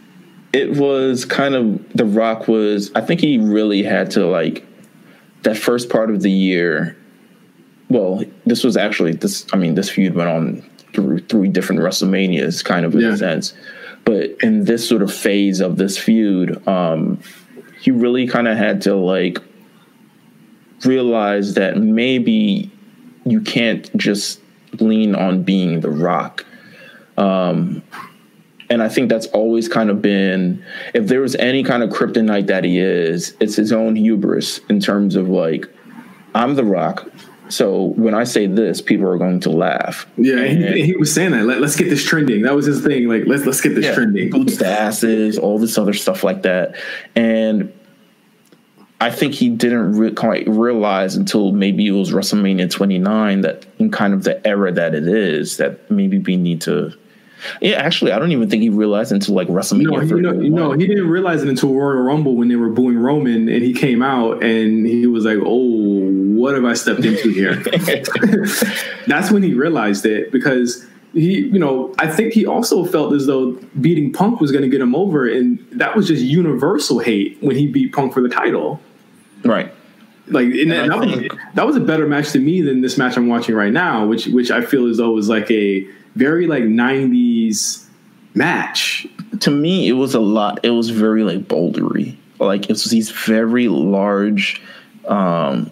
it 0.55 0.77
was 0.77 1.25
kind 1.25 1.53
of 1.53 1.93
the 1.93 2.05
rock 2.05 2.47
was 2.47 2.89
i 2.95 3.01
think 3.01 3.19
he 3.19 3.38
really 3.38 3.84
had 3.84 4.10
to 4.10 4.25
like 4.25 4.65
that 5.43 5.58
first 5.58 5.89
part 5.89 6.10
of 6.10 6.21
the 6.21 6.31
year 6.31 6.95
well 7.89 8.23
this 8.45 8.63
was 8.63 8.77
actually 8.77 9.12
this 9.12 9.45
i 9.51 9.58
mean 9.58 9.75
this 9.75 9.89
feud 9.89 10.15
went 10.15 10.29
on 10.29 10.63
through 10.95 11.19
three 11.19 11.49
different 11.49 11.81
wrestlemanias 11.81 12.63
kind 12.63 12.86
of 12.86 12.93
in 12.95 13.01
yeah. 13.01 13.13
a 13.13 13.17
sense 13.17 13.53
but 14.05 14.29
in 14.41 14.65
this 14.65 14.88
sort 14.88 15.01
of 15.01 15.13
phase 15.13 15.60
of 15.60 15.77
this 15.77 15.97
feud 15.97 16.65
um 16.67 17.19
he 17.79 17.91
really 17.91 18.27
kind 18.27 18.47
of 18.47 18.58
had 18.58 18.81
to 18.81 18.95
like 18.95 19.38
realize 20.86 21.53
that 21.53 21.77
maybe 21.77 22.71
you 23.25 23.41
can't 23.41 23.95
just 23.95 24.39
lean 24.79 25.15
on 25.15 25.43
being 25.43 25.81
the 25.81 25.89
rock 25.89 26.45
um 27.17 27.84
and 28.69 28.81
I 28.81 28.89
think 28.89 29.10
that's 29.10 29.27
always 29.27 29.67
kind 29.67 29.89
of 29.89 30.01
been, 30.01 30.63
if 30.93 31.08
there 31.08 31.21
was 31.21 31.36
any 31.36 31.63
kind 31.63 31.84
of 31.84 31.89
kryptonite 31.91 32.47
that 32.47 32.63
he 32.63 32.79
is, 32.79 33.36
it's 33.39 33.55
his 33.55 33.71
own 33.71 33.95
hubris 33.95 34.60
in 34.69 34.79
terms 34.79 35.15
of 35.15 35.29
like, 35.29 35.67
I'm 36.34 36.55
the 36.55 36.63
rock. 36.63 37.10
So 37.49 37.84
when 37.95 38.13
I 38.13 38.23
say 38.23 38.47
this, 38.47 38.81
people 38.81 39.08
are 39.08 39.17
going 39.17 39.39
to 39.41 39.49
laugh. 39.49 40.08
Yeah, 40.17 40.45
he, 40.45 40.81
he, 40.88 40.95
was 40.95 41.13
saying 41.13 41.31
that. 41.31 41.45
Let, 41.45 41.62
us 41.62 41.75
get 41.75 41.89
this 41.89 42.03
trending. 42.03 42.41
That 42.41 42.55
was 42.55 42.65
his 42.65 42.84
thing. 42.84 43.08
Like 43.08 43.23
let's 43.27 43.45
let's 43.45 43.62
get 43.62 43.75
this 43.75 43.86
yeah, 43.86 43.93
trending. 43.93 44.31
Boots 44.31 44.58
to 44.58 44.67
asses, 44.67 45.38
all 45.38 45.60
this 45.60 45.77
other 45.77 45.93
stuff 45.93 46.23
like 46.23 46.43
that. 46.43 46.75
And 47.15 47.71
I 48.99 49.12
think 49.12 49.34
he 49.34 49.49
didn't 49.49 49.97
re- 49.97 50.13
quite 50.13 50.47
realize 50.47 51.15
until 51.15 51.51
maybe 51.51 51.88
it 51.88 51.91
was 51.91 52.12
WrestleMania 52.12 52.71
29 52.71 53.41
that 53.41 53.65
in 53.77 53.91
kind 53.91 54.13
of 54.13 54.23
the 54.23 54.45
era 54.47 54.71
that 54.71 54.95
it 54.95 55.08
is 55.08 55.58
that 55.58 55.91
maybe 55.91 56.17
we 56.17 56.38
need 56.38 56.62
to 56.62 56.93
yeah, 57.62 57.75
actually, 57.75 58.12
I 58.12 58.19
don't 58.19 58.31
even 58.31 58.49
think 58.49 58.63
he 58.63 58.69
realized 58.69 59.12
until 59.12 59.36
like 59.36 59.47
WrestleMania. 59.47 60.10
No, 60.10 60.31
he, 60.31 60.49
no, 60.49 60.69
no, 60.69 60.71
he 60.71 60.88
didn't 60.88 61.10
realize 61.10 61.43
it 61.43 61.49
until 61.49 61.73
Royal 61.73 62.01
Rumble 62.01 62.36
when 62.36 62.47
they 62.47 62.55
were 62.55 62.69
booing 62.69 62.97
Roman, 62.97 63.49
and 63.49 63.63
he 63.63 63.73
came 63.73 64.01
out 64.01 64.43
and 64.43 64.86
he 64.86 65.05
was 65.08 65.25
like, 65.25 65.38
"Oh, 65.43 66.10
what 66.45 66.53
have 66.55 66.65
I 66.65 66.73
stepped 66.73 67.03
into 67.03 67.29
here?" 67.29 67.55
That's 69.08 69.31
when 69.31 69.41
he 69.41 69.53
realized 69.53 70.05
it 70.05 70.31
because 70.31 70.86
he, 71.13 71.47
you 71.47 71.58
know, 71.58 71.93
I 71.97 72.08
think 72.08 72.34
he 72.34 72.45
also 72.45 72.86
felt 72.86 73.13
as 73.13 73.25
though 73.25 73.53
beating 73.81 74.13
Punk 74.13 74.39
was 74.39 74.51
going 74.51 74.62
to 74.62 74.69
get 74.69 74.81
him 74.81 74.93
over, 74.93 75.27
and 75.27 75.58
that 75.71 75.95
was 75.95 76.08
just 76.08 76.21
universal 76.21 76.99
hate 76.99 77.38
when 77.41 77.55
he 77.55 77.67
beat 77.67 77.93
Punk 77.93 78.13
for 78.13 78.21
the 78.21 78.29
title. 78.29 78.79
Right. 79.43 79.73
Like 80.27 80.45
and 80.47 80.71
and 80.71 80.91
that, 80.91 80.99
think, 80.99 81.34
was, 81.34 81.41
that 81.55 81.65
was 81.65 81.75
a 81.75 81.79
better 81.79 82.08
match 82.08 82.31
to 82.31 82.39
me 82.39 82.62
than 82.62 82.81
this 82.81 82.97
match 82.97 83.17
I'm 83.17 83.27
watching 83.27 83.55
right 83.55 83.73
now, 83.73 84.05
which 84.05 84.27
which 84.27 84.51
I 84.51 84.62
feel 84.62 84.88
as 84.88 84.97
though 84.97 85.12
was 85.12 85.29
like 85.29 85.49
a 85.49 85.88
very 86.15 86.47
like 86.47 86.63
90s 86.63 87.86
match. 88.34 89.08
To 89.39 89.51
me, 89.51 89.88
it 89.88 89.93
was 89.93 90.13
a 90.13 90.19
lot. 90.19 90.60
It 90.63 90.71
was 90.71 90.89
very 90.89 91.23
like 91.23 91.47
bouldery. 91.47 92.15
Like 92.39 92.63
it 92.63 92.69
was 92.69 92.86
these 92.86 93.12
very 93.12 93.67
large 93.67 94.62
um, 95.08 95.71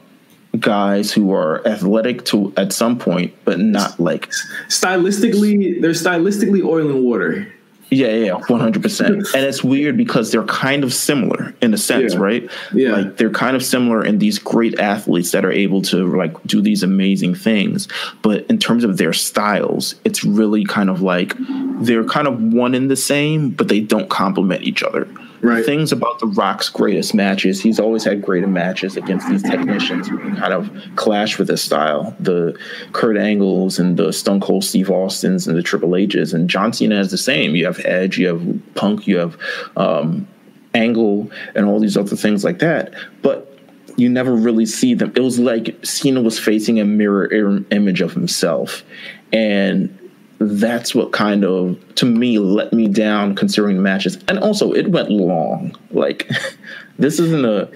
guys 0.59 1.11
who 1.11 1.33
are 1.33 1.65
athletic 1.67 2.25
to 2.25 2.53
at 2.57 2.71
some 2.71 2.97
point, 2.97 3.33
but 3.45 3.59
not 3.59 3.99
like 3.99 4.29
stylistically. 4.67 5.81
They're 5.81 5.91
stylistically 5.91 6.63
oil 6.63 6.89
and 6.89 7.03
water. 7.03 7.47
Yeah, 7.89 8.07
yeah, 8.07 8.33
one 8.47 8.59
hundred 8.59 8.81
percent. 8.81 9.27
And 9.35 9.45
it's 9.45 9.63
weird 9.63 9.97
because 9.97 10.31
they're 10.31 10.43
kind 10.45 10.83
of 10.83 10.93
similar 10.93 11.53
in 11.61 11.73
a 11.73 11.77
sense, 11.77 12.13
yeah. 12.13 12.19
right? 12.19 12.51
Yeah, 12.73 12.91
like 12.91 13.17
they're 13.17 13.29
kind 13.29 13.55
of 13.55 13.63
similar 13.63 14.03
in 14.03 14.19
these 14.19 14.39
great 14.39 14.79
athletes 14.79 15.31
that 15.31 15.45
are 15.45 15.51
able 15.51 15.81
to 15.83 16.15
like 16.15 16.41
do 16.43 16.61
these 16.61 16.83
amazing 16.83 17.35
things. 17.35 17.87
But 18.21 18.45
in 18.47 18.57
terms 18.57 18.83
of 18.83 18.97
their 18.97 19.13
styles, 19.13 19.95
it's 20.05 20.23
really 20.23 20.65
kind 20.65 20.89
of 20.89 21.01
like 21.01 21.35
they're 21.81 22.05
kind 22.05 22.27
of 22.27 22.41
one 22.41 22.73
in 22.73 22.87
the 22.87 22.95
same, 22.95 23.49
but 23.49 23.67
they 23.67 23.79
don't 23.79 24.09
complement 24.09 24.63
each 24.63 24.81
other. 24.81 25.07
Right. 25.43 25.65
Things 25.65 25.91
about 25.91 26.19
The 26.19 26.27
Rock's 26.27 26.69
greatest 26.69 27.13
matches, 27.13 27.61
he's 27.61 27.77
always 27.77 28.05
had 28.05 28.21
great 28.21 28.47
matches 28.47 28.95
against 28.95 29.27
these 29.27 29.43
technicians 29.43 30.07
who 30.07 30.17
kind 30.35 30.53
of 30.53 30.71
clash 30.95 31.37
with 31.37 31.49
his 31.49 31.61
style. 31.61 32.15
The 32.21 32.57
Kurt 32.93 33.17
Angles 33.17 33.77
and 33.77 33.97
the 33.97 34.13
Stone 34.13 34.39
Cold 34.39 34.63
Steve 34.63 34.89
Austins 34.89 35.45
and 35.45 35.57
the 35.57 35.61
Triple 35.61 35.97
H's. 35.97 36.33
And 36.33 36.49
John 36.49 36.71
Cena 36.71 36.95
has 36.95 37.11
the 37.11 37.17
same. 37.17 37.57
You 37.57 37.65
have 37.65 37.81
Edge, 37.83 38.17
you 38.17 38.27
have 38.27 38.75
Punk, 38.75 39.05
you 39.05 39.17
have 39.17 39.37
um, 39.75 40.25
Angle, 40.73 41.29
and 41.55 41.65
all 41.65 41.81
these 41.81 41.97
other 41.97 42.15
things 42.15 42.45
like 42.45 42.59
that. 42.59 42.93
But 43.21 43.59
you 43.97 44.07
never 44.07 44.33
really 44.33 44.65
see 44.65 44.93
them. 44.93 45.11
It 45.13 45.19
was 45.19 45.39
like 45.39 45.77
Cena 45.85 46.21
was 46.21 46.39
facing 46.39 46.79
a 46.79 46.85
mirror 46.85 47.27
image 47.69 47.99
of 47.99 48.13
himself. 48.13 48.85
And 49.33 49.99
that's 50.39 50.93
what 50.93 51.11
kind 51.11 51.45
of 51.45 51.77
to 51.95 52.05
me 52.05 52.37
let 52.39 52.73
me 52.73 52.87
down 52.87 53.35
considering 53.35 53.75
the 53.77 53.81
matches 53.81 54.17
and 54.27 54.39
also 54.39 54.73
it 54.73 54.89
went 54.89 55.09
long 55.09 55.75
like 55.91 56.29
this 56.99 57.19
isn't 57.19 57.45
a 57.45 57.69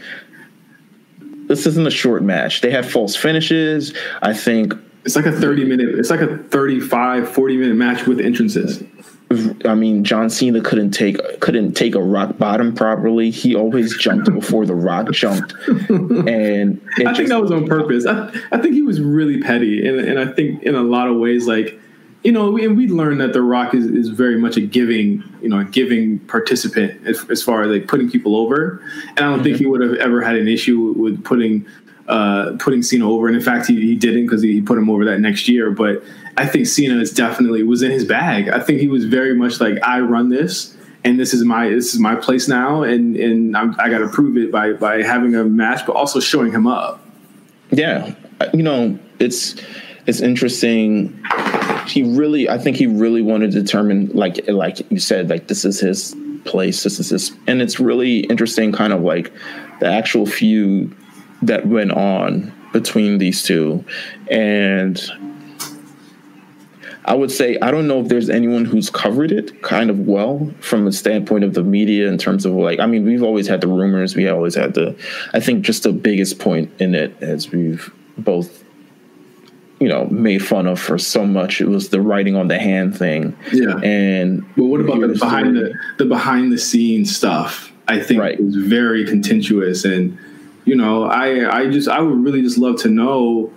this 1.47 1.65
isn't 1.65 1.87
a 1.87 1.91
short 1.91 2.23
match 2.23 2.61
they 2.61 2.71
had 2.71 2.85
false 2.85 3.15
finishes 3.15 3.93
i 4.21 4.33
think 4.33 4.73
It's 5.05 5.15
like 5.15 5.25
a 5.25 5.31
30 5.31 5.63
minute, 5.63 5.97
it's 5.97 6.09
like 6.09 6.19
a 6.19 6.37
35, 6.37 7.31
40 7.31 7.57
minute 7.57 7.75
match 7.75 8.05
with 8.05 8.19
entrances. 8.19 8.83
I 9.63 9.73
mean, 9.73 10.03
John 10.03 10.29
Cena 10.29 10.59
couldn't 10.61 10.91
take 10.91 11.39
couldn't 11.39 11.73
take 11.73 11.95
a 11.95 12.01
rock 12.01 12.37
bottom 12.37 12.73
properly. 12.73 13.29
He 13.29 13.55
always 13.55 13.97
jumped 13.97 14.33
before 14.33 14.65
the 14.65 14.75
rock 14.75 15.11
jumped, 15.11 15.53
and 15.89 16.81
I 17.05 17.13
think 17.13 17.29
that 17.29 17.41
was 17.41 17.51
on 17.51 17.67
purpose. 17.67 18.05
I, 18.05 18.29
I 18.51 18.57
think 18.57 18.73
he 18.73 18.81
was 18.81 18.99
really 19.01 19.41
petty, 19.41 19.87
and, 19.87 19.99
and 19.99 20.19
I 20.19 20.31
think 20.33 20.63
in 20.63 20.75
a 20.75 20.81
lot 20.81 21.07
of 21.09 21.17
ways, 21.17 21.47
like 21.47 21.79
you 22.23 22.31
know, 22.31 22.57
and 22.57 22.75
we 22.75 22.87
learned 22.87 23.21
that 23.21 23.33
the 23.33 23.41
Rock 23.41 23.73
is, 23.73 23.85
is 23.85 24.09
very 24.09 24.37
much 24.37 24.57
a 24.57 24.61
giving, 24.61 25.23
you 25.41 25.49
know, 25.49 25.59
a 25.59 25.65
giving 25.65 26.19
participant 26.19 27.05
as, 27.05 27.29
as 27.29 27.43
far 27.43 27.63
as 27.63 27.71
like 27.71 27.87
putting 27.87 28.09
people 28.09 28.35
over, 28.35 28.81
and 29.09 29.19
I 29.19 29.21
don't 29.21 29.35
mm-hmm. 29.35 29.43
think 29.43 29.57
he 29.57 29.65
would 29.65 29.81
have 29.81 29.93
ever 29.95 30.21
had 30.21 30.35
an 30.35 30.47
issue 30.47 30.93
with 30.97 31.23
putting 31.23 31.65
uh, 32.07 32.55
putting 32.59 32.81
Cena 32.81 33.09
over, 33.09 33.27
and 33.27 33.35
in 33.35 33.41
fact, 33.41 33.67
he, 33.67 33.79
he 33.81 33.95
didn't 33.95 34.25
because 34.25 34.41
he, 34.41 34.53
he 34.53 34.61
put 34.61 34.77
him 34.77 34.89
over 34.89 35.05
that 35.05 35.19
next 35.19 35.47
year, 35.47 35.71
but 35.71 36.01
I 36.37 36.45
think 36.45 36.67
Cena 36.67 36.99
is 36.99 37.11
definitely 37.11 37.63
was 37.63 37.81
in 37.81 37.91
his 37.91 38.05
bag. 38.05 38.49
I 38.49 38.59
think 38.59 38.79
he 38.79 38.87
was 38.87 39.05
very 39.05 39.35
much 39.35 39.59
like 39.59 39.81
I 39.83 39.99
run 39.99 40.29
this, 40.29 40.75
and 41.03 41.19
this 41.19 41.33
is 41.33 41.43
my 41.43 41.69
this 41.69 41.93
is 41.93 41.99
my 41.99 42.15
place 42.15 42.47
now, 42.47 42.83
and 42.83 43.15
and 43.15 43.55
I'm, 43.57 43.75
i 43.79 43.89
got 43.89 43.99
to 43.99 44.07
prove 44.07 44.37
it 44.37 44.51
by 44.51 44.73
by 44.73 45.03
having 45.03 45.35
a 45.35 45.43
match, 45.43 45.85
but 45.85 45.95
also 45.95 46.19
showing 46.19 46.51
him 46.51 46.67
up. 46.67 47.05
Yeah, 47.71 48.15
you 48.53 48.63
know 48.63 48.97
it's 49.19 49.55
it's 50.05 50.21
interesting. 50.21 51.21
He 51.87 52.03
really, 52.03 52.49
I 52.49 52.57
think 52.57 52.77
he 52.77 52.87
really 52.87 53.21
wanted 53.21 53.51
to 53.51 53.61
determine, 53.61 54.07
like 54.09 54.47
like 54.47 54.79
you 54.91 54.99
said, 54.99 55.29
like 55.29 55.47
this 55.47 55.65
is 55.65 55.79
his 55.79 56.15
place, 56.45 56.83
this 56.83 56.99
is 56.99 57.09
his, 57.09 57.31
and 57.47 57.61
it's 57.61 57.79
really 57.79 58.19
interesting, 58.21 58.71
kind 58.71 58.93
of 58.93 59.01
like 59.01 59.31
the 59.79 59.87
actual 59.87 60.25
feud 60.25 60.95
that 61.41 61.65
went 61.67 61.91
on 61.91 62.53
between 62.73 63.17
these 63.17 63.43
two, 63.43 63.83
and 64.29 65.09
I 67.07 67.15
would 67.15 67.31
say 67.31 67.57
I 67.61 67.71
don't 67.71 67.87
know 67.87 68.01
if 68.01 68.09
there's 68.09 68.29
anyone 68.29 68.65
who's 68.65 68.89
covered 68.89 69.31
it 69.31 69.61
kind 69.61 69.89
of 69.89 70.01
well 70.01 70.53
from 70.59 70.85
a 70.87 70.91
standpoint 70.91 71.45
of 71.45 71.53
the 71.53 71.63
media 71.63 72.09
in 72.09 72.17
terms 72.17 72.45
of 72.45 72.51
like 72.53 72.79
I 72.79 72.85
mean 72.85 73.05
we've 73.05 73.23
always 73.23 73.47
had 73.47 73.61
the 73.61 73.67
rumors 73.67 74.15
we 74.15 74.27
always 74.27 74.55
had 74.55 74.73
the 74.73 74.95
I 75.33 75.39
think 75.39 75.63
just 75.63 75.83
the 75.83 75.93
biggest 75.93 76.37
point 76.37 76.69
in 76.79 76.93
it 76.93 77.15
as 77.21 77.49
we've 77.49 77.93
both 78.17 78.63
you 79.79 79.87
know 79.87 80.05
made 80.05 80.45
fun 80.45 80.67
of 80.67 80.79
for 80.79 80.97
so 80.97 81.25
much. 81.25 81.61
It 81.61 81.67
was 81.67 81.89
the 81.89 82.01
writing 82.01 82.35
on 82.35 82.47
the 82.47 82.59
hand 82.59 82.97
thing. 82.97 83.37
Yeah. 83.53 83.77
And 83.77 84.45
but 84.55 84.65
what 84.65 84.81
about 84.81 85.01
the 85.01 85.07
behind 85.09 85.55
the 85.55 85.73
the 85.97 86.05
behind 86.05 86.51
the 86.51 86.57
scenes 86.57 87.15
stuff? 87.15 87.71
I 87.87 87.99
think 87.99 88.19
right. 88.19 88.41
was 88.41 88.55
very 88.55 89.05
contentious. 89.05 89.85
And 89.85 90.17
you 90.65 90.75
know 90.75 91.05
I 91.05 91.59
I 91.59 91.69
just 91.69 91.87
I 91.87 92.01
would 92.01 92.23
really 92.23 92.41
just 92.41 92.57
love 92.57 92.77
to 92.81 92.89
know 92.89 93.51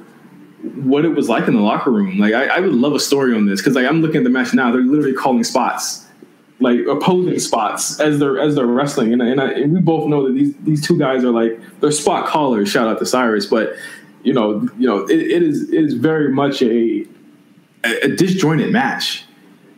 what 0.63 1.05
it 1.05 1.09
was 1.09 1.29
like 1.29 1.49
in 1.49 1.55
the 1.55 1.61
locker 1.61 1.91
room. 1.91 2.19
Like 2.19 2.35
I, 2.35 2.47
I 2.47 2.61
would 2.61 2.75
love 2.75 2.95
a 2.95 3.01
story 3.01 3.35
on 3.35 3.47
this 3.47 3.61
because 3.61 3.75
like 3.75 3.87
I'm 3.87 4.03
looking 4.03 4.19
at 4.19 4.25
the 4.25 4.31
match 4.31 4.53
now, 4.53 4.71
they're 4.71 4.83
literally 4.83 5.15
calling 5.15 5.43
spots, 5.43 6.07
like 6.61 6.81
opposing 6.87 7.39
spots 7.39 7.99
as 7.99 8.19
they're 8.19 8.39
as 8.39 8.57
they're 8.57 8.67
wrestling, 8.67 9.15
and 9.15 9.23
and, 9.23 9.41
I, 9.41 9.53
and 9.53 9.73
we 9.73 9.81
both 9.81 10.09
know 10.09 10.27
that 10.27 10.35
these 10.35 10.55
these 10.59 10.87
two 10.87 10.99
guys 10.99 11.25
are 11.25 11.31
like 11.31 11.59
they're 11.81 11.91
spot 11.91 12.27
callers. 12.27 12.69
Shout 12.69 12.89
out 12.89 12.99
to 12.99 13.07
Cyrus, 13.07 13.47
but 13.47 13.75
you 14.23 14.33
know 14.33 14.69
you 14.79 14.87
know 14.87 15.05
it, 15.05 15.19
it 15.19 15.43
is 15.43 15.71
it 15.71 15.85
is 15.85 15.95
very 15.95 16.33
much 16.33 16.63
a 16.63 17.07
a 17.85 18.09
disjointed 18.09 18.73
match. 18.73 19.25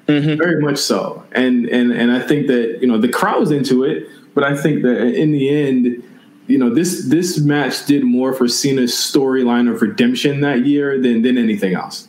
Mm-hmm. 0.09 0.37
Very 0.37 0.61
much 0.61 0.79
so, 0.79 1.25
and 1.33 1.67
and 1.67 1.93
and 1.93 2.11
I 2.11 2.21
think 2.21 2.49
that 2.49 2.79
you 2.81 2.89
know 2.89 2.99
the 2.99 3.09
crowd 3.09 3.39
was 3.39 3.53
into 3.53 3.85
it, 3.85 4.09
but 4.35 4.43
I 4.43 4.57
think 4.57 4.83
that 4.83 5.15
in 5.15 5.31
the 5.31 5.49
end, 5.49 6.03
you 6.49 6.59
know 6.59 6.75
this 6.75 7.07
this 7.09 7.39
match 7.39 7.87
did 7.87 8.03
more 8.03 8.33
for 8.33 8.49
Cena's 8.49 8.93
storyline 8.93 9.73
of 9.73 9.81
redemption 9.81 10.41
that 10.41 10.67
year 10.67 11.01
than 11.01 11.23
than 11.23 11.39
anything 11.39 11.75
else. 11.75 12.09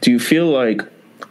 Do 0.00 0.12
you 0.12 0.20
feel 0.20 0.46
like 0.46 0.82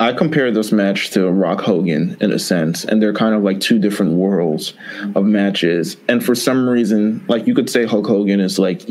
I 0.01 0.13
compare 0.13 0.49
this 0.49 0.71
match 0.71 1.09
to 1.11 1.29
Rock 1.29 1.59
Hogan 1.59 2.15
in 2.21 2.31
a 2.31 2.39
sense, 2.39 2.85
and 2.85 3.01
they're 3.01 3.13
kind 3.13 3.35
of 3.35 3.43
like 3.43 3.59
two 3.59 3.77
different 3.77 4.13
worlds 4.13 4.73
of 5.13 5.25
matches. 5.25 5.97
And 6.07 6.23
for 6.23 6.35
some 6.35 6.69
reason, 6.69 7.23
like 7.27 7.45
you 7.47 7.53
could 7.53 7.69
say 7.69 7.85
Hulk 7.85 8.07
Hogan 8.07 8.39
is 8.39 8.57
like 8.57 8.81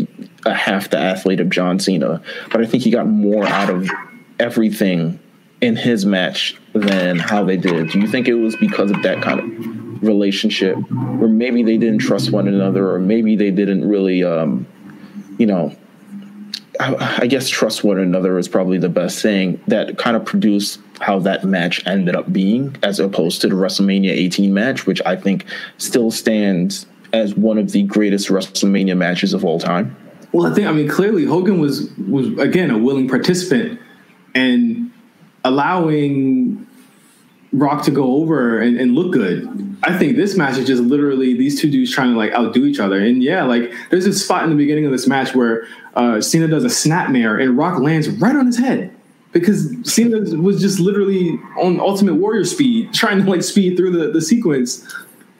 a 0.46 0.54
half 0.54 0.90
the 0.90 0.98
athlete 0.98 1.40
of 1.40 1.50
John 1.50 1.78
Cena, 1.78 2.22
but 2.50 2.60
I 2.60 2.66
think 2.66 2.82
he 2.82 2.90
got 2.90 3.06
more 3.06 3.46
out 3.46 3.70
of 3.70 3.88
everything 4.38 5.18
in 5.60 5.76
his 5.76 6.06
match 6.06 6.56
than 6.72 7.18
how 7.18 7.44
they 7.44 7.56
did. 7.56 7.90
Do 7.90 7.98
you 7.98 8.06
think 8.06 8.28
it 8.28 8.34
was 8.34 8.54
because 8.56 8.90
of 8.90 9.02
that 9.02 9.22
kind 9.22 9.40
of 9.40 9.78
relationship 10.02 10.76
where 10.76 11.28
maybe 11.28 11.62
they 11.62 11.76
didn't 11.76 11.98
trust 11.98 12.30
one 12.30 12.48
another 12.48 12.90
or 12.90 12.98
maybe 12.98 13.36
they 13.36 13.50
didn't 13.50 13.88
really 13.88 14.22
um, 14.22 14.66
you 15.38 15.46
know 15.46 15.74
I, 16.80 17.18
I, 17.22 17.26
guess 17.26 17.48
trust 17.48 17.82
one 17.82 17.98
another 17.98 18.38
is 18.38 18.46
probably 18.46 18.78
the 18.78 18.88
best 18.88 19.20
thing 19.20 19.60
that 19.66 19.98
kind 19.98 20.16
of 20.16 20.24
produced 20.24 20.80
how 21.00 21.18
that 21.20 21.44
match 21.44 21.84
ended 21.86 22.14
up 22.14 22.32
being 22.32 22.76
as 22.84 23.00
opposed 23.00 23.40
to 23.40 23.48
the 23.48 23.56
WrestleMania 23.56 24.10
18 24.10 24.54
match 24.54 24.86
which 24.86 25.02
I 25.04 25.16
think 25.16 25.44
still 25.78 26.10
stands 26.10 26.86
as 27.12 27.34
one 27.34 27.58
of 27.58 27.72
the 27.72 27.82
greatest 27.82 28.28
WrestleMania 28.28 28.96
matches 28.96 29.32
of 29.32 29.44
all 29.44 29.58
time. 29.58 29.96
Well, 30.32 30.50
I 30.50 30.54
think 30.54 30.66
I 30.66 30.72
mean 30.72 30.88
clearly 30.88 31.24
Hogan 31.24 31.58
was 31.58 31.90
was 32.08 32.26
again 32.38 32.70
a 32.70 32.78
willing 32.78 33.08
participant 33.08 33.80
and 34.34 34.92
allowing 35.44 36.66
Rock 37.52 37.82
to 37.84 37.90
go 37.90 38.16
over 38.16 38.60
and, 38.60 38.78
and, 38.78 38.94
look 38.94 39.12
good. 39.12 39.78
I 39.82 39.96
think 39.96 40.16
this 40.16 40.36
match 40.36 40.58
is 40.58 40.66
just 40.66 40.82
literally 40.82 41.32
these 41.32 41.58
two 41.58 41.70
dudes 41.70 41.90
trying 41.90 42.12
to 42.12 42.18
like 42.18 42.32
outdo 42.32 42.66
each 42.66 42.78
other. 42.78 42.98
And 43.00 43.22
yeah, 43.22 43.44
like 43.44 43.72
there's 43.90 44.04
a 44.04 44.12
spot 44.12 44.44
in 44.44 44.50
the 44.50 44.56
beginning 44.56 44.84
of 44.84 44.92
this 44.92 45.06
match 45.06 45.34
where 45.34 45.66
uh, 45.94 46.20
Cena 46.20 46.46
does 46.46 46.64
a 46.64 46.68
snapmare 46.68 47.42
and 47.42 47.56
Rock 47.56 47.80
lands 47.80 48.08
right 48.08 48.36
on 48.36 48.46
his 48.46 48.58
head 48.58 48.94
because 49.32 49.74
Cena 49.90 50.20
was 50.36 50.60
just 50.60 50.78
literally 50.78 51.38
on 51.58 51.80
Ultimate 51.80 52.14
Warrior 52.14 52.44
speed, 52.44 52.92
trying 52.92 53.24
to 53.24 53.30
like 53.30 53.42
speed 53.42 53.76
through 53.76 53.92
the, 53.92 54.10
the 54.12 54.20
sequence. 54.20 54.86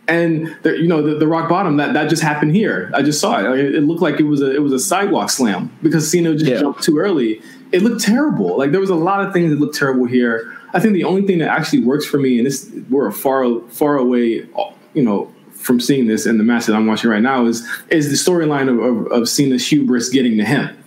And 0.08 0.56
the, 0.62 0.78
you 0.78 0.88
know 0.88 1.02
the, 1.02 1.16
the 1.16 1.28
rock 1.28 1.50
bottom 1.50 1.76
that 1.76 1.92
that 1.92 2.08
just 2.08 2.22
happened 2.22 2.56
here. 2.56 2.90
I 2.94 3.02
just 3.02 3.20
saw 3.20 3.38
it. 3.40 3.42
Like, 3.42 3.58
it 3.58 3.82
looked 3.82 4.00
like 4.00 4.18
it 4.18 4.22
was 4.24 4.40
a 4.40 4.54
it 4.54 4.62
was 4.62 4.72
a 4.72 4.78
sidewalk 4.78 5.28
slam 5.28 5.70
because 5.82 6.10
Cena 6.10 6.32
just 6.32 6.46
yeah. 6.46 6.60
jumped 6.60 6.82
too 6.82 6.98
early. 6.98 7.42
It 7.72 7.82
looked 7.82 8.02
terrible. 8.02 8.56
Like 8.56 8.70
there 8.70 8.80
was 8.80 8.88
a 8.88 8.94
lot 8.94 9.22
of 9.22 9.34
things 9.34 9.50
that 9.50 9.60
looked 9.60 9.76
terrible 9.76 10.06
here. 10.06 10.56
I 10.72 10.80
think 10.80 10.94
the 10.94 11.04
only 11.04 11.26
thing 11.26 11.38
that 11.40 11.48
actually 11.48 11.84
works 11.84 12.06
for 12.06 12.18
me, 12.18 12.38
and 12.38 12.46
this 12.46 12.70
we're 12.88 13.10
far 13.10 13.60
far 13.68 13.98
away, 13.98 14.46
you 14.94 15.02
know, 15.02 15.30
from 15.52 15.78
seeing 15.78 16.06
this 16.06 16.24
in 16.24 16.38
the 16.38 16.44
match 16.44 16.64
that 16.66 16.74
I'm 16.74 16.86
watching 16.86 17.10
right 17.10 17.22
now, 17.22 17.44
is 17.44 17.68
is 17.90 18.08
the 18.08 18.30
storyline 18.30 18.70
of, 18.70 18.78
of, 18.78 19.12
of 19.12 19.28
Cena's 19.28 19.68
hubris 19.68 20.08
getting 20.08 20.38
to 20.38 20.44
him, 20.44 20.84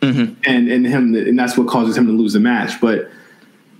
mm-hmm. 0.00 0.34
and 0.46 0.70
and 0.70 0.86
him, 0.86 1.14
and 1.14 1.38
that's 1.38 1.58
what 1.58 1.68
causes 1.68 1.94
him 1.94 2.06
to 2.06 2.12
lose 2.12 2.32
the 2.32 2.40
match. 2.40 2.80
But 2.80 3.10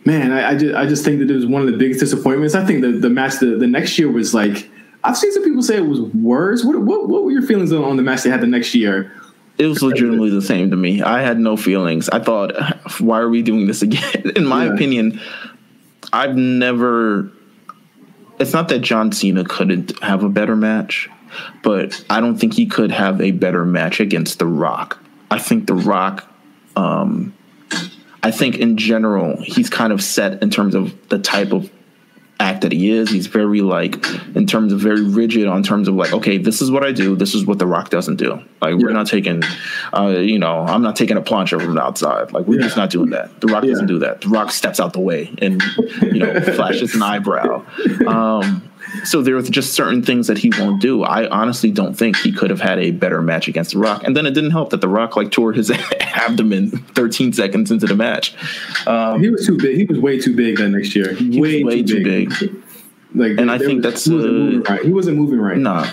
man, 0.06 0.32
I, 0.32 0.50
I, 0.50 0.56
just 0.56 0.74
I 0.74 0.86
just 0.86 1.04
think 1.04 1.18
that 1.18 1.30
it 1.30 1.34
was 1.34 1.44
one 1.44 1.60
of 1.60 1.70
the 1.70 1.76
biggest 1.76 2.00
disappointments. 2.00 2.54
I 2.54 2.64
think 2.64 2.80
the 2.80 2.92
the 2.92 3.10
match 3.10 3.40
the, 3.40 3.56
the 3.56 3.66
next 3.66 3.98
year 3.98 4.10
was 4.10 4.32
like 4.32 4.70
I've 5.04 5.16
seen 5.16 5.32
some 5.32 5.44
people 5.44 5.62
say 5.62 5.76
it 5.76 5.86
was 5.86 6.00
worse. 6.00 6.64
What 6.64 6.80
what, 6.80 7.08
what 7.08 7.24
were 7.24 7.32
your 7.32 7.42
feelings 7.42 7.72
on, 7.72 7.84
on 7.84 7.96
the 7.96 8.02
match 8.02 8.22
they 8.22 8.30
had 8.30 8.40
the 8.40 8.46
next 8.46 8.74
year? 8.74 9.12
It 9.58 9.66
was 9.66 9.82
legitimately 9.82 10.30
the 10.30 10.42
same 10.42 10.70
to 10.70 10.76
me. 10.76 11.02
I 11.02 11.22
had 11.22 11.38
no 11.38 11.56
feelings. 11.56 12.10
I 12.10 12.18
thought, 12.18 12.52
why 13.00 13.20
are 13.20 13.28
we 13.28 13.42
doing 13.42 13.66
this 13.66 13.82
again? 13.82 14.32
In 14.36 14.46
my 14.46 14.66
yeah. 14.66 14.74
opinion, 14.74 15.20
I've 16.12 16.36
never. 16.36 17.30
It's 18.38 18.52
not 18.52 18.68
that 18.68 18.80
John 18.80 19.12
Cena 19.12 19.44
couldn't 19.44 19.98
have 20.02 20.22
a 20.22 20.28
better 20.28 20.56
match, 20.56 21.08
but 21.62 22.04
I 22.10 22.20
don't 22.20 22.36
think 22.36 22.52
he 22.52 22.66
could 22.66 22.90
have 22.90 23.20
a 23.20 23.30
better 23.30 23.64
match 23.64 23.98
against 23.98 24.38
The 24.38 24.46
Rock. 24.46 25.02
I 25.30 25.38
think 25.38 25.66
The 25.66 25.74
Rock. 25.74 26.30
Um, 26.76 27.32
I 28.22 28.30
think 28.30 28.56
in 28.56 28.76
general, 28.76 29.40
he's 29.40 29.70
kind 29.70 29.92
of 29.92 30.02
set 30.02 30.42
in 30.42 30.50
terms 30.50 30.74
of 30.74 31.08
the 31.08 31.18
type 31.18 31.52
of 31.52 31.70
act 32.38 32.62
that 32.62 32.72
he 32.72 32.90
is. 32.90 33.10
He's 33.10 33.26
very 33.26 33.60
like 33.60 34.04
in 34.34 34.46
terms 34.46 34.72
of 34.72 34.80
very 34.80 35.02
rigid 35.02 35.46
on 35.46 35.62
terms 35.62 35.88
of 35.88 35.94
like, 35.94 36.12
okay, 36.12 36.38
this 36.38 36.60
is 36.60 36.70
what 36.70 36.84
I 36.84 36.92
do. 36.92 37.16
This 37.16 37.34
is 37.34 37.46
what 37.46 37.58
The 37.58 37.66
Rock 37.66 37.90
doesn't 37.90 38.16
do. 38.16 38.42
Like 38.60 38.72
yeah. 38.72 38.76
we're 38.76 38.92
not 38.92 39.06
taking, 39.06 39.42
uh, 39.96 40.08
you 40.08 40.38
know, 40.38 40.60
I'm 40.60 40.82
not 40.82 40.96
taking 40.96 41.16
a 41.16 41.22
plancha 41.22 41.60
from 41.60 41.74
the 41.74 41.82
outside. 41.82 42.32
Like 42.32 42.46
we're 42.46 42.58
yeah. 42.58 42.66
just 42.66 42.76
not 42.76 42.90
doing 42.90 43.10
that. 43.10 43.40
The 43.40 43.46
Rock 43.48 43.64
yeah. 43.64 43.70
doesn't 43.70 43.86
do 43.86 44.00
that. 44.00 44.20
The 44.22 44.28
Rock 44.28 44.50
steps 44.50 44.80
out 44.80 44.92
the 44.92 45.00
way 45.00 45.34
and 45.38 45.62
you 46.02 46.18
know 46.18 46.40
flashes 46.40 46.94
an 46.94 47.02
eyebrow. 47.02 47.64
Um, 48.06 48.70
so 49.04 49.22
there 49.22 49.34
was 49.34 49.48
just 49.48 49.74
certain 49.74 50.02
things 50.02 50.26
that 50.26 50.38
he 50.38 50.50
won't 50.58 50.80
do. 50.80 51.02
I 51.02 51.28
honestly 51.28 51.70
don't 51.70 51.94
think 51.94 52.16
he 52.16 52.32
could 52.32 52.50
have 52.50 52.60
had 52.60 52.78
a 52.78 52.90
better 52.90 53.22
match 53.22 53.48
against 53.48 53.72
The 53.72 53.78
Rock. 53.78 54.04
And 54.04 54.16
then 54.16 54.26
it 54.26 54.32
didn't 54.32 54.52
help 54.52 54.70
that 54.70 54.80
The 54.80 54.88
Rock 54.88 55.16
like 55.16 55.30
tore 55.30 55.52
his 55.52 55.70
abdomen 56.00 56.70
13 56.70 57.32
seconds 57.32 57.70
into 57.70 57.86
the 57.86 57.96
match. 57.96 58.34
Um, 58.86 59.22
he 59.22 59.30
was 59.30 59.46
too 59.46 59.56
big. 59.56 59.76
He 59.76 59.84
was 59.84 59.98
way 59.98 60.18
too 60.18 60.34
big 60.34 60.58
that 60.58 60.68
next 60.68 60.94
year. 60.94 61.16
Way, 61.20 61.64
way 61.64 61.82
too, 61.82 62.02
big. 62.02 62.32
too 62.32 62.50
big. 62.50 62.62
Like, 63.14 63.38
and 63.38 63.50
I 63.50 63.58
think 63.58 63.84
was, 63.84 63.94
that's 63.94 64.04
he 64.04 64.14
wasn't, 64.14 64.30
uh, 64.30 64.38
moving 64.38 64.62
right. 64.62 64.82
he 64.82 64.92
wasn't 64.92 65.16
moving 65.16 65.40
right. 65.40 65.56
Nah. 65.56 65.86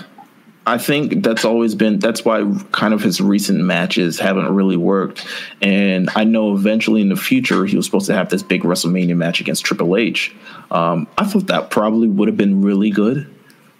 I 0.66 0.78
think 0.78 1.22
that's 1.22 1.44
always 1.44 1.74
been 1.74 1.98
that's 1.98 2.24
why 2.24 2.42
kind 2.72 2.94
of 2.94 3.02
his 3.02 3.20
recent 3.20 3.60
matches 3.60 4.18
haven't 4.18 4.48
really 4.54 4.78
worked. 4.78 5.26
And 5.60 6.08
I 6.14 6.24
know 6.24 6.54
eventually 6.54 7.02
in 7.02 7.10
the 7.10 7.16
future 7.16 7.66
he 7.66 7.76
was 7.76 7.84
supposed 7.84 8.06
to 8.06 8.14
have 8.14 8.30
this 8.30 8.42
big 8.42 8.62
WrestleMania 8.62 9.16
match 9.16 9.40
against 9.40 9.64
Triple 9.64 9.96
H. 9.96 10.34
Um, 10.70 11.06
I 11.18 11.26
thought 11.26 11.48
that 11.48 11.70
probably 11.70 12.08
would 12.08 12.28
have 12.28 12.38
been 12.38 12.62
really 12.62 12.90
good. 12.90 13.30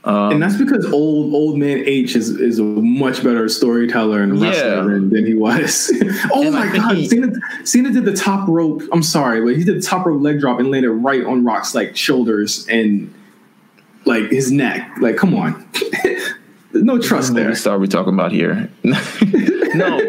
Um, 0.05 0.33
and 0.33 0.43
that's 0.43 0.59
because 0.59 0.85
old 0.93 1.33
old 1.33 1.57
man 1.57 1.83
H 1.87 2.15
is, 2.15 2.29
is 2.29 2.59
a 2.59 2.63
much 2.63 3.25
better 3.25 3.49
storyteller 3.49 4.23
and 4.23 4.39
wrestler 4.39 4.69
yeah. 4.69 4.83
than, 4.83 5.09
than, 5.09 5.27
he 5.27 5.33
was. 5.33 5.91
oh 6.33 6.51
my 6.51 6.71
god, 6.77 6.99
he, 6.99 7.09
Cena, 7.09 7.33
Cena 7.65 7.91
did 7.91 8.05
the 8.05 8.13
top 8.13 8.47
rope. 8.47 8.83
I'm 8.93 9.03
sorry, 9.03 9.41
but 9.41 9.57
he 9.57 9.65
did 9.65 9.79
the 9.79 9.87
top 9.87 10.05
rope 10.05 10.21
leg 10.21 10.41
drop 10.41 10.61
and 10.61 10.71
landed 10.71 10.91
right 10.91 11.25
on 11.25 11.43
Rock's 11.43 11.75
like 11.75 11.97
shoulders 11.97 12.69
and 12.69 13.15
like 14.05 14.25
his 14.31 14.53
neck. 14.53 14.91
Like, 15.01 15.17
come 15.17 15.35
on. 15.35 15.67
no 16.75 16.99
trust 16.99 17.35
there. 17.35 17.49
What 17.49 17.59
star 17.59 17.79
we 17.79 17.89
talking 17.89 18.15
about 18.15 18.33
here? 18.33 18.71
no. 18.83 20.01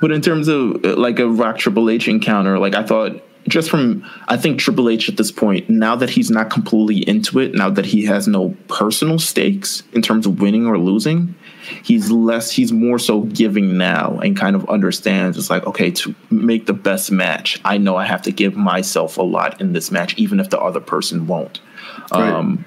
but 0.00 0.10
in 0.10 0.20
terms 0.20 0.48
of 0.48 0.84
like 0.84 1.18
a 1.18 1.28
Rock 1.28 1.58
Triple 1.58 1.90
H 1.90 2.08
encounter, 2.08 2.58
like 2.58 2.74
I 2.74 2.82
thought 2.82 3.22
just 3.48 3.70
from 3.70 4.04
I 4.28 4.36
think 4.36 4.60
Triple 4.60 4.88
H 4.88 5.08
at 5.08 5.16
this 5.16 5.32
point, 5.32 5.68
now 5.68 5.96
that 5.96 6.10
he's 6.10 6.30
not 6.30 6.50
completely 6.50 7.08
into 7.08 7.38
it, 7.38 7.54
now 7.54 7.70
that 7.70 7.86
he 7.86 8.04
has 8.04 8.28
no 8.28 8.54
personal 8.68 9.18
stakes 9.18 9.82
in 9.92 10.02
terms 10.02 10.26
of 10.26 10.40
winning 10.40 10.66
or 10.66 10.78
losing, 10.78 11.34
he's 11.82 12.10
less 12.10 12.50
he's 12.50 12.72
more 12.72 12.98
so 12.98 13.22
giving 13.22 13.78
now 13.78 14.18
and 14.18 14.36
kind 14.36 14.54
of 14.56 14.68
understands 14.68 15.36
it's 15.38 15.50
like, 15.50 15.66
okay, 15.66 15.90
to 15.90 16.14
make 16.30 16.66
the 16.66 16.72
best 16.72 17.10
match, 17.10 17.60
I 17.64 17.78
know 17.78 17.96
I 17.96 18.04
have 18.04 18.22
to 18.22 18.32
give 18.32 18.56
myself 18.56 19.16
a 19.16 19.22
lot 19.22 19.60
in 19.60 19.72
this 19.72 19.90
match, 19.90 20.14
even 20.16 20.40
if 20.40 20.50
the 20.50 20.60
other 20.60 20.80
person 20.80 21.26
won't. 21.26 21.60
Right. 22.12 22.32
Um 22.32 22.64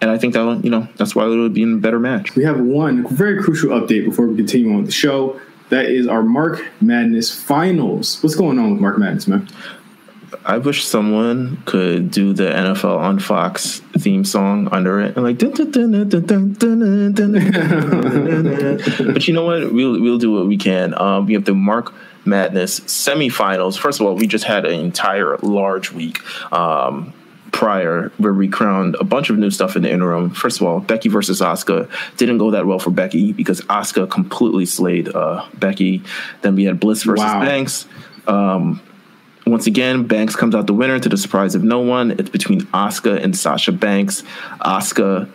and 0.00 0.10
I 0.10 0.18
think 0.18 0.34
that 0.34 0.60
you 0.62 0.70
know 0.70 0.88
that's 0.96 1.14
why 1.14 1.24
it 1.24 1.28
would 1.28 1.54
be 1.54 1.62
a 1.62 1.76
better 1.76 1.98
match. 1.98 2.34
We 2.34 2.44
have 2.44 2.60
one 2.60 3.06
very 3.08 3.42
crucial 3.42 3.70
update 3.70 4.04
before 4.04 4.26
we 4.26 4.36
continue 4.36 4.70
on 4.70 4.78
with 4.78 4.86
the 4.86 4.92
show. 4.92 5.40
That 5.70 5.86
is 5.86 6.06
our 6.06 6.22
Mark 6.22 6.62
Madness 6.80 7.34
finals. 7.34 8.22
What's 8.22 8.34
going 8.34 8.58
on 8.58 8.72
with 8.72 8.80
Mark 8.80 8.98
Madness, 8.98 9.26
man? 9.26 9.48
I 10.44 10.58
wish 10.58 10.84
someone 10.84 11.62
could 11.64 12.10
do 12.10 12.32
the 12.32 12.44
NFL 12.44 12.98
on 12.98 13.18
Fox 13.18 13.80
theme 13.98 14.24
song 14.24 14.68
under 14.72 15.00
it, 15.00 15.16
and 15.16 15.24
like. 15.24 15.38
but 15.38 15.56
you 19.26 19.34
know 19.34 19.44
what? 19.44 19.72
We'll 19.72 20.00
we'll 20.00 20.18
do 20.18 20.32
what 20.32 20.46
we 20.46 20.56
can. 20.56 20.92
Um, 21.00 21.26
we 21.26 21.34
have 21.34 21.44
the 21.44 21.54
Mark 21.54 21.94
Madness 22.24 22.80
semifinals. 22.80 23.78
First 23.78 24.00
of 24.00 24.06
all, 24.06 24.16
we 24.16 24.26
just 24.26 24.44
had 24.44 24.66
an 24.66 24.78
entire 24.80 25.36
large 25.38 25.92
week. 25.92 26.20
Um, 26.52 27.12
prior 27.54 28.10
where 28.18 28.34
we 28.34 28.48
crowned 28.48 28.96
a 28.98 29.04
bunch 29.04 29.30
of 29.30 29.38
new 29.38 29.48
stuff 29.48 29.76
in 29.76 29.82
the 29.82 29.90
interim. 29.90 30.28
First 30.30 30.60
of 30.60 30.66
all, 30.66 30.80
Becky 30.80 31.08
versus 31.08 31.40
Asuka 31.40 31.88
didn't 32.16 32.38
go 32.38 32.50
that 32.50 32.66
well 32.66 32.80
for 32.80 32.90
Becky 32.90 33.32
because 33.32 33.60
Asuka 33.62 34.10
completely 34.10 34.66
slayed 34.66 35.08
uh, 35.14 35.46
Becky. 35.54 36.02
Then 36.42 36.56
we 36.56 36.64
had 36.64 36.80
Bliss 36.80 37.04
versus 37.04 37.24
wow. 37.24 37.40
Banks. 37.40 37.86
Um, 38.26 38.82
once 39.46 39.68
again, 39.68 40.08
Banks 40.08 40.34
comes 40.34 40.56
out 40.56 40.66
the 40.66 40.74
winner 40.74 40.98
to 40.98 41.08
the 41.08 41.16
surprise 41.16 41.54
of 41.54 41.62
no 41.62 41.78
one. 41.78 42.10
It's 42.10 42.28
between 42.28 42.62
Asuka 42.72 43.22
and 43.22 43.36
Sasha 43.36 43.70
Banks. 43.70 44.24
Asuka 44.60 45.30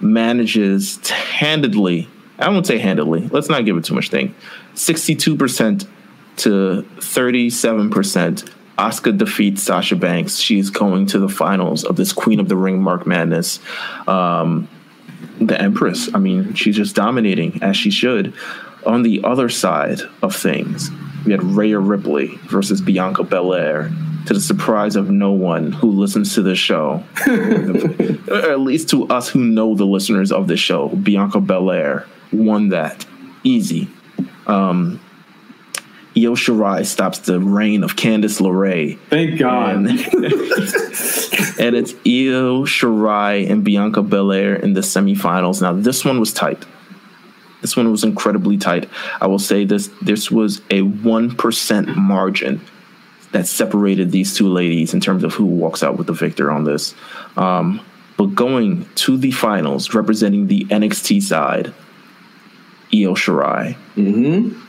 manages 0.00 0.98
to 0.98 1.12
handedly, 1.12 2.08
I 2.38 2.50
won't 2.50 2.68
say 2.68 2.78
handedly, 2.78 3.26
let's 3.32 3.48
not 3.48 3.64
give 3.64 3.76
it 3.76 3.84
too 3.84 3.94
much 3.94 4.10
thing, 4.10 4.32
62% 4.74 5.88
to 6.36 6.86
37%. 6.98 8.50
Asuka 8.78 9.16
defeats 9.16 9.62
Sasha 9.62 9.96
Banks. 9.96 10.38
She's 10.38 10.70
going 10.70 11.06
to 11.06 11.18
the 11.18 11.28
finals 11.28 11.84
of 11.84 11.96
this 11.96 12.12
Queen 12.12 12.40
of 12.40 12.48
the 12.48 12.56
Ring 12.56 12.82
Mark 12.82 13.06
Madness. 13.06 13.60
Um, 14.08 14.68
the 15.40 15.60
Empress, 15.60 16.12
I 16.14 16.18
mean, 16.18 16.54
she's 16.54 16.76
just 16.76 16.94
dominating 16.94 17.62
as 17.62 17.76
she 17.76 17.90
should. 17.90 18.34
On 18.86 19.02
the 19.02 19.22
other 19.24 19.48
side 19.48 20.00
of 20.22 20.34
things, 20.34 20.90
we 21.24 21.32
had 21.32 21.42
Rhea 21.42 21.78
Ripley 21.78 22.38
versus 22.48 22.80
Bianca 22.80 23.24
Belair 23.24 23.90
to 24.26 24.34
the 24.34 24.40
surprise 24.40 24.96
of 24.96 25.10
no 25.10 25.32
one 25.32 25.72
who 25.72 25.90
listens 25.90 26.34
to 26.34 26.42
this 26.42 26.58
show, 26.58 27.02
or 27.26 28.50
at 28.50 28.60
least 28.60 28.88
to 28.90 29.06
us 29.08 29.28
who 29.28 29.40
know 29.40 29.74
the 29.74 29.86
listeners 29.86 30.32
of 30.32 30.48
the 30.48 30.56
show. 30.56 30.88
Bianca 30.88 31.40
Belair 31.40 32.06
won 32.32 32.70
that 32.70 33.06
easy. 33.42 33.88
Um, 34.46 35.00
Io 36.16 36.34
Shirai 36.34 36.86
stops 36.86 37.18
the 37.18 37.40
reign 37.40 37.82
of 37.82 37.96
Candice 37.96 38.40
LeRae. 38.40 38.98
Thank 39.10 39.38
God. 39.38 39.76
And, 39.76 39.88
and 41.58 41.76
it's 41.76 41.92
Io 42.06 42.64
Shirai 42.64 43.50
and 43.50 43.64
Bianca 43.64 44.02
Belair 44.02 44.54
in 44.54 44.74
the 44.74 44.80
semifinals. 44.80 45.60
Now, 45.60 45.72
this 45.72 46.04
one 46.04 46.20
was 46.20 46.32
tight. 46.32 46.64
This 47.62 47.76
one 47.76 47.90
was 47.90 48.04
incredibly 48.04 48.58
tight. 48.58 48.88
I 49.20 49.26
will 49.26 49.38
say 49.38 49.64
this 49.64 49.88
this 50.02 50.30
was 50.30 50.58
a 50.70 50.82
1% 50.82 51.96
margin 51.96 52.60
that 53.32 53.46
separated 53.46 54.12
these 54.12 54.36
two 54.36 54.48
ladies 54.48 54.94
in 54.94 55.00
terms 55.00 55.24
of 55.24 55.32
who 55.34 55.46
walks 55.46 55.82
out 55.82 55.96
with 55.96 56.06
the 56.06 56.12
victor 56.12 56.52
on 56.52 56.64
this. 56.64 56.94
Um, 57.36 57.80
but 58.16 58.26
going 58.34 58.86
to 58.96 59.16
the 59.16 59.32
finals, 59.32 59.92
representing 59.92 60.46
the 60.46 60.66
NXT 60.66 61.22
side, 61.22 61.74
Io 62.92 63.14
Shirai. 63.14 63.76
Mm-hmm. 63.96 64.60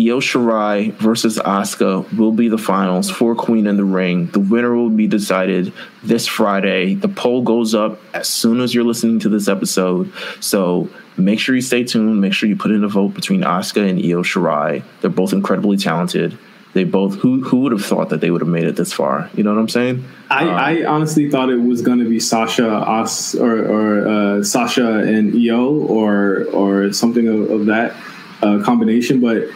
Io 0.00 0.18
Shirai 0.18 0.92
versus 0.94 1.38
Asuka 1.38 2.16
will 2.16 2.32
be 2.32 2.48
the 2.48 2.58
finals 2.58 3.10
for 3.10 3.34
Queen 3.34 3.66
in 3.66 3.76
the 3.76 3.84
Ring. 3.84 4.26
The 4.26 4.40
winner 4.40 4.74
will 4.74 4.88
be 4.88 5.06
decided 5.06 5.72
this 6.02 6.26
Friday. 6.26 6.94
The 6.94 7.08
poll 7.08 7.42
goes 7.42 7.74
up 7.74 8.00
as 8.14 8.28
soon 8.28 8.60
as 8.60 8.74
you're 8.74 8.84
listening 8.84 9.18
to 9.20 9.28
this 9.28 9.46
episode. 9.46 10.12
So 10.40 10.88
make 11.16 11.38
sure 11.38 11.54
you 11.54 11.60
stay 11.60 11.84
tuned. 11.84 12.20
Make 12.20 12.32
sure 12.32 12.48
you 12.48 12.56
put 12.56 12.70
in 12.70 12.82
a 12.82 12.88
vote 12.88 13.14
between 13.14 13.42
Asuka 13.42 13.88
and 13.88 13.98
Io 13.98 14.22
Shirai. 14.22 14.82
They're 15.00 15.10
both 15.10 15.32
incredibly 15.32 15.76
talented. 15.76 16.38
They 16.72 16.84
both 16.84 17.16
who 17.16 17.42
who 17.42 17.58
would 17.62 17.72
have 17.72 17.84
thought 17.84 18.10
that 18.10 18.20
they 18.20 18.30
would 18.30 18.42
have 18.42 18.48
made 18.48 18.64
it 18.64 18.76
this 18.76 18.92
far? 18.92 19.28
You 19.34 19.42
know 19.42 19.52
what 19.52 19.60
I'm 19.60 19.68
saying? 19.68 20.04
I, 20.30 20.44
um, 20.44 20.48
I 20.50 20.84
honestly 20.84 21.28
thought 21.28 21.50
it 21.50 21.56
was 21.56 21.82
going 21.82 21.98
to 21.98 22.08
be 22.08 22.20
Sasha 22.20 22.84
As 22.86 23.34
or, 23.34 23.58
or 23.58 24.08
uh, 24.08 24.44
Sasha 24.44 24.98
and 24.98 25.34
Io 25.34 25.68
or 25.68 26.44
or 26.52 26.92
something 26.92 27.26
of, 27.26 27.50
of 27.50 27.66
that 27.66 27.96
uh, 28.42 28.62
combination, 28.62 29.20
but 29.20 29.48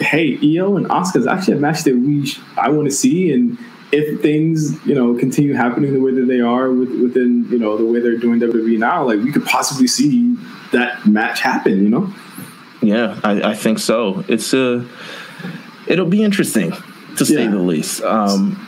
hey, 0.00 0.38
Io 0.42 0.76
and 0.76 0.86
Asuka 0.88 1.16
is 1.16 1.26
actually 1.26 1.54
a 1.54 1.60
match 1.60 1.84
that 1.84 1.94
we 1.94 2.32
I 2.56 2.70
want 2.70 2.88
to 2.88 2.94
see, 2.94 3.32
and 3.32 3.58
if 3.92 4.20
things 4.20 4.84
you 4.86 4.94
know 4.94 5.14
continue 5.14 5.54
happening 5.54 5.92
the 5.92 6.00
way 6.00 6.12
that 6.12 6.26
they 6.26 6.40
are 6.40 6.70
with, 6.70 6.90
within 7.00 7.46
you 7.50 7.58
know 7.58 7.76
the 7.76 7.84
way 7.84 8.00
they're 8.00 8.16
doing 8.16 8.40
WWE 8.40 8.78
now, 8.78 9.04
like 9.04 9.20
we 9.20 9.32
could 9.32 9.44
possibly 9.44 9.86
see 9.86 10.36
that 10.72 11.06
match 11.06 11.40
happen. 11.40 11.82
You 11.82 11.90
know? 11.90 12.14
Yeah, 12.82 13.18
I, 13.24 13.50
I 13.50 13.54
think 13.54 13.78
so. 13.78 14.24
It's 14.28 14.52
a 14.52 14.78
uh, 14.78 14.84
it'll 15.86 16.06
be 16.06 16.22
interesting 16.22 16.72
to 17.16 17.24
say 17.24 17.44
yeah. 17.44 17.50
the 17.50 17.58
least. 17.58 18.02
Um, 18.02 18.64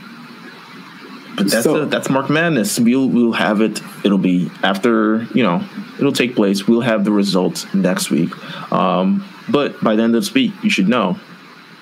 but 1.36 1.50
that's 1.50 1.64
so, 1.64 1.76
a, 1.76 1.86
that's 1.86 2.10
Mark 2.10 2.28
Madness. 2.28 2.78
We'll 2.78 3.08
we'll 3.08 3.32
have 3.32 3.60
it. 3.60 3.80
It'll 4.04 4.18
be 4.18 4.50
after 4.62 5.26
you 5.34 5.42
know 5.42 5.64
it'll 5.98 6.12
take 6.12 6.34
place. 6.34 6.66
We'll 6.66 6.80
have 6.80 7.04
the 7.04 7.12
results 7.12 7.72
next 7.74 8.10
week. 8.10 8.30
Um, 8.72 9.24
but 9.50 9.82
by 9.82 9.96
the 9.96 10.02
end 10.02 10.14
of 10.14 10.22
this 10.22 10.34
week, 10.34 10.52
you 10.62 10.70
should 10.70 10.88
know 10.88 11.14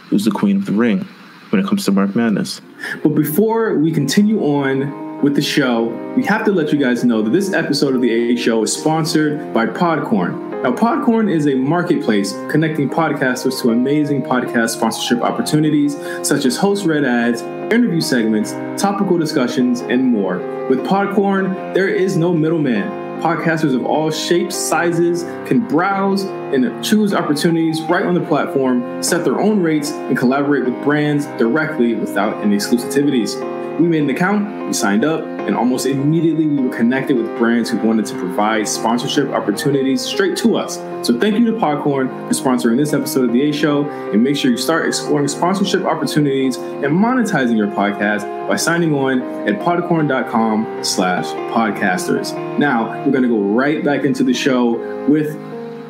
who's 0.09 0.25
the 0.25 0.31
queen 0.31 0.57
of 0.57 0.67
the 0.67 0.73
ring 0.73 1.07
when 1.51 1.63
it 1.63 1.67
comes 1.67 1.85
to 1.85 1.93
Mark 1.93 2.15
Madness. 2.15 2.61
But 3.03 3.11
before 3.11 3.75
we 3.75 3.93
continue 3.93 4.41
on 4.41 5.23
with 5.23 5.35
the 5.35 5.43
show, 5.43 5.87
we 6.17 6.25
have 6.25 6.45
to 6.45 6.53
let 6.53 6.73
you 6.73 6.79
guys 6.79 7.05
know 7.05 7.23
that 7.23 7.31
this 7.31 7.53
episode 7.53 7.95
of 7.95 8.01
the 8.01 8.11
A 8.11 8.37
Show 8.37 8.63
is 8.63 8.73
sponsored 8.73 9.53
by 9.53 9.67
Podcorn. 9.67 10.49
Now, 10.63 10.73
Podcorn 10.73 11.31
is 11.31 11.47
a 11.47 11.55
marketplace 11.55 12.33
connecting 12.51 12.91
podcasters 12.91 13.61
to 13.63 13.71
amazing 13.71 14.23
podcast 14.23 14.71
sponsorship 14.71 15.23
opportunities, 15.23 15.97
such 16.27 16.45
as 16.45 16.57
host 16.57 16.85
read 16.85 17.05
ads, 17.05 17.43
interview 17.73 18.01
segments, 18.01 18.53
topical 18.81 19.19
discussions, 19.19 19.83
and 19.83 20.05
more. 20.05 20.39
With 20.69 20.81
Podcorn, 20.81 21.75
there 21.75 21.89
is 21.89 22.17
no 22.17 22.33
middleman. 22.33 22.98
Podcasters 23.21 23.75
of 23.75 23.85
all 23.85 24.13
shapes, 24.13 24.55
sizes 24.55 25.25
can 25.49 25.67
browse 25.67 26.23
and 26.23 26.85
choose 26.85 27.13
opportunities 27.13 27.83
right 27.83 28.07
on 28.07 28.15
the 28.15 28.21
platform, 28.21 29.03
set 29.03 29.25
their 29.25 29.41
own 29.41 29.61
rates, 29.61 29.91
and 29.91 30.17
collaborate 30.17 30.65
with 30.65 30.85
brands 30.85 31.27
directly 31.37 31.97
without 31.97 32.41
any 32.45 32.55
exclusivities. 32.55 33.58
We 33.79 33.87
made 33.87 34.03
an 34.03 34.11
account, 34.11 34.67
we 34.67 34.73
signed 34.73 35.05
up, 35.05 35.23
and 35.23 35.55
almost 35.55 35.87
immediately 35.87 36.49
we 36.49 36.61
were 36.61 36.75
connected 36.77 37.17
with 37.17 37.27
brands 37.39 37.71
who 37.71 37.79
wanted 37.79 38.07
to 38.07 38.19
provide 38.19 38.67
sponsorship 38.67 39.29
opportunities 39.29 40.01
straight 40.01 40.37
to 40.39 40.57
us. 40.57 40.79
So 41.07 41.17
thank 41.21 41.39
you 41.39 41.47
to 41.47 41.53
Podcorn 41.53 42.09
for 42.27 42.35
sponsoring 42.35 42.77
this 42.77 42.93
episode 42.93 43.27
of 43.27 43.33
the 43.33 43.43
A 43.49 43.53
Show, 43.53 43.89
and 43.89 44.25
make 44.25 44.37
sure 44.37 44.51
you 44.51 44.57
start 44.57 44.87
exploring 44.87 45.29
sponsorship 45.29 45.85
opportunities 45.85 46.57
and 46.57 46.87
monetizing 46.87 47.57
your 47.57 47.69
podcast 47.69 48.49
by 48.49 48.57
signing 48.57 48.93
on 48.95 49.21
at 49.49 49.61
podcorn.com 49.61 50.83
slash 50.83 51.27
podcasters. 51.55 52.37
Now, 52.59 53.05
we're 53.05 53.13
going 53.13 53.23
to 53.23 53.29
go 53.29 53.39
right 53.41 53.85
back 53.85 54.03
into 54.05 54.25
the 54.25 54.35
show 54.35 54.73
with 55.07 55.37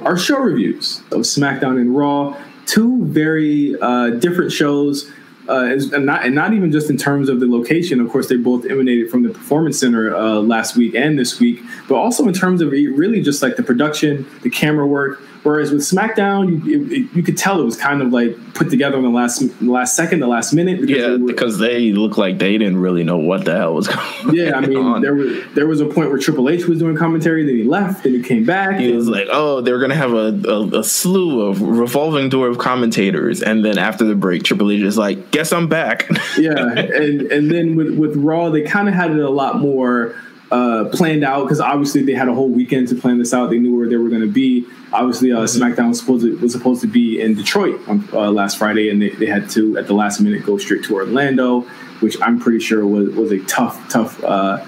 our 0.05 0.19
show 0.19 0.39
reviews 0.39 0.99
of 1.11 1.21
SmackDown 1.23 1.81
and 1.81 1.97
Raw, 1.97 2.37
two 2.67 3.03
very 3.07 3.81
uh, 3.81 4.11
different 4.11 4.53
shows 4.53 5.11
uh, 5.49 5.77
and 5.95 6.07
not 6.07 6.25
and 6.25 6.35
not 6.35 6.53
even 6.53 6.71
just 6.71 6.91
in 6.91 6.97
terms 6.97 7.29
of 7.29 7.41
the 7.41 7.47
location. 7.47 8.01
Of 8.01 8.11
course, 8.11 8.29
they 8.29 8.37
both 8.37 8.67
emanated 8.67 9.11
from 9.11 9.23
the 9.23 9.31
Performance 9.31 9.79
Center 9.79 10.15
uh, 10.15 10.35
last 10.41 10.77
week 10.77 10.95
and 10.95 11.19
this 11.19 11.41
week, 11.41 11.61
but 11.89 11.97
also 11.97 12.27
in 12.29 12.35
terms 12.35 12.61
of 12.61 12.71
really 12.71 13.23
just 13.23 13.43
like 13.43 13.57
the 13.57 13.63
production, 13.63 14.27
the 14.43 14.51
camera 14.51 14.87
work. 14.87 15.21
Whereas 15.49 15.73
with 15.73 15.81
SmackDown, 15.81 16.63
you, 16.63 16.85
it, 16.91 17.17
you 17.17 17.23
could 17.23 17.39
tell 17.39 17.59
it 17.59 17.65
was 17.65 17.75
kind 17.75 18.03
of 18.03 18.13
like 18.13 18.37
put 18.53 18.69
together 18.69 18.99
in 18.99 19.03
the 19.03 19.09
last 19.09 19.41
last 19.63 19.97
second, 19.97 20.21
the 20.21 20.27
last 20.27 20.53
minute. 20.53 20.79
Because 20.79 20.97
yeah, 20.99 21.09
they 21.09 21.17
were, 21.17 21.27
because 21.27 21.59
they 21.59 21.91
look 21.93 22.19
like 22.19 22.39
they 22.39 22.59
didn't 22.59 22.77
really 22.77 23.03
know 23.03 23.17
what 23.17 23.47
the 23.47 23.57
hell 23.57 23.73
was 23.73 23.89
going. 23.89 23.99
on. 24.27 24.35
Yeah, 24.35 24.57
I 24.59 24.61
mean, 24.61 24.77
on. 24.77 25.01
there 25.01 25.15
was 25.15 25.43
there 25.55 25.67
was 25.67 25.81
a 25.81 25.87
point 25.87 26.11
where 26.11 26.19
Triple 26.19 26.51
H 26.51 26.67
was 26.67 26.81
doing 26.81 26.99
commentary, 26.99 27.47
then 27.47 27.57
he 27.57 27.65
left, 27.65 28.05
then 28.05 28.13
he 28.13 28.23
came 28.23 28.45
back. 28.45 28.79
He 28.79 28.93
was 28.93 29.09
like, 29.09 29.27
"Oh, 29.31 29.63
they're 29.63 29.81
gonna 29.81 29.95
have 29.95 30.13
a, 30.13 30.39
a, 30.47 30.81
a 30.81 30.85
slew 30.85 31.41
of 31.41 31.63
revolving 31.63 32.29
door 32.29 32.49
of 32.49 32.59
commentators," 32.59 33.41
and 33.41 33.65
then 33.65 33.79
after 33.79 34.05
the 34.05 34.15
break, 34.15 34.43
Triple 34.43 34.71
H 34.71 34.83
is 34.83 34.99
like, 34.99 35.31
"Guess 35.31 35.51
I'm 35.55 35.67
back." 35.67 36.11
yeah, 36.39 36.59
and 36.59 37.23
and 37.23 37.51
then 37.51 37.75
with 37.75 37.97
with 37.97 38.17
Raw, 38.17 38.51
they 38.51 38.65
kind 38.65 38.87
of 38.87 38.93
had 38.93 39.13
it 39.13 39.19
a 39.19 39.31
lot 39.31 39.61
more 39.61 40.15
uh, 40.51 40.91
planned 40.93 41.25
out 41.25 41.45
because 41.45 41.61
obviously 41.61 42.03
they 42.03 42.13
had 42.13 42.29
a 42.29 42.35
whole 42.35 42.51
weekend 42.51 42.89
to 42.89 42.95
plan 42.95 43.17
this 43.17 43.33
out. 43.33 43.51
They 43.51 43.59
knew 43.59 43.77
where 43.77 43.89
they 43.89 43.97
were 43.97 44.09
going 44.09 44.21
to 44.21 44.31
be. 44.31 44.67
Obviously, 44.93 45.33
uh, 45.33 45.41
mm-hmm. 45.41 45.63
SmackDown 45.63 45.89
was 45.89 46.01
supposed 46.01 46.25
to, 46.25 46.37
was 46.39 46.53
supposed 46.53 46.81
to 46.81 46.87
be 46.87 47.21
in 47.21 47.35
Detroit 47.35 47.81
on 47.89 48.09
uh, 48.13 48.31
last 48.31 48.59
Friday, 48.59 48.91
and 48.91 49.01
they, 49.03 49.11
they 49.11 49.27
had 49.27 49.49
to 49.51 49.77
at 49.77 49.87
the 49.87 49.95
last 49.95 50.21
minute 50.21 50.45
go 50.45 50.57
straight 50.59 50.85
to 50.85 50.95
Orlando, 50.95 51.61
which 52.01 52.17
I'm 52.23 52.39
pretty 52.41 52.61
sure 52.61 52.87
was 52.87 53.11
was 53.11 53.33
a 53.33 53.41
tough 53.45 53.89
tough 53.91 54.23
uh, 54.25 54.65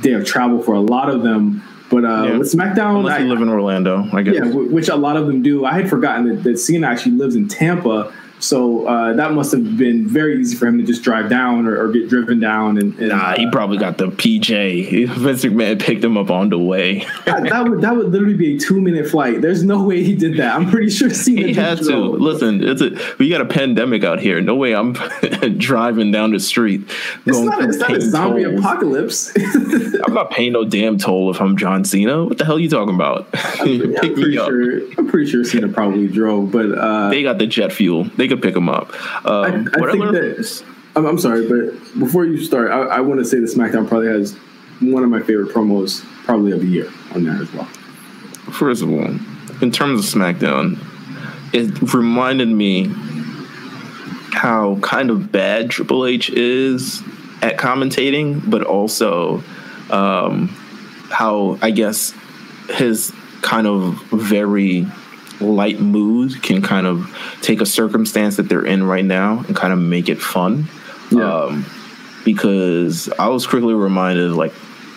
day 0.00 0.12
of 0.12 0.24
travel 0.24 0.62
for 0.62 0.74
a 0.74 0.80
lot 0.80 1.10
of 1.10 1.22
them. 1.22 1.62
But 1.88 2.04
uh, 2.04 2.24
yeah. 2.24 2.38
with 2.38 2.52
SmackDown, 2.52 2.98
unless 2.98 3.20
you 3.20 3.28
live 3.28 3.42
in 3.42 3.48
Orlando, 3.48 4.08
I 4.12 4.22
guess. 4.22 4.34
Yeah, 4.34 4.44
which 4.52 4.88
a 4.88 4.96
lot 4.96 5.16
of 5.16 5.26
them 5.26 5.42
do. 5.42 5.64
I 5.64 5.74
had 5.74 5.88
forgotten 5.88 6.28
that, 6.28 6.42
that 6.42 6.58
Cena 6.58 6.86
actually 6.86 7.12
lives 7.12 7.36
in 7.36 7.46
Tampa 7.46 8.12
so 8.38 8.86
uh, 8.86 9.14
that 9.14 9.32
must 9.32 9.52
have 9.52 9.78
been 9.78 10.06
very 10.06 10.38
easy 10.38 10.56
for 10.56 10.66
him 10.66 10.78
to 10.78 10.84
just 10.84 11.02
drive 11.02 11.30
down 11.30 11.66
or, 11.66 11.80
or 11.80 11.90
get 11.90 12.08
driven 12.08 12.38
down. 12.38 12.78
And, 12.78 12.98
and 12.98 13.08
nah, 13.08 13.34
he 13.34 13.50
probably 13.50 13.78
got 13.78 13.98
the 13.98 14.08
PJ. 14.08 15.08
Vince 15.16 15.44
McMahon 15.44 15.80
picked 15.80 16.04
him 16.04 16.18
up 16.18 16.30
on 16.30 16.50
the 16.50 16.58
way. 16.58 16.98
that, 17.24 17.48
that, 17.48 17.68
would 17.68 17.80
that 17.80 17.96
would 17.96 18.08
literally 18.08 18.36
be 18.36 18.56
a 18.56 18.58
two 18.58 18.80
minute 18.80 19.08
flight. 19.08 19.40
There's 19.40 19.64
no 19.64 19.82
way 19.82 20.02
he 20.02 20.14
did 20.14 20.36
that. 20.36 20.54
I'm 20.54 20.70
pretty 20.70 20.90
sure 20.90 21.10
Cena 21.10 21.46
he 21.46 21.54
had 21.54 21.78
to. 21.78 21.96
Listen, 21.96 22.62
it's 22.62 22.82
a 22.82 22.96
we 23.18 23.30
got 23.30 23.40
a 23.40 23.46
pandemic 23.46 24.04
out 24.04 24.20
here. 24.20 24.40
No 24.40 24.54
way 24.54 24.74
I'm 24.74 24.92
driving 25.58 26.12
down 26.12 26.32
the 26.32 26.40
street. 26.40 26.82
It's 27.24 27.38
not, 27.38 27.64
it's 27.64 27.78
not 27.78 27.96
a 27.96 28.00
zombie 28.00 28.44
tolls. 28.44 28.60
apocalypse. 28.60 29.32
I'm 30.06 30.14
not 30.14 30.30
paying 30.30 30.52
no 30.52 30.64
damn 30.64 30.98
toll 30.98 31.30
if 31.30 31.40
I'm 31.40 31.56
John 31.56 31.84
Cena. 31.84 32.24
What 32.24 32.38
the 32.38 32.44
hell 32.44 32.56
are 32.56 32.60
you 32.60 32.68
talking 32.68 32.94
about? 32.94 33.28
I'm, 33.60 33.82
I'm 33.82 34.14
pretty 34.14 34.34
sure. 34.34 34.80
I'm 34.98 35.08
pretty 35.08 35.30
sure 35.30 35.44
Cena 35.44 35.68
probably 35.68 36.06
drove, 36.06 36.52
but 36.52 36.76
uh, 36.76 37.08
they 37.08 37.22
got 37.22 37.38
the 37.38 37.46
jet 37.46 37.72
fuel. 37.72 38.04
They 38.16 38.25
they 38.26 38.34
could 38.34 38.42
pick 38.42 38.54
them 38.54 38.68
up. 38.68 38.92
Um, 39.24 39.68
I, 39.74 39.86
I 39.86 39.92
think 39.92 40.04
that. 40.12 40.64
I'm, 40.94 41.06
I'm, 41.06 41.18
sorry, 41.18 41.46
but 41.46 41.98
before 41.98 42.24
you 42.24 42.42
start, 42.42 42.70
I, 42.70 42.96
I 42.96 43.00
want 43.00 43.20
to 43.20 43.24
say 43.24 43.38
the 43.38 43.46
SmackDown 43.46 43.86
probably 43.86 44.08
has 44.08 44.34
one 44.80 45.02
of 45.02 45.10
my 45.10 45.20
favorite 45.20 45.54
promos, 45.54 46.04
probably 46.24 46.52
of 46.52 46.60
the 46.60 46.66
year, 46.66 46.90
on 47.14 47.24
that 47.24 47.40
as 47.40 47.52
well. 47.52 47.66
First 48.52 48.82
of 48.82 48.90
all, 48.90 49.04
in 49.60 49.70
terms 49.70 50.00
of 50.14 50.20
SmackDown, 50.20 50.78
it 51.52 51.92
reminded 51.92 52.48
me 52.48 52.90
how 54.32 54.78
kind 54.82 55.10
of 55.10 55.30
bad 55.30 55.70
Triple 55.70 56.06
H 56.06 56.30
is 56.30 57.02
at 57.42 57.58
commentating, 57.58 58.48
but 58.48 58.62
also 58.62 59.42
um, 59.90 60.48
how 61.10 61.58
I 61.62 61.70
guess 61.70 62.14
his 62.70 63.12
kind 63.42 63.66
of 63.66 64.02
very 64.10 64.86
light 65.40 65.80
mood 65.80 66.42
can 66.42 66.62
kind 66.62 66.86
of 66.86 67.14
take 67.42 67.60
a 67.60 67.66
circumstance 67.66 68.36
that 68.36 68.48
they're 68.48 68.64
in 68.64 68.84
right 68.84 69.04
now 69.04 69.44
and 69.46 69.56
kind 69.56 69.72
of 69.72 69.78
make 69.78 70.08
it 70.08 70.20
fun. 70.20 70.66
Yeah. 71.10 71.32
Um, 71.32 71.66
because 72.24 73.08
I 73.18 73.28
was 73.28 73.46
quickly 73.46 73.74
reminded, 73.74 74.32
like, 74.32 74.52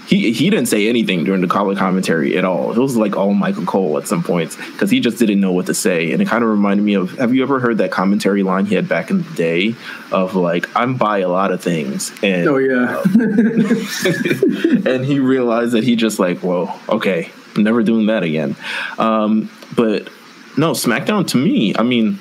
he 0.09 0.31
he 0.31 0.49
didn't 0.49 0.65
say 0.65 0.89
anything 0.89 1.23
during 1.23 1.41
the 1.41 1.47
color 1.47 1.75
commentary 1.75 2.35
at 2.35 2.43
all. 2.43 2.71
It 2.71 2.79
was 2.79 2.97
like 2.97 3.15
all 3.15 3.35
Michael 3.35 3.65
Cole 3.65 3.99
at 3.99 4.07
some 4.07 4.23
points 4.23 4.55
because 4.55 4.89
he 4.89 4.99
just 4.99 5.19
didn't 5.19 5.39
know 5.39 5.51
what 5.51 5.67
to 5.67 5.75
say, 5.75 6.11
and 6.11 6.19
it 6.19 6.27
kind 6.27 6.43
of 6.43 6.49
reminded 6.49 6.81
me 6.81 6.95
of. 6.95 7.11
Have 7.19 7.35
you 7.35 7.43
ever 7.43 7.59
heard 7.59 7.77
that 7.77 7.91
commentary 7.91 8.41
line 8.41 8.65
he 8.65 8.73
had 8.73 8.89
back 8.89 9.11
in 9.11 9.21
the 9.21 9.29
day 9.35 9.75
of 10.11 10.33
like, 10.33 10.67
"I'm 10.75 10.95
by 10.95 11.19
a 11.19 11.29
lot 11.29 11.51
of 11.51 11.61
things," 11.61 12.11
and 12.23 12.47
oh 12.47 12.57
yeah, 12.57 12.97
um, 12.97 14.87
and 14.87 15.05
he 15.05 15.19
realized 15.19 15.73
that 15.73 15.83
he 15.83 15.95
just 15.95 16.17
like, 16.17 16.39
"Whoa, 16.39 16.73
okay, 16.89 17.29
I'm 17.55 17.61
never 17.61 17.83
doing 17.83 18.07
that 18.07 18.23
again." 18.23 18.55
Um, 18.97 19.51
but 19.75 20.09
no, 20.57 20.71
SmackDown 20.71 21.27
to 21.29 21.37
me, 21.37 21.75
I 21.75 21.83
mean, 21.83 22.19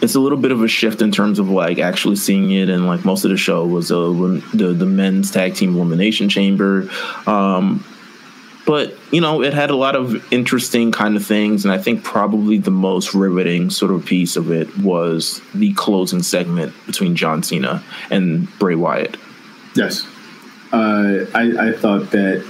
it's 0.00 0.14
a 0.14 0.20
little 0.20 0.38
bit 0.38 0.52
of 0.52 0.62
a 0.62 0.68
shift 0.68 1.02
in 1.02 1.10
terms 1.10 1.38
of 1.38 1.48
like 1.48 1.78
actually 1.78 2.16
seeing 2.16 2.50
it, 2.50 2.68
and 2.68 2.86
like 2.86 3.04
most 3.04 3.24
of 3.24 3.30
the 3.30 3.36
show 3.36 3.66
was 3.66 3.90
uh, 3.90 4.00
the 4.52 4.74
the 4.76 4.86
men's 4.86 5.30
tag 5.30 5.54
team 5.54 5.74
elimination 5.74 6.28
chamber. 6.28 6.88
Um, 7.26 7.84
but 8.66 8.94
you 9.10 9.20
know, 9.20 9.42
it 9.42 9.52
had 9.52 9.70
a 9.70 9.76
lot 9.76 9.96
of 9.96 10.32
interesting 10.32 10.92
kind 10.92 11.16
of 11.16 11.24
things, 11.24 11.64
and 11.64 11.72
I 11.72 11.78
think 11.78 12.02
probably 12.02 12.58
the 12.58 12.70
most 12.70 13.14
riveting 13.14 13.70
sort 13.70 13.90
of 13.90 14.04
piece 14.04 14.36
of 14.36 14.50
it 14.50 14.76
was 14.78 15.40
the 15.54 15.72
closing 15.74 16.22
segment 16.22 16.74
between 16.86 17.16
John 17.16 17.42
Cena 17.42 17.82
and 18.10 18.48
Bray 18.58 18.74
Wyatt. 18.74 19.16
Yes, 19.74 20.06
uh, 20.72 21.26
I, 21.34 21.68
I 21.68 21.72
thought 21.72 22.10
that 22.12 22.46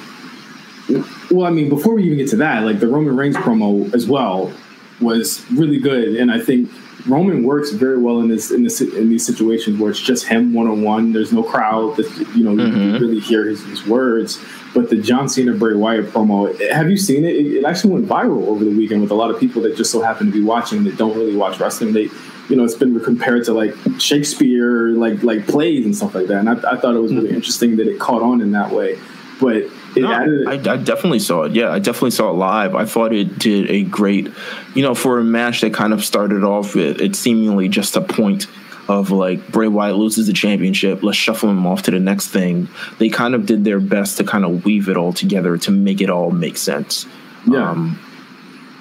well, 1.31 1.47
I 1.47 1.51
mean, 1.51 1.69
before 1.69 1.95
we 1.95 2.05
even 2.05 2.19
get 2.19 2.29
to 2.31 2.37
that, 2.37 2.65
like 2.65 2.81
the 2.81 2.89
Roman 2.89 3.17
Reigns 3.17 3.37
promo 3.37 3.93
as 3.95 4.07
well 4.07 4.53
was 5.01 5.49
really 5.51 5.79
good, 5.79 6.17
and 6.17 6.31
I 6.31 6.41
think 6.41 6.71
Roman 7.07 7.43
works 7.43 7.71
very 7.71 7.99
well 7.99 8.21
in 8.21 8.29
this 8.29 8.51
in 8.51 8.63
this 8.63 8.81
in 8.81 9.11
these 9.11 9.27
situations 9.27 9.79
where 9.79 9.91
it's 9.91 10.01
just 10.01 10.27
him 10.27 10.55
one 10.55 10.67
on 10.67 10.83
one. 10.83 11.13
There's 11.13 11.33
no 11.33 11.43
crowd 11.43 11.97
that 11.97 12.11
you 12.35 12.45
know 12.45 12.53
mm-hmm. 12.53 12.95
you 12.95 12.99
really 12.99 13.21
hear 13.21 13.47
his, 13.47 13.63
his, 13.65 13.87
words. 13.87 14.43
But 14.75 14.91
the 14.91 14.97
John 14.97 15.29
Cena 15.29 15.53
Bray 15.53 15.75
Wyatt 15.75 16.07
promo, 16.07 16.59
have 16.73 16.91
you 16.91 16.97
seen 16.97 17.25
it? 17.25 17.37
it? 17.37 17.65
actually 17.65 17.93
went 17.93 18.07
viral 18.07 18.49
over 18.49 18.65
the 18.65 18.71
weekend 18.71 19.03
with 19.03 19.11
a 19.11 19.15
lot 19.15 19.31
of 19.31 19.39
people 19.39 19.63
that 19.63 19.77
just 19.77 19.93
so 19.93 20.01
happen 20.01 20.27
to 20.27 20.33
be 20.33 20.43
watching 20.43 20.83
that 20.85 20.97
don't 20.97 21.17
really 21.17 21.37
watch 21.37 21.61
wrestling. 21.61 21.93
They, 21.93 22.09
you 22.49 22.57
know, 22.57 22.65
it's 22.65 22.75
been 22.75 22.99
compared 23.01 23.45
to 23.45 23.53
like 23.53 23.75
Shakespeare, 23.99 24.89
like 24.89 25.23
like 25.23 25.47
plays 25.47 25.85
and 25.85 25.95
stuff 25.95 26.15
like 26.15 26.27
that. 26.29 26.39
And 26.39 26.49
I, 26.49 26.55
I 26.55 26.77
thought 26.77 26.95
it 26.95 27.01
was 27.01 27.13
really 27.13 27.29
mm-hmm. 27.29 27.37
interesting 27.37 27.77
that 27.77 27.87
it 27.87 28.01
caught 28.01 28.23
on 28.23 28.41
in 28.41 28.51
that 28.53 28.71
way. 28.71 28.99
But 29.41 29.65
no, 30.03 30.45
I, 30.47 30.53
I, 30.53 30.77
definitely 30.77 31.19
saw 31.19 31.45
it. 31.45 31.53
Yeah, 31.53 31.71
I 31.71 31.79
definitely 31.79 32.11
saw 32.11 32.31
it 32.31 32.35
live. 32.35 32.75
I 32.75 32.85
thought 32.85 33.13
it 33.13 33.39
did 33.39 33.71
a 33.71 33.83
great, 33.83 34.29
you 34.75 34.83
know, 34.83 34.95
for 34.95 35.19
a 35.19 35.25
match 35.25 35.61
that 35.61 35.75
kind 35.75 35.93
of 35.93 36.05
started 36.05 36.45
off 36.45 36.75
with 36.75 37.01
it 37.01 37.17
seemingly 37.17 37.69
just 37.69 37.97
a 37.97 38.01
point 38.01 38.47
of 38.89 39.11
like 39.11 39.47
Bray 39.49 39.69
Wyatt 39.69 39.97
loses 39.97 40.27
the 40.27 40.33
championship, 40.33 41.03
let's 41.03 41.17
shuffle 41.17 41.51
him 41.51 41.67
off 41.67 41.83
to 41.83 41.91
the 41.91 42.01
next 42.01 42.29
thing. 42.29 42.69
They 42.99 43.09
kind 43.09 43.35
of 43.35 43.47
did 43.47 43.65
their 43.65 43.81
best 43.81 44.19
to 44.19 44.25
kind 44.25 44.45
of 44.45 44.65
weave 44.65 44.89
it 44.89 44.97
all 44.97 45.13
together 45.13 45.57
to 45.59 45.71
make 45.71 46.01
it 46.01 46.11
all 46.11 46.31
make 46.31 46.57
sense. 46.57 47.07
Yeah. 47.47 47.71
Um, 47.71 47.99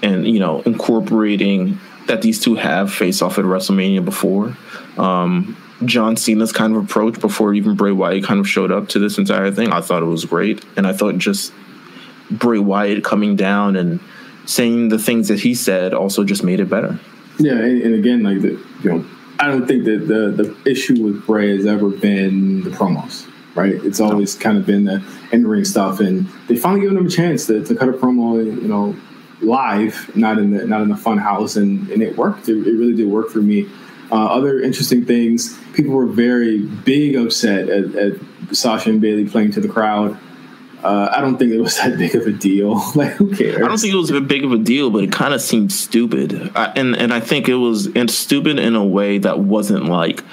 and 0.02 0.28
you 0.28 0.40
know, 0.40 0.62
incorporating 0.62 1.80
that 2.08 2.22
these 2.22 2.40
two 2.40 2.56
have 2.56 2.94
faced 2.94 3.22
off 3.22 3.38
at 3.38 3.46
WrestleMania 3.46 4.04
before. 4.04 4.58
Um, 4.98 5.58
John 5.86 6.16
Cena's 6.16 6.52
kind 6.52 6.76
of 6.76 6.84
approach 6.84 7.20
before 7.20 7.54
even 7.54 7.76
Bray 7.76 7.92
Wyatt 7.92 8.24
kind 8.24 8.40
of 8.40 8.48
showed 8.48 8.72
up 8.72 8.90
to 8.90 9.00
this 9.00 9.18
entire 9.18 9.52
thing. 9.52 9.72
I 9.72 9.82
thought 9.82 10.02
it 10.02 10.08
was 10.08 10.26
great, 10.26 10.64
and 10.76 10.88
I 10.88 10.94
thought 10.94 11.18
just 11.18 11.54
Bray 12.32 12.60
Wyatt 12.60 13.04
coming 13.04 13.36
down 13.36 13.76
and 13.76 14.00
saying 14.46 14.90
the 14.90 15.00
things 15.00 15.28
that 15.28 15.40
he 15.40 15.56
said 15.56 15.94
also 15.94 16.24
just 16.24 16.44
made 16.44 16.60
it 16.60 16.70
better. 16.70 17.00
Yeah, 17.40 17.54
and, 17.54 17.82
and 17.82 17.96
again, 17.96 18.24
like 18.24 18.42
the 18.42 18.60
you 18.84 18.92
know, 18.92 19.06
I 19.40 19.48
don't 19.48 19.68
think 19.68 19.86
that 19.86 20.08
the 20.08 20.32
the 20.32 20.70
issue 20.70 21.04
with 21.04 21.26
Bray 21.26 21.56
has 21.56 21.66
ever 21.66 21.90
been 21.90 22.64
the 22.64 22.70
promos. 22.70 23.30
Right, 23.56 23.76
it's 23.86 24.00
always 24.00 24.34
kind 24.34 24.58
of 24.58 24.66
been 24.66 24.86
the 24.86 25.04
in 25.32 25.46
ring 25.46 25.64
stuff, 25.64 26.00
and 26.00 26.28
they 26.48 26.56
finally 26.56 26.82
given 26.82 26.98
him 26.98 27.06
a 27.06 27.10
chance 27.10 27.46
to, 27.48 27.64
to 27.64 27.76
cut 27.76 27.88
a 27.88 27.94
promo. 27.94 28.44
You 28.44 28.68
know, 28.68 28.96
live, 29.42 30.10
not 30.16 30.40
in 30.40 30.52
the 30.52 30.66
not 30.66 30.82
in 30.82 30.90
the 30.90 30.98
fun 30.98 31.18
house, 31.18 31.56
and, 31.56 31.88
and 31.90 32.02
it 32.02 32.18
worked. 32.18 32.50
It, 32.50 32.66
it 32.66 32.72
really 32.72 32.96
did 32.96 33.08
work 33.08 33.30
for 33.30 33.40
me. 33.40 33.70
Uh, 34.14 34.28
other 34.28 34.62
interesting 34.62 35.04
things, 35.04 35.58
people 35.74 35.92
were 35.92 36.06
very 36.06 36.60
big 36.60 37.16
upset 37.16 37.68
at, 37.68 37.96
at 37.96 38.14
Sasha 38.52 38.92
and 38.92 39.02
Bayley 39.02 39.28
playing 39.28 39.52
to 39.54 39.60
the 39.60 39.68
crowd. 39.68 40.16
Uh, 40.84 41.10
I 41.12 41.20
don't 41.20 41.38
think 41.40 41.52
it 41.52 41.60
was 41.60 41.78
that 41.78 41.98
big 41.98 42.14
of 42.14 42.28
a 42.28 42.32
deal. 42.32 42.76
like, 42.96 43.14
who 43.14 43.36
cares? 43.36 43.56
I 43.56 43.68
don't 43.68 43.80
think 43.80 43.92
it 43.92 43.98
was 43.98 44.12
a 44.12 44.22
big 44.22 44.44
of 44.44 44.52
a 44.52 44.60
deal, 44.60 44.92
but 44.92 45.04
it 45.04 45.12
kind 45.12 45.34
of 45.34 45.42
seemed 45.42 45.72
stupid. 45.72 46.52
I, 46.56 46.66
and 46.76 46.96
and 46.96 47.12
I 47.12 47.22
think 47.22 47.50
it 47.50 47.56
was 47.56 47.88
and 47.96 48.12
stupid 48.12 48.60
in 48.60 48.76
a 48.76 48.86
way 48.86 49.18
that 49.18 49.40
wasn't 49.40 49.86
like 49.86 50.24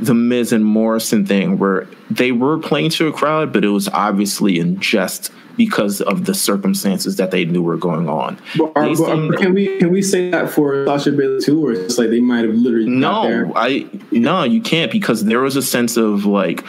the 0.00 0.14
Miz 0.14 0.52
and 0.52 0.64
Morrison 0.64 1.26
thing, 1.26 1.58
where 1.58 1.86
they 2.10 2.32
were 2.32 2.58
playing 2.58 2.90
to 2.90 3.08
a 3.08 3.12
crowd, 3.12 3.52
but 3.52 3.64
it 3.64 3.68
was 3.68 3.88
obviously 3.88 4.58
in 4.58 4.80
jest 4.80 5.32
because 5.56 6.00
of 6.00 6.24
the 6.24 6.34
circumstances 6.34 7.16
that 7.16 7.30
they 7.30 7.44
knew 7.44 7.62
were 7.62 7.76
going 7.76 8.08
on. 8.08 8.38
But, 8.56 8.72
uh, 8.76 8.80
are, 8.80 8.88
uh, 8.88 9.28
but 9.28 9.38
can 9.38 9.54
we 9.54 9.78
can 9.78 9.90
we 9.90 10.02
say 10.02 10.30
that 10.30 10.50
for 10.50 10.86
Sasha 10.86 11.12
Bayley 11.12 11.40
too, 11.40 11.66
or 11.66 11.72
it's 11.72 11.98
like 11.98 12.10
they 12.10 12.20
might 12.20 12.44
have 12.44 12.54
literally 12.54 12.88
no, 12.88 13.52
I 13.54 13.86
no, 14.10 14.44
you 14.44 14.60
can't 14.60 14.90
because 14.90 15.24
there 15.24 15.40
was 15.40 15.56
a 15.56 15.62
sense 15.62 15.96
of 15.96 16.24
like 16.24 16.64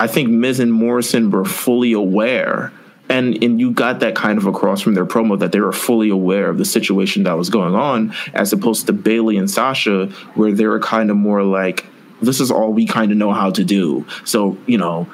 I 0.00 0.06
think 0.06 0.30
Miz 0.30 0.58
and 0.58 0.72
Morrison 0.72 1.30
were 1.30 1.44
fully 1.44 1.92
aware. 1.92 2.72
And, 3.08 3.42
and 3.44 3.60
you 3.60 3.72
got 3.72 4.00
that 4.00 4.14
kind 4.14 4.38
of 4.38 4.46
across 4.46 4.80
from 4.80 4.94
their 4.94 5.04
promo 5.04 5.38
that 5.38 5.52
they 5.52 5.60
were 5.60 5.72
fully 5.72 6.08
aware 6.08 6.48
of 6.48 6.56
the 6.56 6.64
situation 6.64 7.24
that 7.24 7.34
was 7.34 7.50
going 7.50 7.74
on, 7.74 8.14
as 8.32 8.52
opposed 8.54 8.86
to 8.86 8.92
Bayley 8.94 9.36
and 9.36 9.50
Sasha, 9.50 10.06
where 10.34 10.50
they 10.50 10.66
were 10.66 10.80
kind 10.80 11.10
of 11.10 11.16
more 11.16 11.42
like, 11.42 11.84
this 12.22 12.40
is 12.40 12.50
all 12.50 12.72
we 12.72 12.86
kind 12.86 13.10
of 13.12 13.18
know 13.18 13.32
how 13.32 13.50
to 13.50 13.64
do. 13.64 14.06
So, 14.24 14.56
you 14.66 14.78
know, 14.78 15.06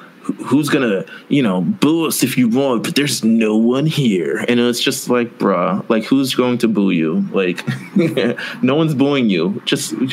who's 0.45 0.69
gonna 0.69 1.03
you 1.27 1.41
know 1.41 1.61
boo 1.61 2.05
us 2.05 2.21
if 2.21 2.37
you 2.37 2.47
want 2.47 2.83
but 2.83 2.93
there's 2.95 3.23
no 3.23 3.57
one 3.57 3.87
here 3.87 4.45
and 4.47 4.59
it's 4.59 4.79
just 4.79 5.09
like 5.09 5.39
bruh 5.39 5.83
like 5.89 6.03
who's 6.03 6.35
going 6.35 6.55
to 6.55 6.67
boo 6.67 6.91
you 6.91 7.25
like 7.31 7.67
no 8.61 8.75
one's 8.75 8.93
booing 8.93 9.27
you 9.27 9.59
just 9.65 9.91
you 9.93 10.07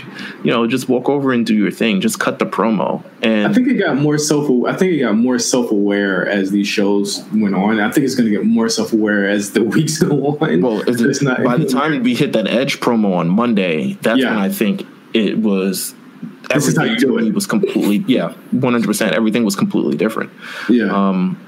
know 0.45 0.67
just 0.67 0.89
walk 0.89 1.11
over 1.11 1.33
and 1.33 1.45
do 1.45 1.55
your 1.55 1.71
thing 1.71 2.01
just 2.01 2.19
cut 2.19 2.39
the 2.39 2.47
promo 2.47 3.05
and 3.21 3.47
I 3.49 3.53
think 3.53 3.69
it 3.69 3.75
got 3.75 3.97
more 3.97 4.17
self. 4.17 4.49
I 4.67 4.75
think 4.75 4.93
it 4.93 5.01
got 5.01 5.17
more 5.17 5.39
self 5.39 5.71
aware 5.71 6.27
as 6.27 6.51
these 6.51 6.69
shows 6.69 7.23
went 7.35 7.55
on. 7.55 7.79
I 7.81 7.91
think 7.91 8.05
it's 8.07 8.15
going 8.15 8.31
to 8.31 8.35
get 8.35 8.47
more 8.47 8.69
self 8.71 8.93
aware 8.95 9.29
as 9.29 9.53
the 9.53 9.65
weeks 9.75 9.99
go 9.99 10.29
on. 10.29 10.63
well 10.63 10.81
it's, 10.89 11.03
It's 11.03 11.21
not- 11.21 11.43
by 11.45 11.59
the 11.59 11.67
time 11.67 12.03
we 12.03 12.15
hit 12.15 12.33
that 12.33 12.47
edge 12.47 12.81
promo 12.81 13.17
on 13.17 13.29
monday 13.29 13.95
that's 14.01 14.21
Yeah. 14.21 14.31
when 14.31 14.39
i 14.39 14.49
think 14.49 14.87
it 15.13 15.39
was 15.39 15.95
This 16.53 16.69
is 16.69 16.77
how 16.77 16.85
you 16.85 16.97
do 16.97 17.19
it. 17.19 17.35
was 17.35 17.47
completely 17.47 17.99
yeah 18.13 18.35
100% 18.55 19.13
everything 19.13 19.45
was 19.45 19.57
completely 19.57 19.97
different 19.97 20.31
yeah. 20.69 20.85
um 20.87 21.39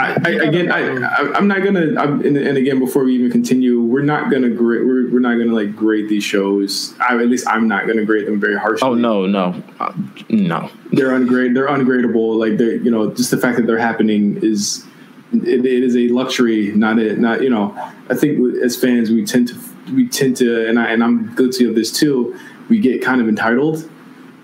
I, 0.00 0.12
I, 0.24 0.30
again, 0.30 0.70
I, 0.70 1.06
I, 1.06 1.34
I'm 1.34 1.48
not 1.48 1.64
gonna. 1.64 2.00
I'm, 2.00 2.20
and, 2.24 2.36
and 2.36 2.56
again, 2.56 2.78
before 2.78 3.02
we 3.02 3.16
even 3.16 3.32
continue, 3.32 3.80
we're 3.80 4.02
not 4.02 4.30
gonna 4.30 4.48
grade. 4.48 4.86
We're, 4.86 5.10
we're 5.10 5.18
not 5.18 5.38
gonna 5.38 5.52
like 5.52 5.74
grade 5.74 6.08
these 6.08 6.22
shows. 6.22 6.94
I, 7.00 7.16
at 7.16 7.26
least 7.28 7.48
I'm 7.48 7.66
not 7.66 7.88
gonna 7.88 8.04
grade 8.04 8.26
them 8.26 8.38
very 8.38 8.56
harshly. 8.56 8.88
oh 8.88 8.94
no 8.94 9.26
no 9.26 9.60
uh, 9.80 9.92
no 10.28 10.70
they're 10.92 11.12
ungrade. 11.12 11.56
They're 11.56 11.66
ungradable. 11.66 12.38
Like 12.38 12.58
they're 12.58 12.76
you 12.76 12.92
know 12.92 13.12
just 13.12 13.32
the 13.32 13.38
fact 13.38 13.56
that 13.56 13.66
they're 13.66 13.78
happening 13.78 14.38
is 14.40 14.86
it, 15.32 15.66
it 15.66 15.82
is 15.82 15.96
a 15.96 16.06
luxury, 16.08 16.72
not 16.74 16.98
a 17.00 17.16
not 17.16 17.42
you 17.42 17.50
know. 17.50 17.74
I 18.08 18.14
think 18.14 18.38
as 18.62 18.76
fans 18.76 19.10
we 19.10 19.24
tend 19.24 19.48
to 19.48 19.58
we 19.92 20.06
tend 20.06 20.36
to 20.36 20.68
and 20.68 20.78
I 20.78 20.92
and 20.92 21.02
I'm 21.02 21.34
guilty 21.34 21.64
of 21.64 21.74
this 21.74 21.90
too. 21.90 22.38
We 22.68 22.80
get 22.80 23.02
kind 23.02 23.20
of 23.20 23.28
entitled, 23.28 23.88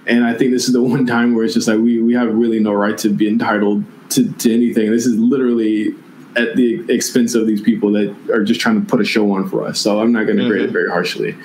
and 0.07 0.25
I 0.25 0.35
think 0.35 0.53
this 0.53 0.66
is 0.66 0.72
the 0.72 0.83
one 0.95 1.07
time 1.07 1.35
where 1.35 1.45
it's 1.45 1.55
just 1.55 1.68
like 1.68 1.79
we 1.79 2.01
we 2.01 2.14
have 2.14 2.33
really 2.35 2.61
no 2.61 2.72
right 2.72 2.97
to 2.99 3.09
be 3.11 3.29
entitled 3.29 3.85
to, 4.11 4.33
to 4.33 4.53
anything. 4.55 4.91
This 4.91 5.07
is 5.07 5.16
literally 5.16 5.95
at 6.37 6.57
the 6.57 6.85
expense 6.93 7.35
of 7.35 7.47
these 7.47 7.61
people 7.61 7.93
that 7.93 8.14
are 8.31 8.43
just 8.43 8.61
trying 8.61 8.81
to 8.81 8.87
put 8.87 9.01
a 9.01 9.05
show 9.05 9.31
on 9.33 9.49
for 9.49 9.64
us. 9.66 9.79
So 9.79 10.01
I'm 10.01 10.12
not 10.12 10.25
going 10.25 10.39
to 10.39 10.49
grade 10.49 10.62
it 10.62 10.70
very 10.70 10.91
harshly. 10.91 11.37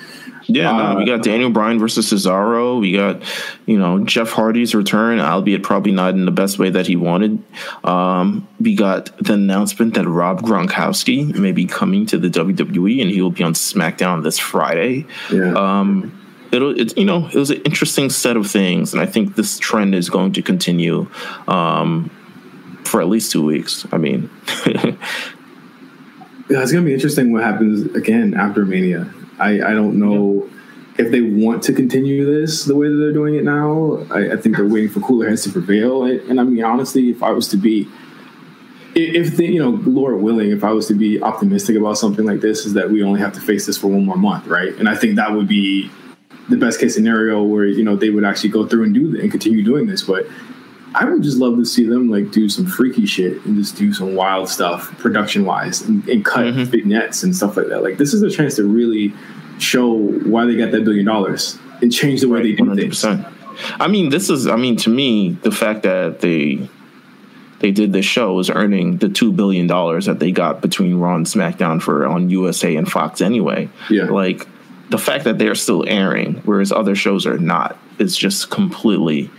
Yeah, 0.46 0.72
no, 0.72 0.78
Uh, 0.78 0.94
we 0.96 1.04
got 1.04 1.22
Daniel 1.22 1.50
Bryan 1.50 1.78
versus 1.78 2.12
Cesaro. 2.12 2.80
We 2.80 2.92
got, 2.92 3.22
you 3.66 3.78
know, 3.78 4.04
Jeff 4.04 4.30
Hardy's 4.30 4.74
return, 4.74 5.20
albeit 5.20 5.62
probably 5.62 5.92
not 5.92 6.14
in 6.14 6.24
the 6.24 6.32
best 6.32 6.58
way 6.58 6.70
that 6.70 6.88
he 6.88 6.96
wanted. 6.96 7.40
Um, 7.84 8.48
we 8.58 8.74
got 8.74 9.16
the 9.18 9.34
announcement 9.34 9.94
that 9.94 10.08
Rob 10.08 10.42
Gronkowski 10.42 11.34
may 11.36 11.52
be 11.52 11.66
coming 11.66 12.04
to 12.06 12.18
the 12.18 12.28
WWE, 12.28 13.00
and 13.00 13.10
he 13.10 13.22
will 13.22 13.30
be 13.30 13.44
on 13.44 13.54
SmackDown 13.54 14.24
this 14.24 14.40
Friday. 14.40 15.06
Yeah. 15.32 15.52
Um, 15.54 16.19
it'll, 16.52 16.78
it's 16.78 16.96
you 16.96 17.04
know, 17.04 17.26
it 17.26 17.36
was 17.36 17.50
an 17.50 17.62
interesting 17.62 18.10
set 18.10 18.36
of 18.36 18.50
things, 18.50 18.92
and 18.92 19.02
I 19.02 19.06
think 19.06 19.36
this 19.36 19.58
trend 19.58 19.94
is 19.94 20.10
going 20.10 20.32
to 20.32 20.42
continue 20.42 21.08
um, 21.48 22.10
for 22.84 23.00
at 23.00 23.08
least 23.08 23.32
two 23.32 23.44
weeks. 23.44 23.86
I 23.92 23.98
mean, 23.98 24.30
Yeah, 26.50 26.62
it's 26.62 26.72
gonna 26.72 26.84
be 26.84 26.92
interesting 26.92 27.32
what 27.32 27.44
happens 27.44 27.94
again 27.94 28.34
after 28.34 28.64
Mania. 28.64 29.08
I, 29.38 29.62
I 29.62 29.72
don't 29.72 30.00
know 30.00 30.50
if 30.98 31.12
they 31.12 31.20
want 31.20 31.62
to 31.62 31.72
continue 31.72 32.24
this 32.26 32.64
the 32.64 32.74
way 32.74 32.88
that 32.88 32.96
they're 32.96 33.12
doing 33.12 33.36
it 33.36 33.44
now. 33.44 34.04
I, 34.10 34.32
I 34.32 34.36
think 34.36 34.56
they're 34.56 34.66
waiting 34.66 34.90
for 34.90 34.98
cooler 34.98 35.28
heads 35.28 35.44
to 35.44 35.52
prevail. 35.52 36.02
And, 36.02 36.20
and 36.28 36.40
I 36.40 36.42
mean, 36.42 36.64
honestly, 36.64 37.08
if 37.08 37.22
I 37.22 37.30
was 37.30 37.46
to 37.48 37.56
be, 37.56 37.88
if 38.96 39.36
the, 39.36 39.46
you 39.46 39.60
know, 39.60 39.80
Lord 39.88 40.20
willing, 40.20 40.50
if 40.50 40.64
I 40.64 40.72
was 40.72 40.88
to 40.88 40.94
be 40.94 41.22
optimistic 41.22 41.76
about 41.76 41.98
something 41.98 42.26
like 42.26 42.40
this, 42.40 42.66
is 42.66 42.74
that 42.74 42.90
we 42.90 43.04
only 43.04 43.20
have 43.20 43.32
to 43.34 43.40
face 43.40 43.66
this 43.66 43.78
for 43.78 43.86
one 43.86 44.04
more 44.04 44.16
month, 44.16 44.48
right? 44.48 44.74
And 44.74 44.88
I 44.88 44.96
think 44.96 45.14
that 45.16 45.32
would 45.32 45.46
be 45.46 45.88
the 46.50 46.56
best 46.56 46.80
case 46.80 46.94
scenario 46.94 47.42
where 47.42 47.64
you 47.64 47.82
know 47.82 47.96
they 47.96 48.10
would 48.10 48.24
actually 48.24 48.50
go 48.50 48.66
through 48.66 48.84
and 48.84 48.94
do 48.94 49.18
and 49.20 49.30
continue 49.30 49.62
doing 49.62 49.86
this. 49.86 50.02
But 50.02 50.26
I 50.94 51.04
would 51.04 51.22
just 51.22 51.38
love 51.38 51.56
to 51.56 51.64
see 51.64 51.86
them 51.86 52.10
like 52.10 52.32
do 52.32 52.48
some 52.48 52.66
freaky 52.66 53.06
shit 53.06 53.44
and 53.44 53.56
just 53.56 53.76
do 53.76 53.92
some 53.94 54.14
wild 54.14 54.48
stuff 54.48 54.96
production 54.98 55.44
wise 55.44 55.82
and, 55.82 56.06
and 56.08 56.24
cut 56.24 56.46
mm-hmm. 56.46 56.64
vignettes 56.64 57.22
and 57.22 57.34
stuff 57.34 57.56
like 57.56 57.68
that. 57.68 57.82
Like 57.82 57.96
this 57.96 58.12
is 58.12 58.22
a 58.22 58.30
chance 58.30 58.56
to 58.56 58.64
really 58.64 59.14
show 59.58 59.92
why 59.94 60.46
they 60.46 60.56
got 60.56 60.72
that 60.72 60.84
billion 60.84 61.06
dollars 61.06 61.58
and 61.80 61.92
change 61.92 62.20
the 62.20 62.28
way 62.28 62.42
they 62.42 62.52
do 62.52 62.64
One 62.64 62.76
hundred 62.76 62.94
things. 62.94 63.04
I 63.78 63.88
mean, 63.88 64.08
this 64.10 64.30
is. 64.30 64.46
I 64.46 64.56
mean, 64.56 64.76
to 64.78 64.90
me, 64.90 65.32
the 65.42 65.50
fact 65.50 65.82
that 65.82 66.20
they 66.20 66.68
they 67.60 67.70
did 67.70 67.92
this 67.92 68.06
show 68.06 68.38
is 68.38 68.50
earning 68.50 68.96
the 68.96 69.08
two 69.08 69.32
billion 69.32 69.66
dollars 69.66 70.06
that 70.06 70.18
they 70.18 70.32
got 70.32 70.60
between 70.60 70.96
Raw 70.96 71.14
and 71.14 71.26
SmackDown 71.26 71.80
for 71.80 72.06
on 72.06 72.30
USA 72.30 72.74
and 72.74 72.90
Fox 72.90 73.20
anyway. 73.20 73.68
Yeah. 73.90 74.04
Like 74.04 74.48
the 74.90 74.98
fact 74.98 75.24
that 75.24 75.38
they 75.38 75.46
are 75.48 75.54
still 75.54 75.84
airing, 75.88 76.34
whereas 76.44 76.72
other 76.72 76.94
shows 76.94 77.26
are 77.26 77.38
not, 77.38 77.78
is 77.98 78.16
just 78.16 78.50
completely. 78.50 79.30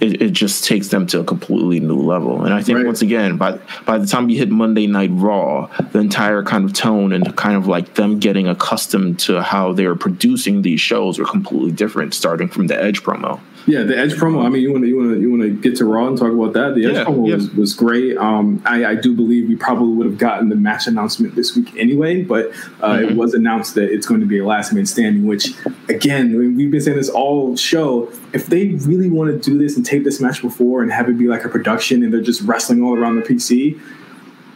It, 0.00 0.22
it 0.22 0.30
just 0.30 0.64
takes 0.64 0.88
them 0.88 1.08
to 1.08 1.18
a 1.18 1.24
completely 1.24 1.80
new 1.80 2.00
level, 2.00 2.44
and 2.44 2.54
I 2.54 2.62
think 2.62 2.76
Right. 2.76 2.86
once 2.86 3.02
again, 3.02 3.36
by 3.36 3.58
by 3.84 3.98
the 3.98 4.06
time 4.06 4.30
you 4.30 4.38
hit 4.38 4.48
Monday 4.48 4.86
Night 4.86 5.10
Raw, 5.12 5.66
the 5.90 5.98
entire 5.98 6.44
kind 6.44 6.64
of 6.64 6.72
tone 6.72 7.12
and 7.12 7.34
kind 7.36 7.56
of 7.56 7.66
like 7.66 7.94
them 7.94 8.20
getting 8.20 8.46
accustomed 8.46 9.18
to 9.20 9.42
how 9.42 9.72
they're 9.72 9.96
producing 9.96 10.62
these 10.62 10.80
shows 10.80 11.18
were 11.18 11.24
completely 11.24 11.72
different, 11.72 12.14
starting 12.14 12.46
from 12.48 12.68
the 12.68 12.80
Edge 12.80 13.02
promo. 13.02 13.40
Yeah, 13.66 13.82
the 13.82 13.98
Edge 13.98 14.14
promo. 14.14 14.44
I 14.46 14.48
mean, 14.48 14.62
you 14.62 14.72
want 14.72 14.84
to 14.84 14.88
you 14.88 14.96
want 14.96 15.10
to 15.14 15.20
you 15.20 15.30
want 15.30 15.42
to 15.42 15.50
get 15.50 15.76
to 15.76 15.84
Raw 15.84 16.06
and 16.06 16.16
talk 16.16 16.32
about 16.32 16.54
that. 16.54 16.74
The 16.74 16.86
Edge 16.86 16.94
Yeah, 16.94 17.04
promo 17.04 17.28
yeah. 17.28 17.34
was, 17.34 17.50
was 17.54 17.74
great. 17.74 18.16
Um, 18.16 18.62
I, 18.64 18.84
I 18.86 18.94
do 18.94 19.14
believe 19.14 19.46
we 19.48 19.56
probably 19.56 19.94
would 19.94 20.06
have 20.06 20.16
gotten 20.16 20.48
the 20.48 20.56
match 20.56 20.86
announcement 20.86 21.34
this 21.34 21.54
week 21.54 21.74
anyway, 21.76 22.22
but 22.22 22.46
uh, 22.80 22.94
Mm-hmm. 22.94 23.10
it 23.10 23.16
was 23.16 23.34
announced 23.34 23.74
that 23.74 23.92
it's 23.92 24.06
going 24.06 24.20
to 24.20 24.26
be 24.26 24.38
a 24.38 24.46
last 24.46 24.72
man 24.72 24.86
standing. 24.86 25.26
Which, 25.26 25.48
again, 25.88 26.36
we- 26.36 26.48
we've 26.48 26.70
been 26.70 26.80
saying 26.80 26.96
this 26.96 27.10
all 27.10 27.56
show. 27.56 28.10
If 28.32 28.46
they 28.46 28.68
really 28.68 29.10
want 29.10 29.30
to 29.30 29.50
do 29.50 29.58
this 29.58 29.76
and 29.76 29.84
tape 29.84 30.04
this 30.04 30.20
match 30.20 30.40
before 30.40 30.82
and 30.82 30.90
have 30.90 31.08
it 31.08 31.18
be 31.18 31.26
like 31.28 31.44
a 31.44 31.48
production 31.48 32.02
and 32.02 32.12
they're 32.12 32.20
just 32.22 32.40
wrestling 32.42 32.82
all 32.82 32.96
around 32.96 33.16
the 33.16 33.22
PC, 33.22 33.78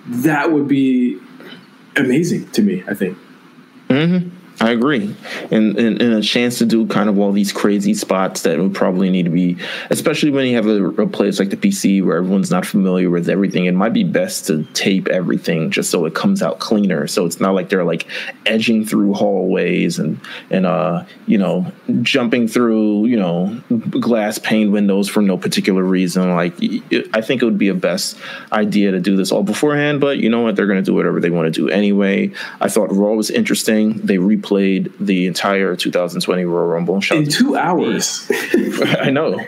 that 0.07 0.53
would 0.53 0.69
be 0.69 1.19
amazing 1.97 2.49
to 2.53 2.63
me. 2.63 2.83
I 2.89 2.95
think. 2.95 3.19
I 4.63 4.71
agree, 4.71 5.13
and, 5.51 5.77
and 5.77 6.01
and 6.01 6.15
a 6.15 6.23
chance 6.23 6.59
to 6.59 6.65
do 6.65 6.87
kind 6.87 7.09
of 7.09 7.19
all 7.19 7.33
these 7.33 7.51
crazy 7.51 7.95
spots 7.95 8.43
that 8.43 8.61
would 8.61 8.77
probably 8.77 9.11
need 9.11 9.25
to 9.25 9.31
be, 9.31 9.59
especially 9.91 10.31
when 10.31 10.47
you 10.47 10.55
have 10.55 10.69
a, 10.69 10.85
a 11.03 11.09
place 11.09 11.41
like 11.41 11.51
the 11.51 11.57
PC 11.57 12.05
where 12.05 12.19
everyone's 12.19 12.53
not 12.53 12.65
familiar 12.65 13.11
with 13.11 13.29
everything. 13.29 13.65
It 13.65 13.75
might 13.75 13.93
be 13.93 14.05
best 14.05 14.47
to 14.47 14.63
tape 14.73 15.09
everything 15.09 15.73
just 15.73 15.91
so 15.91 16.05
it 16.05 16.15
comes 16.15 16.45
out 16.45 16.61
cleaner. 16.61 17.09
So 17.09 17.27
it's 17.27 17.41
not 17.41 17.55
like 17.55 17.71
they're 17.71 17.83
like 17.83 18.07
edging 18.47 18.87
through 18.87 19.15
hallways 19.15 19.99
and 19.99 20.21
and 20.49 20.65
uh 20.65 21.07
you 21.27 21.39
know 21.39 21.67
jumping 22.03 22.47
through 22.47 23.07
you 23.07 23.17
know 23.17 23.61
glass 23.91 24.39
pane 24.39 24.71
windows 24.71 25.09
for 25.09 25.23
no 25.23 25.37
particular 25.37 25.83
reason. 25.83 26.37
Like 26.37 26.55
it, 26.63 27.09
I 27.13 27.21
think 27.21 27.43
it 27.43 27.47
would 27.47 27.59
be 27.59 27.69
a 27.69 27.75
best 27.75 28.17
idea 28.53 28.93
to 28.93 29.01
do 29.01 29.17
this 29.17 29.33
all 29.33 29.43
beforehand. 29.43 30.01
But 30.01 30.19
you 30.19 30.31
know 30.31 30.43
what? 30.43 30.55
They're 30.55 30.69
going 30.69 30.79
to 30.79 30.89
do 30.89 30.95
whatever 30.95 31.19
they 31.19 31.31
want 31.31 31.53
to 31.53 31.61
do 31.61 31.69
anyway. 31.69 32.31
I 32.61 32.69
thought 32.69 32.93
Raw 32.93 33.15
was 33.15 33.29
interesting. 33.29 33.95
They 33.95 34.19
replayed 34.19 34.52
the 34.59 35.27
entire 35.27 35.77
2020 35.77 36.45
Royal 36.45 36.67
Rumble. 36.67 37.01
Shout 37.01 37.19
In 37.19 37.29
two 37.29 37.57
hours. 37.57 38.31
I 39.01 39.11
know, 39.11 39.39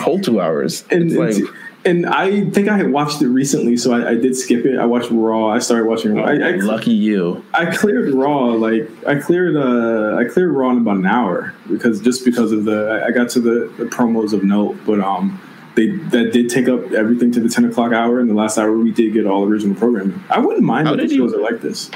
whole 0.00 0.20
two 0.20 0.40
hours. 0.40 0.84
and, 0.90 1.12
like, 1.16 1.36
and 1.84 2.04
I 2.06 2.48
think 2.50 2.68
I 2.68 2.76
had 2.76 2.90
watched 2.90 3.22
it 3.22 3.28
recently, 3.28 3.76
so 3.76 3.92
I, 3.92 4.10
I 4.10 4.14
did 4.16 4.36
skip 4.36 4.64
it. 4.66 4.78
I 4.78 4.86
watched 4.86 5.10
Raw. 5.10 5.48
I 5.48 5.58
started 5.60 5.86
watching 5.86 6.14
Raw. 6.14 6.24
I, 6.24 6.34
I, 6.34 6.50
lucky 6.56 6.90
you. 6.92 7.44
I 7.54 7.66
cleared 7.74 8.12
Raw 8.12 8.46
like 8.46 8.88
I 9.06 9.14
cleared 9.20 9.56
uh 9.56 10.16
I 10.16 10.24
cleared 10.24 10.52
Raw 10.52 10.70
in 10.70 10.78
about 10.78 10.96
an 10.96 11.06
hour 11.06 11.54
because 11.70 12.00
just 12.00 12.24
because 12.24 12.50
of 12.52 12.64
the 12.64 13.04
I- 13.06 13.12
got 13.12 13.28
to 13.30 13.40
the, 13.40 13.72
the 13.78 13.84
promos 13.84 14.32
of 14.32 14.42
note, 14.42 14.76
but 14.84 14.98
um 15.00 15.40
they 15.76 15.88
that 15.88 16.32
did 16.32 16.48
take 16.48 16.68
up 16.68 16.90
everything 16.92 17.30
to 17.32 17.40
the 17.40 17.48
ten 17.48 17.64
o'clock 17.66 17.92
hour. 17.92 18.18
And 18.18 18.28
the 18.28 18.34
last 18.34 18.58
hour 18.58 18.72
we 18.76 18.90
did 18.90 19.12
get 19.12 19.26
all 19.26 19.44
original 19.44 19.76
programming. 19.76 20.20
I 20.30 20.38
wouldn't 20.40 20.64
mind 20.64 20.88
How 20.88 20.94
if 20.94 21.00
the 21.00 21.06
did 21.06 21.12
you- 21.12 21.18
shows 21.18 21.34
are 21.34 21.40
like 21.42 21.60
this. 21.60 21.90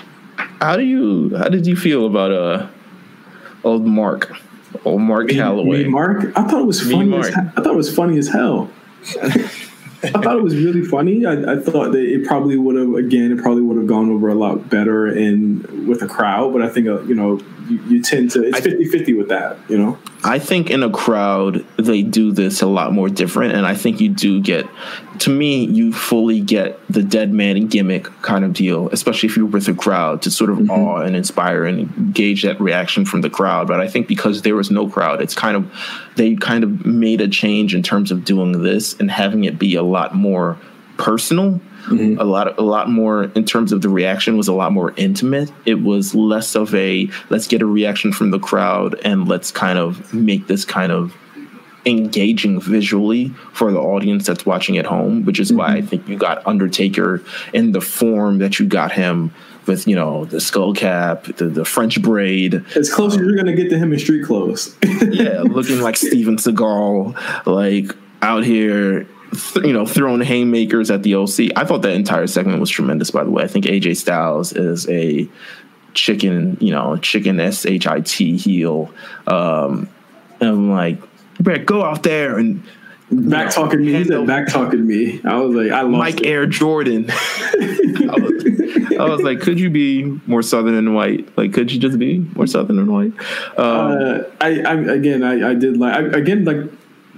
How 0.61 0.77
do 0.77 0.83
you? 0.83 1.37
How 1.37 1.49
did 1.49 1.67
you 1.67 1.77
feel 1.77 2.07
about 2.07 2.33
uh 2.33 2.67
old 3.65 3.87
Mark, 3.87 4.33
old 4.85 5.01
Mark 5.01 5.29
Calaway? 5.29 5.85
Me, 5.85 5.89
Mark, 5.89 6.33
I 6.37 6.47
thought 6.47 6.63
it 6.63 6.67
was 6.67 6.81
funny. 6.81 7.17
As, 7.17 7.29
I 7.31 7.43
thought 7.51 7.67
it 7.67 7.77
was 7.77 7.95
funny 7.95 8.19
as 8.19 8.29
hell. 8.29 8.71
I 10.03 10.09
thought 10.11 10.37
it 10.37 10.43
was 10.43 10.57
really 10.57 10.83
funny. 10.83 11.27
I, 11.27 11.33
I 11.53 11.57
thought 11.59 11.93
that 11.93 12.03
it 12.03 12.27
probably 12.27 12.57
would 12.57 12.77
have, 12.77 12.95
again, 12.95 13.33
it 13.33 13.39
probably 13.43 13.63
would 13.63 13.77
have 13.77 13.87
gone 13.87 14.11
over 14.11 14.29
a 14.29 14.35
lot 14.35 14.69
better 14.71 15.09
in 15.09 15.87
with 15.87 16.03
a 16.03 16.07
crowd. 16.07 16.53
But 16.53 16.63
I 16.63 16.69
think, 16.69 16.87
uh, 16.89 17.03
you 17.03 17.15
know, 17.15 17.39
you, 17.69 17.79
you 17.89 18.03
tend 18.03 18.31
to, 18.33 18.43
it's 18.45 18.59
I- 18.59 18.63
50 18.63 18.85
50 18.87 19.13
with 19.15 19.29
that, 19.29 19.59
you 19.69 19.77
know? 19.79 19.99
I 20.23 20.39
think 20.39 20.69
in 20.69 20.83
a 20.83 20.91
crowd 20.91 21.65
they 21.79 22.03
do 22.03 22.31
this 22.31 22.61
a 22.61 22.67
lot 22.67 22.93
more 22.93 23.09
different, 23.09 23.55
and 23.55 23.67
I 23.67 23.75
think 23.75 24.01
you 24.03 24.11
do 24.11 24.41
get. 24.43 24.67
To 25.21 25.31
me, 25.31 25.65
you 25.67 25.93
fully 25.95 26.41
get 26.41 26.79
the 26.91 27.03
dead 27.03 27.33
man 27.33 27.69
gimmick 27.69 28.05
kind 28.21 28.45
of 28.45 28.53
deal, 28.53 28.89
especially 28.91 29.29
if 29.31 29.37
you're 29.37 29.47
with 29.47 29.67
a 29.69 29.75
crowd 29.75 30.21
to 30.23 30.31
sort 30.31 30.51
of 30.51 30.59
Mm-hmm. 30.59 30.71
awe 30.71 30.97
and 31.01 31.17
inspire 31.17 31.65
and 31.65 32.13
gauge 32.15 32.43
that 32.43 32.61
reaction 32.61 33.07
from 33.07 33.23
the 33.23 33.31
crowd. 33.31 33.67
But 33.69 33.81
I 33.81 33.89
think 33.89 34.09
because 34.09 34.43
there 34.43 34.55
was 34.57 34.71
no 34.71 34.89
crowd, 34.91 35.23
it's 35.23 35.35
kind 35.35 35.57
of 35.57 35.71
they 36.21 36.37
kind 36.37 36.63
of 36.63 36.85
made 36.85 37.23
a 37.23 37.29
change 37.29 37.75
in 37.75 37.83
terms 37.83 38.13
of 38.13 38.27
doing 38.27 38.63
this 38.63 38.93
and 39.01 39.11
having 39.11 39.45
it 39.45 39.59
be 39.59 39.75
a 39.75 39.83
lot 39.83 40.15
more 40.15 40.59
personal. 40.99 41.59
Mm-hmm. 41.87 42.21
A 42.21 42.25
lot, 42.25 42.59
a 42.59 42.63
lot 42.63 42.91
more 42.91 43.25
in 43.25 43.47
terms 43.47 43.73
of 43.73 43.81
the 43.81 43.89
reaction 43.89 44.37
was 44.37 44.47
a 44.47 44.53
lot 44.53 44.71
more 44.71 44.93
intimate. 44.99 45.51
It 45.65 45.77
was 45.77 46.15
less 46.15 46.55
of 46.55 46.75
a 46.75 47.09
let's 47.31 47.47
get 47.47 47.63
a 47.63 47.67
reaction 47.67 48.13
from 48.13 48.33
the 48.33 48.39
crowd 48.39 49.01
and 49.03 49.29
let's 49.29 49.51
kind 49.51 49.79
of 49.79 50.13
make 50.13 50.47
this 50.47 50.67
kind 50.67 50.93
of 50.93 51.17
engaging 51.87 52.61
visually 52.61 53.29
for 53.55 53.73
the 53.73 53.81
audience 53.81 54.27
that's 54.27 54.45
watching 54.45 54.77
at 54.77 54.85
home, 54.85 55.25
which 55.25 55.41
is 55.41 55.49
mm-hmm. 55.49 55.59
why 55.61 55.77
I 55.77 55.81
think 55.81 56.07
you 56.07 56.19
got 56.19 56.47
Undertaker 56.47 57.23
in 57.55 57.73
the 57.73 57.81
form 57.81 58.41
that 58.41 58.59
you 58.59 58.67
got 58.67 58.93
him 58.93 59.33
with, 59.67 59.87
you 59.87 59.97
know, 59.97 60.25
the 60.25 60.41
skull 60.41 60.75
cap, 60.75 61.25
the, 61.37 61.47
the 61.47 61.65
French 61.65 62.01
braid. 62.03 62.65
As 62.77 62.93
close 62.93 63.15
as 63.15 63.21
you're 63.21 63.37
gonna 63.37 63.55
get 63.55 63.71
to 63.71 63.79
him 63.79 63.93
in 63.93 63.99
street 63.99 64.25
clothes. 64.25 64.77
yeah, 65.11 65.43
looking 65.43 65.81
like 65.81 65.97
Steven 65.97 66.37
Seagal, 66.37 67.47
like 67.47 67.97
out 68.23 68.45
here 68.45 69.07
th- 69.33 69.65
you 69.65 69.73
know, 69.73 69.87
throwing 69.87 70.21
haymakers 70.21 70.91
at 70.91 71.03
the 71.03 71.15
OC. 71.15 71.57
I 71.57 71.65
thought 71.65 71.83
that 71.83 71.93
entire 71.93 72.27
segment 72.27 72.61
was 72.61 72.71
tremendous. 72.71 73.11
By 73.11 73.25
the 73.25 73.31
way, 73.31 73.45
I 73.45 73.47
think 73.47 73.65
AJ 73.65 73.97
Styles 73.97 74.53
is 74.53 74.89
a 74.89 75.29
chicken, 75.95 76.57
you 76.61 76.73
know, 76.73 76.97
chicken 76.97 77.41
S 77.41 77.67
H 77.67 77.87
I 77.87 78.01
T 78.01 78.37
heel. 78.37 78.91
Um, 79.27 79.89
and 80.41 80.49
I'm 80.49 80.71
like, 80.71 80.99
better 81.41 81.65
go 81.65 81.85
out 81.85 82.03
there 82.03 82.39
and 82.39 82.63
back 83.11 83.53
talking 83.53 83.85
me. 83.85 83.93
He 83.93 84.05
said 84.05 84.27
back 84.27 84.49
talking 84.49 84.87
me. 84.87 85.21
I 85.25 85.37
was 85.37 85.55
like, 85.55 85.73
I 85.73 85.83
lost 85.83 85.99
Mike 85.99 86.21
it. 86.21 86.27
Air 86.27 86.47
Jordan. 86.47 87.07
I, 87.11 88.17
was, 88.19 88.45
I, 88.99 89.05
was, 89.05 89.21
like, 89.23 89.41
could 89.41 89.61
you 89.61 89.71
be 89.71 90.05
more 90.27 90.43
southern 90.43 90.75
and 90.75 90.95
white? 90.95 91.37
Like, 91.37 91.53
could 91.53 91.71
you 91.71 91.79
just 91.79 91.99
be 91.99 92.19
more 92.35 92.47
southern 92.47 92.79
and 92.79 92.91
white? 92.91 93.13
Um, 93.59 93.93
uh, 93.93 94.19
I, 94.41 94.61
I, 94.63 94.75
again, 94.93 95.23
I, 95.23 95.51
I 95.51 95.55
did 95.55 95.77
like 95.77 95.95
I, 95.95 96.19
again 96.19 96.45
like 96.45 96.71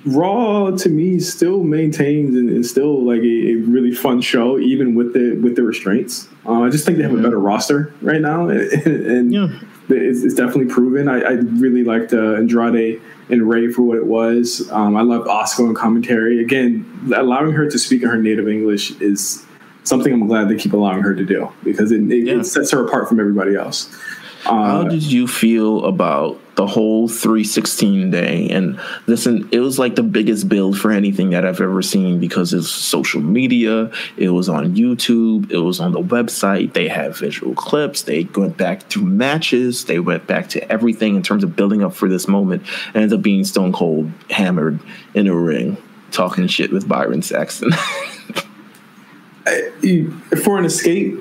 Raw 0.04 0.70
to 0.70 0.88
me 0.88 1.20
still 1.20 1.62
maintains 1.62 2.36
and 2.36 2.50
is 2.50 2.68
still 2.68 3.04
like 3.04 3.20
a, 3.20 3.52
a, 3.52 3.54
really 3.54 3.92
fun 3.94 4.20
show, 4.20 4.58
even 4.58 4.96
with 4.96 5.12
the 5.12 5.36
with 5.40 5.54
the 5.54 5.62
restraints. 5.62 6.28
Uh, 6.44 6.62
I 6.62 6.70
just 6.70 6.84
think 6.84 6.98
they 6.98 7.04
have 7.04 7.14
a 7.14 7.22
better 7.22 7.38
roster 7.38 7.94
right 8.02 8.20
now, 8.20 8.48
and, 8.48 8.60
and 8.86 9.32
yeah. 9.32 9.48
it's, 9.88 10.24
it's, 10.24 10.34
definitely 10.34 10.66
proven. 10.66 11.08
I, 11.08 11.20
I 11.20 11.32
really 11.32 11.84
liked 11.84 12.12
uh, 12.12 12.34
Andrade 12.34 13.00
and 13.32 13.48
Rey 13.48 13.68
for 13.72 13.82
what 13.82 13.96
it 13.96 14.06
was. 14.06 14.70
Um, 14.70 14.94
I 14.96 15.02
loved 15.02 15.26
Asuka 15.26 15.66
and 15.66 15.76
commentary. 15.76 16.42
Again, 16.42 17.10
allowing 17.16 17.52
her 17.52 17.68
to 17.68 17.78
speak 17.78 18.02
in 18.02 18.08
her 18.08 18.18
native 18.18 18.46
English 18.46 18.92
is 19.00 19.44
something 19.84 20.12
I'm 20.12 20.26
glad 20.28 20.48
they 20.48 20.56
keep 20.56 20.74
allowing 20.74 21.02
her 21.02 21.14
to 21.14 21.24
do 21.24 21.50
because 21.64 21.90
it, 21.90 22.02
it, 22.10 22.26
yeah. 22.26 22.34
it 22.34 22.44
sets 22.44 22.70
her 22.70 22.86
apart 22.86 23.08
from 23.08 23.18
everybody 23.18 23.56
else. 23.56 23.92
Uh, 24.44 24.50
How 24.50 24.84
did 24.84 25.02
you 25.02 25.26
feel 25.26 25.84
about 25.86 26.38
the 26.54 26.66
whole 26.66 27.08
316 27.08 28.10
day? 28.10 28.48
And 28.50 28.80
listen, 29.06 29.48
it 29.52 29.60
was 29.60 29.78
like 29.78 29.94
the 29.94 30.02
biggest 30.02 30.48
build 30.48 30.78
for 30.78 30.90
anything 30.90 31.30
that 31.30 31.44
I've 31.44 31.60
ever 31.60 31.82
seen 31.82 32.18
because 32.20 32.52
it's 32.52 32.68
social 32.68 33.20
media, 33.20 33.90
it 34.16 34.30
was 34.30 34.48
on 34.48 34.74
YouTube, 34.74 35.50
it 35.50 35.58
was 35.58 35.80
on 35.80 35.92
the 35.92 36.00
website. 36.00 36.72
They 36.72 36.88
have 36.88 37.18
visual 37.18 37.54
clips, 37.54 38.02
they 38.02 38.24
went 38.24 38.56
back 38.56 38.88
to 38.90 39.02
matches, 39.02 39.84
they 39.84 39.98
went 39.98 40.26
back 40.26 40.48
to 40.50 40.72
everything 40.72 41.16
in 41.16 41.22
terms 41.22 41.44
of 41.44 41.56
building 41.56 41.82
up 41.82 41.94
for 41.94 42.08
this 42.08 42.28
moment. 42.28 42.62
And 42.94 43.02
ended 43.02 43.18
up 43.18 43.22
being 43.22 43.44
Stone 43.44 43.72
Cold 43.72 44.10
hammered 44.30 44.80
in 45.14 45.26
a 45.26 45.34
ring, 45.34 45.76
talking 46.10 46.46
shit 46.46 46.72
with 46.72 46.88
Byron 46.88 47.22
Saxton. 47.22 47.72
for 50.42 50.58
an 50.58 50.64
escape, 50.64 51.18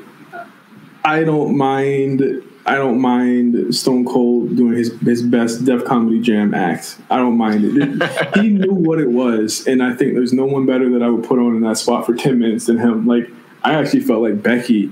I 1.03 1.23
don't 1.23 1.57
mind 1.57 2.43
I 2.65 2.75
don't 2.75 2.99
mind 2.99 3.73
Stone 3.73 4.05
Cold 4.05 4.55
doing 4.55 4.75
his 4.75 4.93
his 4.99 5.21
best 5.21 5.65
Def 5.65 5.83
Comedy 5.83 6.21
Jam 6.21 6.53
act. 6.53 6.97
I 7.09 7.17
don't 7.17 7.37
mind 7.37 7.63
it. 7.65 8.35
he 8.35 8.49
knew 8.49 8.73
what 8.73 8.99
it 8.99 9.09
was, 9.09 9.65
and 9.67 9.81
I 9.81 9.93
think 9.93 10.13
there's 10.13 10.33
no 10.33 10.45
one 10.45 10.65
better 10.65 10.89
that 10.91 11.01
I 11.01 11.09
would 11.09 11.23
put 11.23 11.39
on 11.39 11.55
in 11.55 11.61
that 11.61 11.77
spot 11.77 12.05
for 12.05 12.15
ten 12.15 12.39
minutes 12.39 12.65
than 12.65 12.77
him. 12.77 13.07
Like 13.07 13.29
I 13.63 13.73
actually 13.73 14.01
felt 14.01 14.21
like 14.21 14.43
Becky 14.43 14.91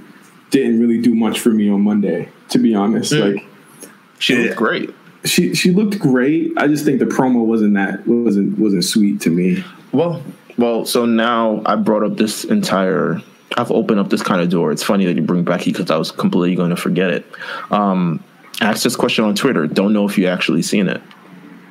didn't 0.50 0.80
really 0.80 1.00
do 1.00 1.14
much 1.14 1.40
for 1.40 1.50
me 1.50 1.70
on 1.70 1.82
Monday, 1.82 2.30
to 2.50 2.60
be 2.60 2.74
honest. 2.74 3.14
Mm. 3.14 3.36
Like 3.36 3.46
she 4.18 4.36
looked 4.36 4.58
great. 4.58 4.94
She 5.26 5.54
she 5.54 5.72
looked 5.72 6.00
great. 6.00 6.54
I 6.58 6.68
just 6.68 6.86
think 6.86 7.00
the 7.00 7.06
promo 7.06 7.46
wasn't 7.46 7.76
that 7.76 8.06
wasn't 8.08 8.58
wasn't 8.58 8.84
sweet 8.84 9.22
to 9.22 9.30
me. 9.30 9.64
Well, 9.92 10.24
well, 10.58 10.86
so 10.86 11.06
now 11.06 11.62
I 11.66 11.76
brought 11.76 12.04
up 12.04 12.18
this 12.18 12.44
entire 12.44 13.22
I've 13.60 13.72
opened 13.72 14.00
up 14.00 14.10
this 14.10 14.24
kind 14.24 14.42
of 14.42 14.50
door. 14.50 14.72
It's 14.72 14.84
funny 14.84 15.06
that 15.06 15.16
you 15.16 15.22
bring 15.22 15.44
Becky 15.44 15.72
because 15.72 15.92
I 15.92 15.98
was 15.98 16.12
completely 16.12 16.56
going 16.56 16.70
to 16.70 16.76
forget 16.76 17.10
it. 17.12 17.26
Um, 17.72 18.24
asked 18.62 18.84
this 18.84 18.96
question 18.96 19.26
on 19.26 19.36
Twitter. 19.36 19.68
Don't 19.68 19.94
know 19.94 20.08
if 20.08 20.18
you 20.18 20.28
actually 20.28 20.62
seen 20.62 20.88
it. 20.88 21.02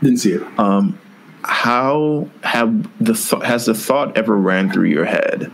Didn't 0.03 0.19
see 0.19 0.33
it. 0.33 0.59
Um, 0.59 0.99
how 1.43 2.29
have 2.43 2.83
the 3.03 3.15
th- 3.15 3.43
has 3.43 3.67
the 3.67 3.75
thought 3.75 4.17
ever 4.17 4.37
ran 4.37 4.71
through 4.71 4.89
your 4.89 5.05
head 5.05 5.51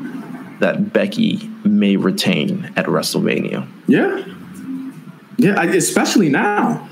that 0.60 0.92
Becky 0.92 1.48
may 1.64 1.96
retain 1.96 2.72
at 2.76 2.86
WrestleMania? 2.86 3.68
Yeah, 3.86 4.24
yeah, 5.36 5.60
I, 5.60 5.66
especially 5.66 6.30
now. 6.30 6.88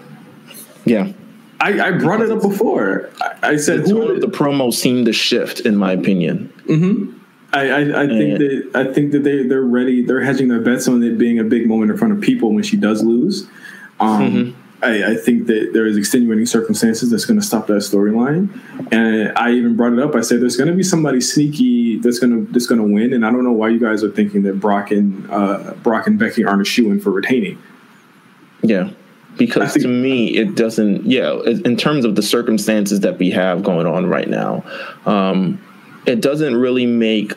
Yeah, 0.85 1.13
I, 1.61 1.81
I 1.81 1.91
brought 1.93 2.21
it 2.21 2.31
up 2.31 2.43
before. 2.43 3.11
I, 3.21 3.51
I 3.51 3.57
said 3.57 3.85
the, 3.85 3.91
who 3.91 4.21
the 4.21 4.29
promo 4.29 4.73
seemed 4.73 5.07
to 5.07 5.13
shift, 5.13 5.61
in 5.61 5.77
my 5.77 5.93
opinion. 5.93 6.53
Mm-hmm. 6.67 7.19
I, 7.53 7.69
I, 7.69 8.03
I 8.05 8.07
think 8.07 8.39
that 8.39 8.71
I 8.75 8.93
think 8.93 9.13
that 9.13 9.25
they 9.25 9.47
they're 9.47 9.61
ready. 9.63 10.03
They're 10.03 10.23
hedging 10.23 10.49
their 10.49 10.61
bets 10.61 10.89
on 10.89 11.03
it 11.03 11.19
being 11.19 11.39
a 11.39 11.45
big 11.45 11.67
moment 11.67 11.91
in 11.91 11.99
front 11.99 12.15
of 12.15 12.21
people 12.21 12.53
when 12.53 12.63
she 12.63 12.77
does 12.77 13.03
lose. 13.03 13.47
Um, 14.01 14.33
mm-hmm. 14.33 14.63
I, 14.83 15.13
I, 15.13 15.17
think 15.17 15.47
that 15.47 15.71
there 15.73 15.87
is 15.87 15.97
extenuating 15.97 16.45
circumstances 16.45 17.11
that's 17.11 17.25
going 17.25 17.39
to 17.39 17.47
stop 17.47 17.69
that 17.69 17.75
storyline. 17.75 18.59
And 18.91 19.37
I 19.39 19.53
even 19.53 19.77
brought 19.77 19.93
it 19.93 20.01
up. 20.01 20.17
I 20.17 20.23
said 20.23 20.41
there's 20.41 20.57
going 20.57 20.71
to 20.71 20.75
be 20.75 20.83
somebody 20.83 21.21
sneaky 21.21 21.99
that's 21.99 22.19
going 22.19 22.47
to 22.47 22.53
that's 22.53 22.67
going 22.67 22.81
to 22.81 22.87
win. 22.87 23.13
And 23.13 23.25
I 23.25 23.31
don't 23.31 23.45
know 23.45 23.53
why 23.53 23.69
you 23.69 23.79
guys 23.79 24.03
are 24.03 24.11
thinking 24.11 24.43
that 24.43 24.59
Brock 24.59 24.91
and 24.91 25.31
uh, 25.31 25.75
Brock 25.83 26.07
and 26.07 26.19
Becky 26.19 26.45
aren't 26.45 26.63
a 26.63 26.65
shoe 26.65 26.91
in 26.91 27.01
for 27.01 27.11
retaining. 27.11 27.63
Yeah, 28.63 28.91
because 29.37 29.75
think, 29.75 29.83
to 29.83 29.89
me 29.89 30.37
it 30.37 30.57
doesn't. 30.57 31.05
Yeah, 31.05 31.39
in 31.45 31.77
terms 31.77 32.05
of 32.05 32.17
the 32.17 32.23
circumstances 32.23 33.01
that 33.01 33.19
we 33.19 33.31
have 33.31 33.63
going 33.63 33.87
on 33.87 34.07
right 34.07 34.29
now. 34.29 34.65
Um, 35.05 35.63
it 36.05 36.21
doesn't 36.21 36.57
really 36.57 36.87
make 36.87 37.33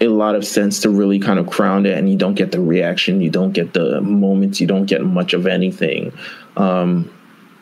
a 0.00 0.08
lot 0.08 0.34
of 0.34 0.46
sense 0.46 0.80
to 0.80 0.90
really 0.90 1.18
kind 1.18 1.38
of 1.38 1.48
crown 1.48 1.84
it 1.86 1.96
and 1.96 2.10
you 2.10 2.16
don't 2.16 2.34
get 2.34 2.52
the 2.52 2.60
reaction 2.60 3.20
you 3.20 3.30
don't 3.30 3.52
get 3.52 3.74
the 3.74 4.00
moments 4.00 4.60
you 4.60 4.66
don't 4.66 4.86
get 4.86 5.02
much 5.04 5.32
of 5.32 5.46
anything 5.46 6.12
um, 6.56 7.12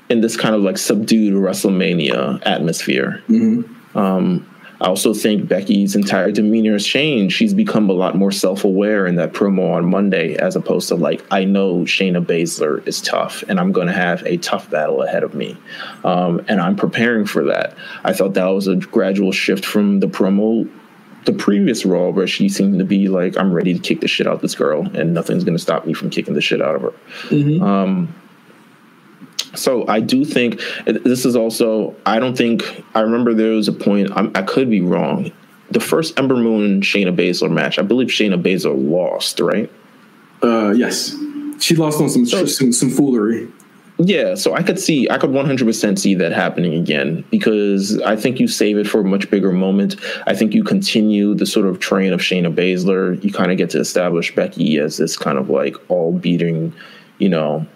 in 0.08 0.20
this 0.20 0.36
kind 0.36 0.54
of 0.54 0.62
like 0.62 0.78
subdued 0.78 1.34
wrestlemania 1.34 2.40
atmosphere 2.46 3.22
mm-hmm. 3.28 3.98
um, 3.98 4.46
I 4.80 4.86
also 4.86 5.12
think 5.12 5.48
Becky's 5.48 5.96
entire 5.96 6.30
demeanor 6.30 6.74
has 6.74 6.86
changed. 6.86 7.36
She's 7.36 7.52
become 7.52 7.90
a 7.90 7.92
lot 7.92 8.14
more 8.14 8.30
self 8.30 8.64
aware 8.64 9.06
in 9.06 9.16
that 9.16 9.32
promo 9.32 9.72
on 9.72 9.90
Monday, 9.90 10.36
as 10.36 10.54
opposed 10.54 10.88
to 10.88 10.94
like, 10.94 11.24
I 11.32 11.44
know 11.44 11.78
Shayna 11.78 12.24
Baszler 12.24 12.86
is 12.86 13.02
tough 13.02 13.42
and 13.48 13.58
I'm 13.58 13.72
going 13.72 13.88
to 13.88 13.92
have 13.92 14.24
a 14.24 14.36
tough 14.36 14.70
battle 14.70 15.02
ahead 15.02 15.24
of 15.24 15.34
me. 15.34 15.56
Um, 16.04 16.44
and 16.46 16.60
I'm 16.60 16.76
preparing 16.76 17.26
for 17.26 17.44
that. 17.46 17.76
I 18.04 18.12
thought 18.12 18.34
that 18.34 18.44
was 18.44 18.68
a 18.68 18.76
gradual 18.76 19.32
shift 19.32 19.64
from 19.64 19.98
the 19.98 20.06
promo 20.06 20.70
the 21.28 21.34
previous 21.34 21.84
role 21.84 22.10
where 22.10 22.26
she 22.26 22.48
seemed 22.48 22.78
to 22.78 22.86
be 22.86 23.08
like, 23.08 23.36
I'm 23.36 23.52
ready 23.52 23.74
to 23.74 23.78
kick 23.78 24.00
the 24.00 24.08
shit 24.08 24.26
out 24.26 24.32
of 24.32 24.40
this 24.40 24.54
girl, 24.54 24.88
and 24.96 25.12
nothing's 25.12 25.44
going 25.44 25.56
to 25.56 25.62
stop 25.62 25.84
me 25.84 25.92
from 25.92 26.08
kicking 26.08 26.32
the 26.32 26.40
shit 26.40 26.62
out 26.62 26.74
of 26.74 26.80
her. 26.80 26.92
Mm-hmm. 27.28 27.62
Um, 27.62 28.14
so 29.54 29.86
I 29.86 30.00
do 30.00 30.24
think 30.24 30.58
this 30.86 31.26
is 31.26 31.36
also. 31.36 31.94
I 32.06 32.18
don't 32.18 32.34
think 32.34 32.82
I 32.94 33.00
remember 33.00 33.34
there 33.34 33.52
was 33.52 33.68
a 33.68 33.74
point. 33.74 34.10
I'm, 34.16 34.32
i 34.34 34.40
could 34.40 34.70
be 34.70 34.80
wrong. 34.80 35.30
The 35.70 35.80
first 35.80 36.18
Ember 36.18 36.36
Moon 36.36 36.80
Shayna 36.80 37.14
Baszler 37.14 37.50
match, 37.50 37.78
I 37.78 37.82
believe 37.82 38.08
Shayna 38.08 38.42
Baszler 38.42 38.74
lost, 38.74 39.38
right? 39.38 39.70
Uh, 40.42 40.70
yes, 40.70 41.14
she 41.60 41.76
lost 41.76 42.00
on 42.00 42.08
some 42.08 42.24
so, 42.24 42.46
some, 42.46 42.72
some 42.72 42.88
foolery. 42.88 43.48
Yeah, 44.00 44.36
so 44.36 44.54
I 44.54 44.62
could 44.62 44.78
see, 44.78 45.10
I 45.10 45.18
could 45.18 45.30
100% 45.30 45.98
see 45.98 46.14
that 46.14 46.30
happening 46.30 46.74
again 46.74 47.24
because 47.30 48.00
I 48.02 48.14
think 48.14 48.38
you 48.38 48.46
save 48.46 48.78
it 48.78 48.86
for 48.86 49.00
a 49.00 49.04
much 49.04 49.28
bigger 49.28 49.50
moment. 49.50 49.96
I 50.24 50.34
think 50.34 50.54
you 50.54 50.62
continue 50.62 51.34
the 51.34 51.46
sort 51.46 51.66
of 51.66 51.80
train 51.80 52.12
of 52.12 52.20
Shayna 52.20 52.54
Baszler. 52.54 53.22
You 53.24 53.32
kind 53.32 53.50
of 53.50 53.58
get 53.58 53.70
to 53.70 53.80
establish 53.80 54.32
Becky 54.32 54.78
as 54.78 54.98
this 54.98 55.16
kind 55.16 55.36
of 55.36 55.50
like 55.50 55.74
all 55.90 56.12
beating, 56.12 56.72
you 57.18 57.28
know, 57.28 57.66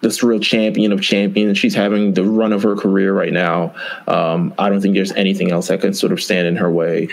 this 0.00 0.24
real 0.24 0.40
champion 0.40 0.90
of 0.90 1.00
champions. 1.00 1.58
She's 1.58 1.76
having 1.76 2.14
the 2.14 2.24
run 2.24 2.52
of 2.52 2.64
her 2.64 2.74
career 2.74 3.14
right 3.14 3.32
now. 3.32 3.72
Um, 4.08 4.52
I 4.58 4.68
don't 4.68 4.80
think 4.80 4.96
there's 4.96 5.12
anything 5.12 5.52
else 5.52 5.68
that 5.68 5.80
can 5.80 5.94
sort 5.94 6.12
of 6.12 6.20
stand 6.20 6.48
in 6.48 6.56
her 6.56 6.72
way. 6.72 7.08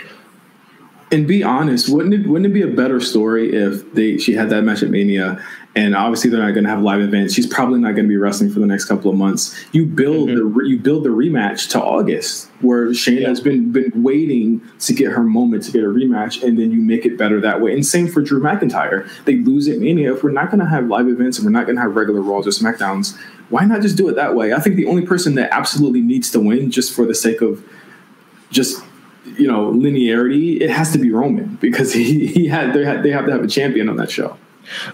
And 1.12 1.26
be 1.26 1.42
honest, 1.42 1.88
wouldn't 1.88 2.14
it 2.14 2.26
wouldn't 2.28 2.46
it 2.46 2.54
be 2.54 2.62
a 2.62 2.68
better 2.68 3.00
story 3.00 3.52
if 3.52 3.92
they 3.94 4.18
she 4.18 4.32
had 4.32 4.50
that 4.50 4.62
match 4.62 4.82
at 4.82 4.90
Mania 4.90 5.44
and 5.76 5.94
obviously 5.94 6.30
they're 6.30 6.42
not 6.42 6.52
going 6.52 6.64
to 6.64 6.70
have 6.70 6.82
live 6.82 7.00
events. 7.00 7.32
She's 7.32 7.46
probably 7.46 7.78
not 7.78 7.92
going 7.92 8.04
to 8.04 8.08
be 8.08 8.16
wrestling 8.16 8.50
for 8.50 8.58
the 8.58 8.66
next 8.66 8.86
couple 8.86 9.10
of 9.10 9.16
months. 9.16 9.54
You 9.72 9.86
build 9.86 10.28
mm-hmm. 10.28 10.58
the 10.58 10.64
you 10.64 10.78
build 10.78 11.04
the 11.04 11.10
rematch 11.10 11.70
to 11.70 11.82
August, 11.82 12.50
where 12.60 12.88
Shayna 12.88 13.20
yeah. 13.20 13.28
has 13.28 13.40
been 13.40 13.70
been 13.70 13.92
waiting 14.02 14.62
to 14.80 14.92
get 14.92 15.12
her 15.12 15.22
moment 15.22 15.62
to 15.64 15.72
get 15.72 15.84
a 15.84 15.86
rematch, 15.86 16.42
and 16.42 16.58
then 16.58 16.72
you 16.72 16.80
make 16.80 17.06
it 17.06 17.16
better 17.16 17.40
that 17.40 17.60
way. 17.60 17.72
And 17.72 17.86
same 17.86 18.08
for 18.08 18.20
Drew 18.20 18.40
McIntyre. 18.40 19.08
They 19.26 19.36
lose 19.36 19.68
at 19.68 19.78
Mania. 19.78 20.12
If 20.12 20.24
we're 20.24 20.32
not 20.32 20.50
going 20.50 20.60
to 20.60 20.66
have 20.66 20.88
live 20.88 21.08
events 21.08 21.38
and 21.38 21.46
we're 21.46 21.52
not 21.52 21.66
going 21.66 21.76
to 21.76 21.82
have 21.82 21.94
regular 21.94 22.20
Raws 22.20 22.46
or 22.46 22.50
Smackdowns, 22.50 23.16
why 23.48 23.64
not 23.64 23.80
just 23.80 23.96
do 23.96 24.08
it 24.08 24.16
that 24.16 24.34
way? 24.34 24.52
I 24.52 24.58
think 24.58 24.74
the 24.74 24.86
only 24.86 25.06
person 25.06 25.36
that 25.36 25.52
absolutely 25.52 26.00
needs 26.00 26.32
to 26.32 26.40
win, 26.40 26.72
just 26.72 26.92
for 26.92 27.06
the 27.06 27.14
sake 27.14 27.42
of 27.42 27.64
just 28.50 28.82
you 29.36 29.46
know 29.46 29.70
linearity, 29.70 30.60
it 30.60 30.70
has 30.70 30.90
to 30.92 30.98
be 30.98 31.12
Roman 31.12 31.54
because 31.60 31.92
he 31.92 32.26
he 32.26 32.48
had 32.48 32.72
they 32.74 32.84
had 32.84 33.04
they 33.04 33.10
have 33.12 33.26
to 33.26 33.32
have 33.32 33.44
a 33.44 33.48
champion 33.48 33.88
on 33.88 33.94
that 33.98 34.10
show. 34.10 34.36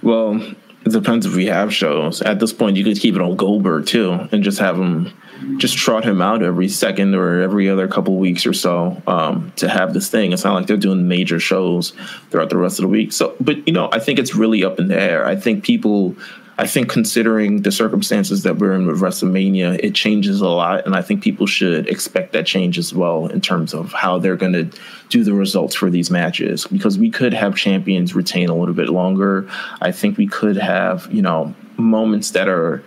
Well, 0.02 0.40
It 0.86 0.92
depends 0.92 1.26
if 1.26 1.34
we 1.34 1.46
have 1.46 1.74
shows. 1.74 2.22
At 2.22 2.38
this 2.38 2.52
point, 2.52 2.76
you 2.76 2.84
could 2.84 3.00
keep 3.00 3.16
it 3.16 3.20
on 3.20 3.34
Goldberg 3.34 3.86
too, 3.86 4.12
and 4.30 4.44
just 4.44 4.60
have 4.60 4.78
him, 4.78 5.12
just 5.58 5.76
trot 5.76 6.04
him 6.04 6.22
out 6.22 6.44
every 6.44 6.68
second 6.68 7.16
or 7.16 7.40
every 7.40 7.68
other 7.68 7.88
couple 7.88 8.16
weeks 8.16 8.46
or 8.46 8.52
so 8.52 9.02
um, 9.08 9.52
to 9.56 9.68
have 9.68 9.94
this 9.94 10.08
thing. 10.08 10.32
It's 10.32 10.44
not 10.44 10.54
like 10.54 10.68
they're 10.68 10.76
doing 10.76 11.08
major 11.08 11.40
shows 11.40 11.92
throughout 12.30 12.50
the 12.50 12.56
rest 12.56 12.78
of 12.78 12.84
the 12.84 12.88
week. 12.88 13.12
So, 13.12 13.34
but 13.40 13.66
you 13.66 13.74
know, 13.74 13.88
I 13.90 13.98
think 13.98 14.20
it's 14.20 14.36
really 14.36 14.62
up 14.62 14.78
in 14.78 14.86
the 14.86 14.98
air. 14.98 15.26
I 15.26 15.34
think 15.34 15.64
people 15.64 16.14
I 16.58 16.66
think 16.66 16.88
considering 16.88 17.62
the 17.62 17.70
circumstances 17.70 18.42
that 18.44 18.56
we're 18.56 18.72
in 18.72 18.86
with 18.86 19.00
WrestleMania, 19.00 19.78
it 19.82 19.94
changes 19.94 20.40
a 20.40 20.48
lot, 20.48 20.86
and 20.86 20.96
I 20.96 21.02
think 21.02 21.22
people 21.22 21.46
should 21.46 21.86
expect 21.86 22.32
that 22.32 22.46
change 22.46 22.78
as 22.78 22.94
well 22.94 23.26
in 23.26 23.42
terms 23.42 23.74
of 23.74 23.92
how 23.92 24.18
they're 24.18 24.36
going 24.36 24.54
to 24.54 24.70
do 25.10 25.22
the 25.22 25.34
results 25.34 25.74
for 25.74 25.90
these 25.90 26.10
matches. 26.10 26.66
Because 26.66 26.98
we 26.98 27.10
could 27.10 27.34
have 27.34 27.56
champions 27.56 28.14
retain 28.14 28.48
a 28.48 28.56
little 28.56 28.74
bit 28.74 28.88
longer. 28.88 29.48
I 29.82 29.92
think 29.92 30.16
we 30.16 30.26
could 30.26 30.56
have 30.56 31.12
you 31.12 31.22
know 31.22 31.54
moments 31.76 32.30
that 32.30 32.48
are 32.48 32.82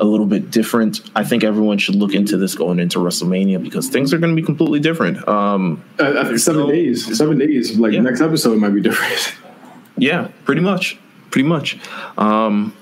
a 0.00 0.04
little 0.04 0.26
bit 0.26 0.50
different. 0.50 1.00
I 1.16 1.24
think 1.24 1.42
everyone 1.42 1.78
should 1.78 1.96
look 1.96 2.14
into 2.14 2.36
this 2.36 2.54
going 2.54 2.78
into 2.78 3.00
WrestleMania 3.00 3.62
because 3.62 3.88
things 3.88 4.12
are 4.14 4.18
going 4.18 4.34
to 4.34 4.40
be 4.40 4.46
completely 4.46 4.80
different. 4.80 5.26
Um, 5.28 5.82
uh, 5.98 6.36
seven 6.38 6.68
days, 6.68 7.18
seven 7.18 7.38
days. 7.38 7.76
Like 7.78 7.92
yeah. 7.92 8.00
next 8.00 8.20
episode 8.20 8.58
might 8.58 8.74
be 8.74 8.80
different. 8.80 9.34
Yeah, 10.00 10.28
pretty 10.44 10.60
much, 10.60 10.96
pretty 11.32 11.48
much. 11.48 11.76
Um, 12.16 12.72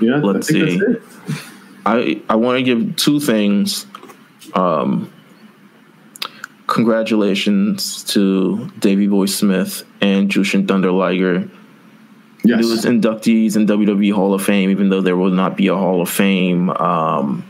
yeah, 0.00 0.16
let's 0.16 0.48
see. 0.48 0.80
I 1.86 2.22
I 2.28 2.36
want 2.36 2.58
to 2.58 2.62
give 2.62 2.96
two 2.96 3.20
things. 3.20 3.86
Um, 4.54 5.12
congratulations 6.66 8.04
to 8.04 8.70
Davey 8.78 9.06
Boy 9.06 9.26
Smith 9.26 9.84
and 10.00 10.30
Jushin 10.30 10.66
Thunder 10.66 10.90
Liger. 10.90 11.48
Yes. 12.42 12.60
Newest 12.60 12.84
inductees 12.84 13.56
in 13.56 13.66
WWE 13.66 14.12
Hall 14.12 14.34
of 14.34 14.44
Fame, 14.44 14.70
even 14.70 14.90
though 14.90 15.00
there 15.00 15.16
will 15.16 15.30
not 15.30 15.56
be 15.56 15.68
a 15.68 15.74
Hall 15.74 16.02
of 16.02 16.10
Fame 16.10 16.68
um, 16.70 17.42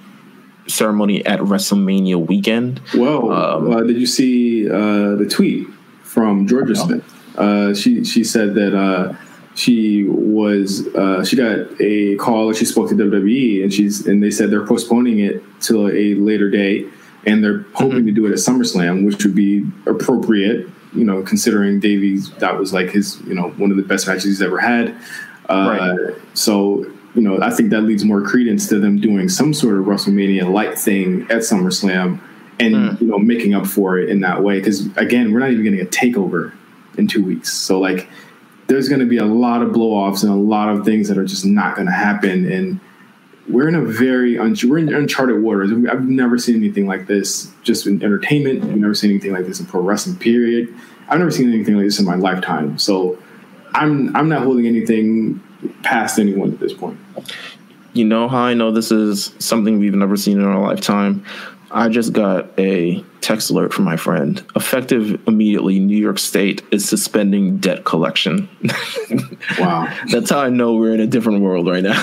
ceremony 0.68 1.24
at 1.26 1.40
WrestleMania 1.40 2.24
weekend. 2.24 2.80
Well, 2.95 3.32
um, 3.32 3.72
uh, 3.72 3.82
did 3.82 3.97
you 3.97 4.07
see 4.07 4.70
uh, 4.70 5.16
the 5.16 5.26
tweet 5.28 5.68
from 6.03 6.47
Georgia 6.47 6.76
Smith? 6.76 7.05
Uh, 7.36 7.74
she 7.74 8.05
she 8.05 8.22
said 8.22 8.55
that 8.55 8.76
uh, 8.76 9.14
she 9.55 10.05
was 10.05 10.87
uh, 10.95 11.25
she 11.25 11.37
got 11.37 11.81
a 11.81 12.17
call. 12.17 12.53
She 12.53 12.65
spoke 12.65 12.89
to 12.89 12.95
WWE, 12.95 13.63
and 13.63 13.73
she's 13.73 14.07
and 14.07 14.23
they 14.23 14.31
said 14.31 14.51
they're 14.51 14.67
postponing 14.67 15.21
it 15.21 15.43
to 15.63 15.89
a 15.89 16.15
later 16.15 16.51
date, 16.51 16.89
and 17.25 17.43
they're 17.43 17.65
hoping 17.75 17.99
mm-hmm. 17.99 18.07
to 18.07 18.13
do 18.13 18.27
it 18.27 18.33
at 18.33 18.39
SummerSlam, 18.39 19.07
which 19.07 19.25
would 19.25 19.35
be 19.35 19.65
appropriate. 19.87 20.69
You 20.93 21.05
know, 21.05 21.23
considering 21.23 21.81
Davies, 21.81 22.31
that 22.35 22.59
was 22.59 22.73
like 22.73 22.91
his 22.91 23.21
you 23.23 23.35
know 23.35 23.51
one 23.51 23.71
of 23.71 23.77
the 23.77 23.83
best 23.83 24.07
matches 24.07 24.25
he's 24.25 24.43
ever 24.43 24.59
had. 24.59 24.97
Uh, 25.49 25.79
right. 25.79 26.15
So 26.35 26.85
you 27.15 27.23
know, 27.23 27.41
I 27.41 27.51
think 27.51 27.71
that 27.71 27.83
leads 27.83 28.05
more 28.05 28.23
credence 28.23 28.69
to 28.69 28.81
them 28.81 29.01
doing 29.01 29.29
some 29.29 29.55
sort 29.55 29.79
of 29.79 29.85
WrestleMania 29.85 30.53
light 30.53 30.77
thing 30.77 31.23
at 31.23 31.39
SummerSlam, 31.39 32.21
and 32.59 32.75
mm. 32.75 33.01
you 33.01 33.07
know 33.07 33.19
making 33.21 33.55
up 33.55 33.67
for 33.67 33.99
it 33.99 34.09
in 34.09 34.21
that 34.21 34.43
way. 34.43 34.59
Because 34.59 34.87
again, 34.97 35.33
we're 35.33 35.39
not 35.39 35.51
even 35.51 35.63
getting 35.63 35.81
a 35.81 35.85
takeover 35.85 36.53
in 36.99 37.07
two 37.07 37.25
weeks, 37.25 37.53
so 37.53 37.79
like 37.79 38.09
there's 38.67 38.89
going 38.89 39.01
to 39.01 39.07
be 39.07 39.19
a 39.19 39.25
lot 39.25 39.62
of 39.62 39.71
blowoffs 39.71 40.23
and 40.23 40.33
a 40.33 40.37
lot 40.37 40.69
of 40.69 40.85
things 40.85 41.09
that 41.09 41.19
are 41.19 41.25
just 41.25 41.45
not 41.45 41.77
going 41.77 41.87
to 41.87 41.93
happen. 41.93 42.51
And 42.51 42.81
we're 43.49 43.69
in 43.69 43.75
a 43.75 43.83
very 43.83 44.39
un- 44.39 44.57
we're 44.65 44.79
in 44.79 44.93
uncharted 44.93 45.43
waters. 45.43 45.71
I've 45.91 46.09
never 46.09 46.39
seen 46.39 46.57
anything 46.57 46.87
like 46.87 47.07
this 47.07 47.53
just 47.62 47.87
in 47.87 48.03
entertainment. 48.03 48.65
I've 48.65 48.77
never 48.77 48.95
seen 48.95 49.11
anything 49.11 49.33
like 49.33 49.47
this 49.47 49.61
in 49.61 49.67
pro 49.67 49.83
wrestling. 49.83 50.17
Period. 50.17 50.75
I've 51.09 51.19
never 51.19 51.31
seen 51.31 51.53
anything 51.53 51.77
like 51.77 51.85
this 51.85 51.99
in 51.99 52.07
my 52.07 52.15
lifetime. 52.15 52.79
So 52.79 53.19
I'm 53.75 54.15
I'm 54.17 54.29
not 54.29 54.43
holding 54.43 54.67
anything 54.67 55.43
past 55.83 56.19
anyone 56.19 56.53
at 56.53 56.61
this 56.61 56.73
point. 56.73 56.99
You 57.93 58.05
know 58.05 58.29
how 58.29 58.41
I 58.41 58.55
know 58.55 58.71
this 58.71 58.91
is 58.91 59.35
something 59.39 59.79
we've 59.79 59.95
never 59.95 60.17
seen 60.17 60.41
in 60.41 60.45
our 60.45 60.61
lifetime? 60.61 61.25
I 61.75 61.89
just 61.89 62.12
got 62.12 62.59
a 62.59 63.03
text 63.20 63.51
alert 63.51 63.75
from 63.75 63.85
my 63.85 63.97
friend. 63.97 64.43
Effective 64.55 65.20
immediately, 65.27 65.81
New 65.81 65.97
York 65.97 66.20
State 66.20 66.62
is 66.70 66.89
suspending 66.89 67.59
debt 67.59 67.85
collection. 67.85 68.49
wow. 69.59 69.93
That's 70.11 70.31
how 70.31 70.39
I 70.39 70.51
know 70.51 70.77
we're 70.77 70.95
in 70.95 71.01
a 71.01 71.07
different 71.07 71.43
world 71.43 71.66
right 71.66 71.83
now. 71.83 72.01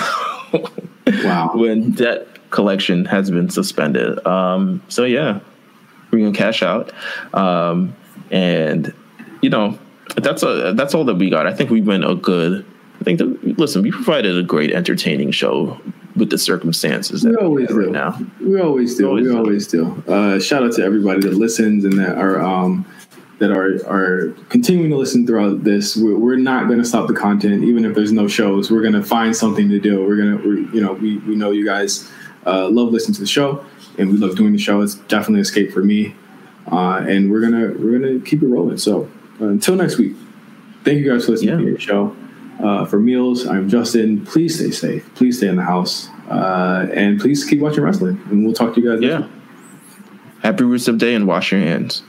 wow. 1.24 1.52
When 1.54 1.92
debt 1.92 2.50
collection 2.50 3.06
has 3.06 3.30
been 3.30 3.48
suspended. 3.48 4.24
Um, 4.26 4.82
so, 4.88 5.04
yeah, 5.04 5.40
we're 6.10 6.18
going 6.18 6.34
to 6.34 6.38
cash 6.38 6.62
out. 6.62 6.92
Um, 7.34 7.96
and, 8.30 8.92
you 9.40 9.48
know, 9.48 9.78
that's 10.16 10.42
a, 10.42 10.74
that's 10.76 10.94
all 10.94 11.04
that 11.06 11.14
we 11.14 11.30
got. 11.30 11.46
I 11.46 11.54
think 11.54 11.70
we've 11.70 11.84
been 11.84 12.04
a 12.04 12.14
good 12.14 12.66
I 13.02 13.04
think 13.04 13.18
that 13.18 13.58
listen, 13.58 13.82
we 13.82 13.90
provided 13.90 14.38
a 14.38 14.44
great 14.44 14.70
entertaining 14.70 15.32
show 15.32 15.80
with 16.16 16.30
the 16.30 16.38
circumstances 16.38 17.24
we 17.24 17.34
always 17.36 17.68
do. 17.68 17.80
right 17.80 17.90
now. 17.90 18.18
We 18.40 18.60
always 18.60 18.96
do. 18.96 19.04
We 19.04 19.08
always, 19.08 19.28
we 19.28 19.34
always 19.34 19.66
do. 19.66 20.02
Uh, 20.06 20.38
shout 20.38 20.62
out 20.62 20.72
to 20.72 20.84
everybody 20.84 21.20
that 21.20 21.34
listens 21.34 21.84
and 21.84 21.98
that 21.98 22.18
are 22.18 22.40
um, 22.40 22.86
that 23.38 23.50
are 23.50 23.84
are 23.88 24.32
continuing 24.48 24.90
to 24.90 24.96
listen 24.96 25.26
throughout 25.26 25.64
this. 25.64 25.96
We're, 25.96 26.16
we're 26.16 26.36
not 26.36 26.66
going 26.66 26.78
to 26.78 26.84
stop 26.84 27.08
the 27.08 27.14
content, 27.14 27.64
even 27.64 27.84
if 27.84 27.94
there's 27.94 28.12
no 28.12 28.28
shows. 28.28 28.70
We're 28.70 28.82
going 28.82 28.94
to 28.94 29.02
find 29.02 29.34
something 29.34 29.68
to 29.68 29.80
do. 29.80 30.04
We're 30.06 30.16
gonna, 30.16 30.44
you 30.72 30.80
know, 30.80 30.92
we 30.92 31.18
we 31.18 31.34
know 31.34 31.50
you 31.50 31.64
guys 31.64 32.10
uh, 32.46 32.68
love 32.68 32.92
listening 32.92 33.14
to 33.14 33.20
the 33.20 33.26
show, 33.26 33.64
and 33.98 34.10
we 34.10 34.18
love 34.18 34.36
doing 34.36 34.52
the 34.52 34.58
show. 34.58 34.80
It's 34.80 34.94
definitely 34.94 35.40
an 35.40 35.42
escape 35.42 35.72
for 35.72 35.82
me, 35.82 36.14
uh, 36.70 37.04
and 37.08 37.30
we're 37.30 37.40
gonna 37.40 37.74
we're 37.78 37.98
gonna 37.98 38.20
keep 38.20 38.42
it 38.42 38.46
rolling. 38.46 38.78
So 38.78 39.10
uh, 39.40 39.46
until 39.46 39.76
next 39.76 39.98
week, 39.98 40.14
thank 40.84 40.98
you 40.98 41.10
guys 41.10 41.24
for 41.24 41.32
listening 41.32 41.58
yeah. 41.58 41.64
to 41.64 41.72
the 41.72 41.80
show. 41.80 42.16
Uh, 42.62 42.84
for 42.86 43.00
Meelz, 43.00 43.48
I'm 43.50 43.68
Justin. 43.68 44.24
Please 44.24 44.54
stay 44.54 44.70
safe. 44.70 45.14
Please 45.16 45.38
stay 45.38 45.48
in 45.48 45.56
the 45.56 45.64
house. 45.64 46.08
Uh, 46.30 46.86
and 46.94 47.20
please 47.20 47.44
keep 47.44 47.60
watching 47.60 47.82
wrestling. 47.82 48.20
And 48.30 48.44
we'll 48.44 48.54
talk 48.54 48.74
to 48.76 48.80
you 48.80 48.92
guys. 48.92 49.02
Yeah. 49.02 49.28
Happy 50.42 50.62
Rusev 50.62 50.98
Day 50.98 51.14
and 51.14 51.26
wash 51.26 51.50
your 51.50 51.60
hands. 51.60 52.02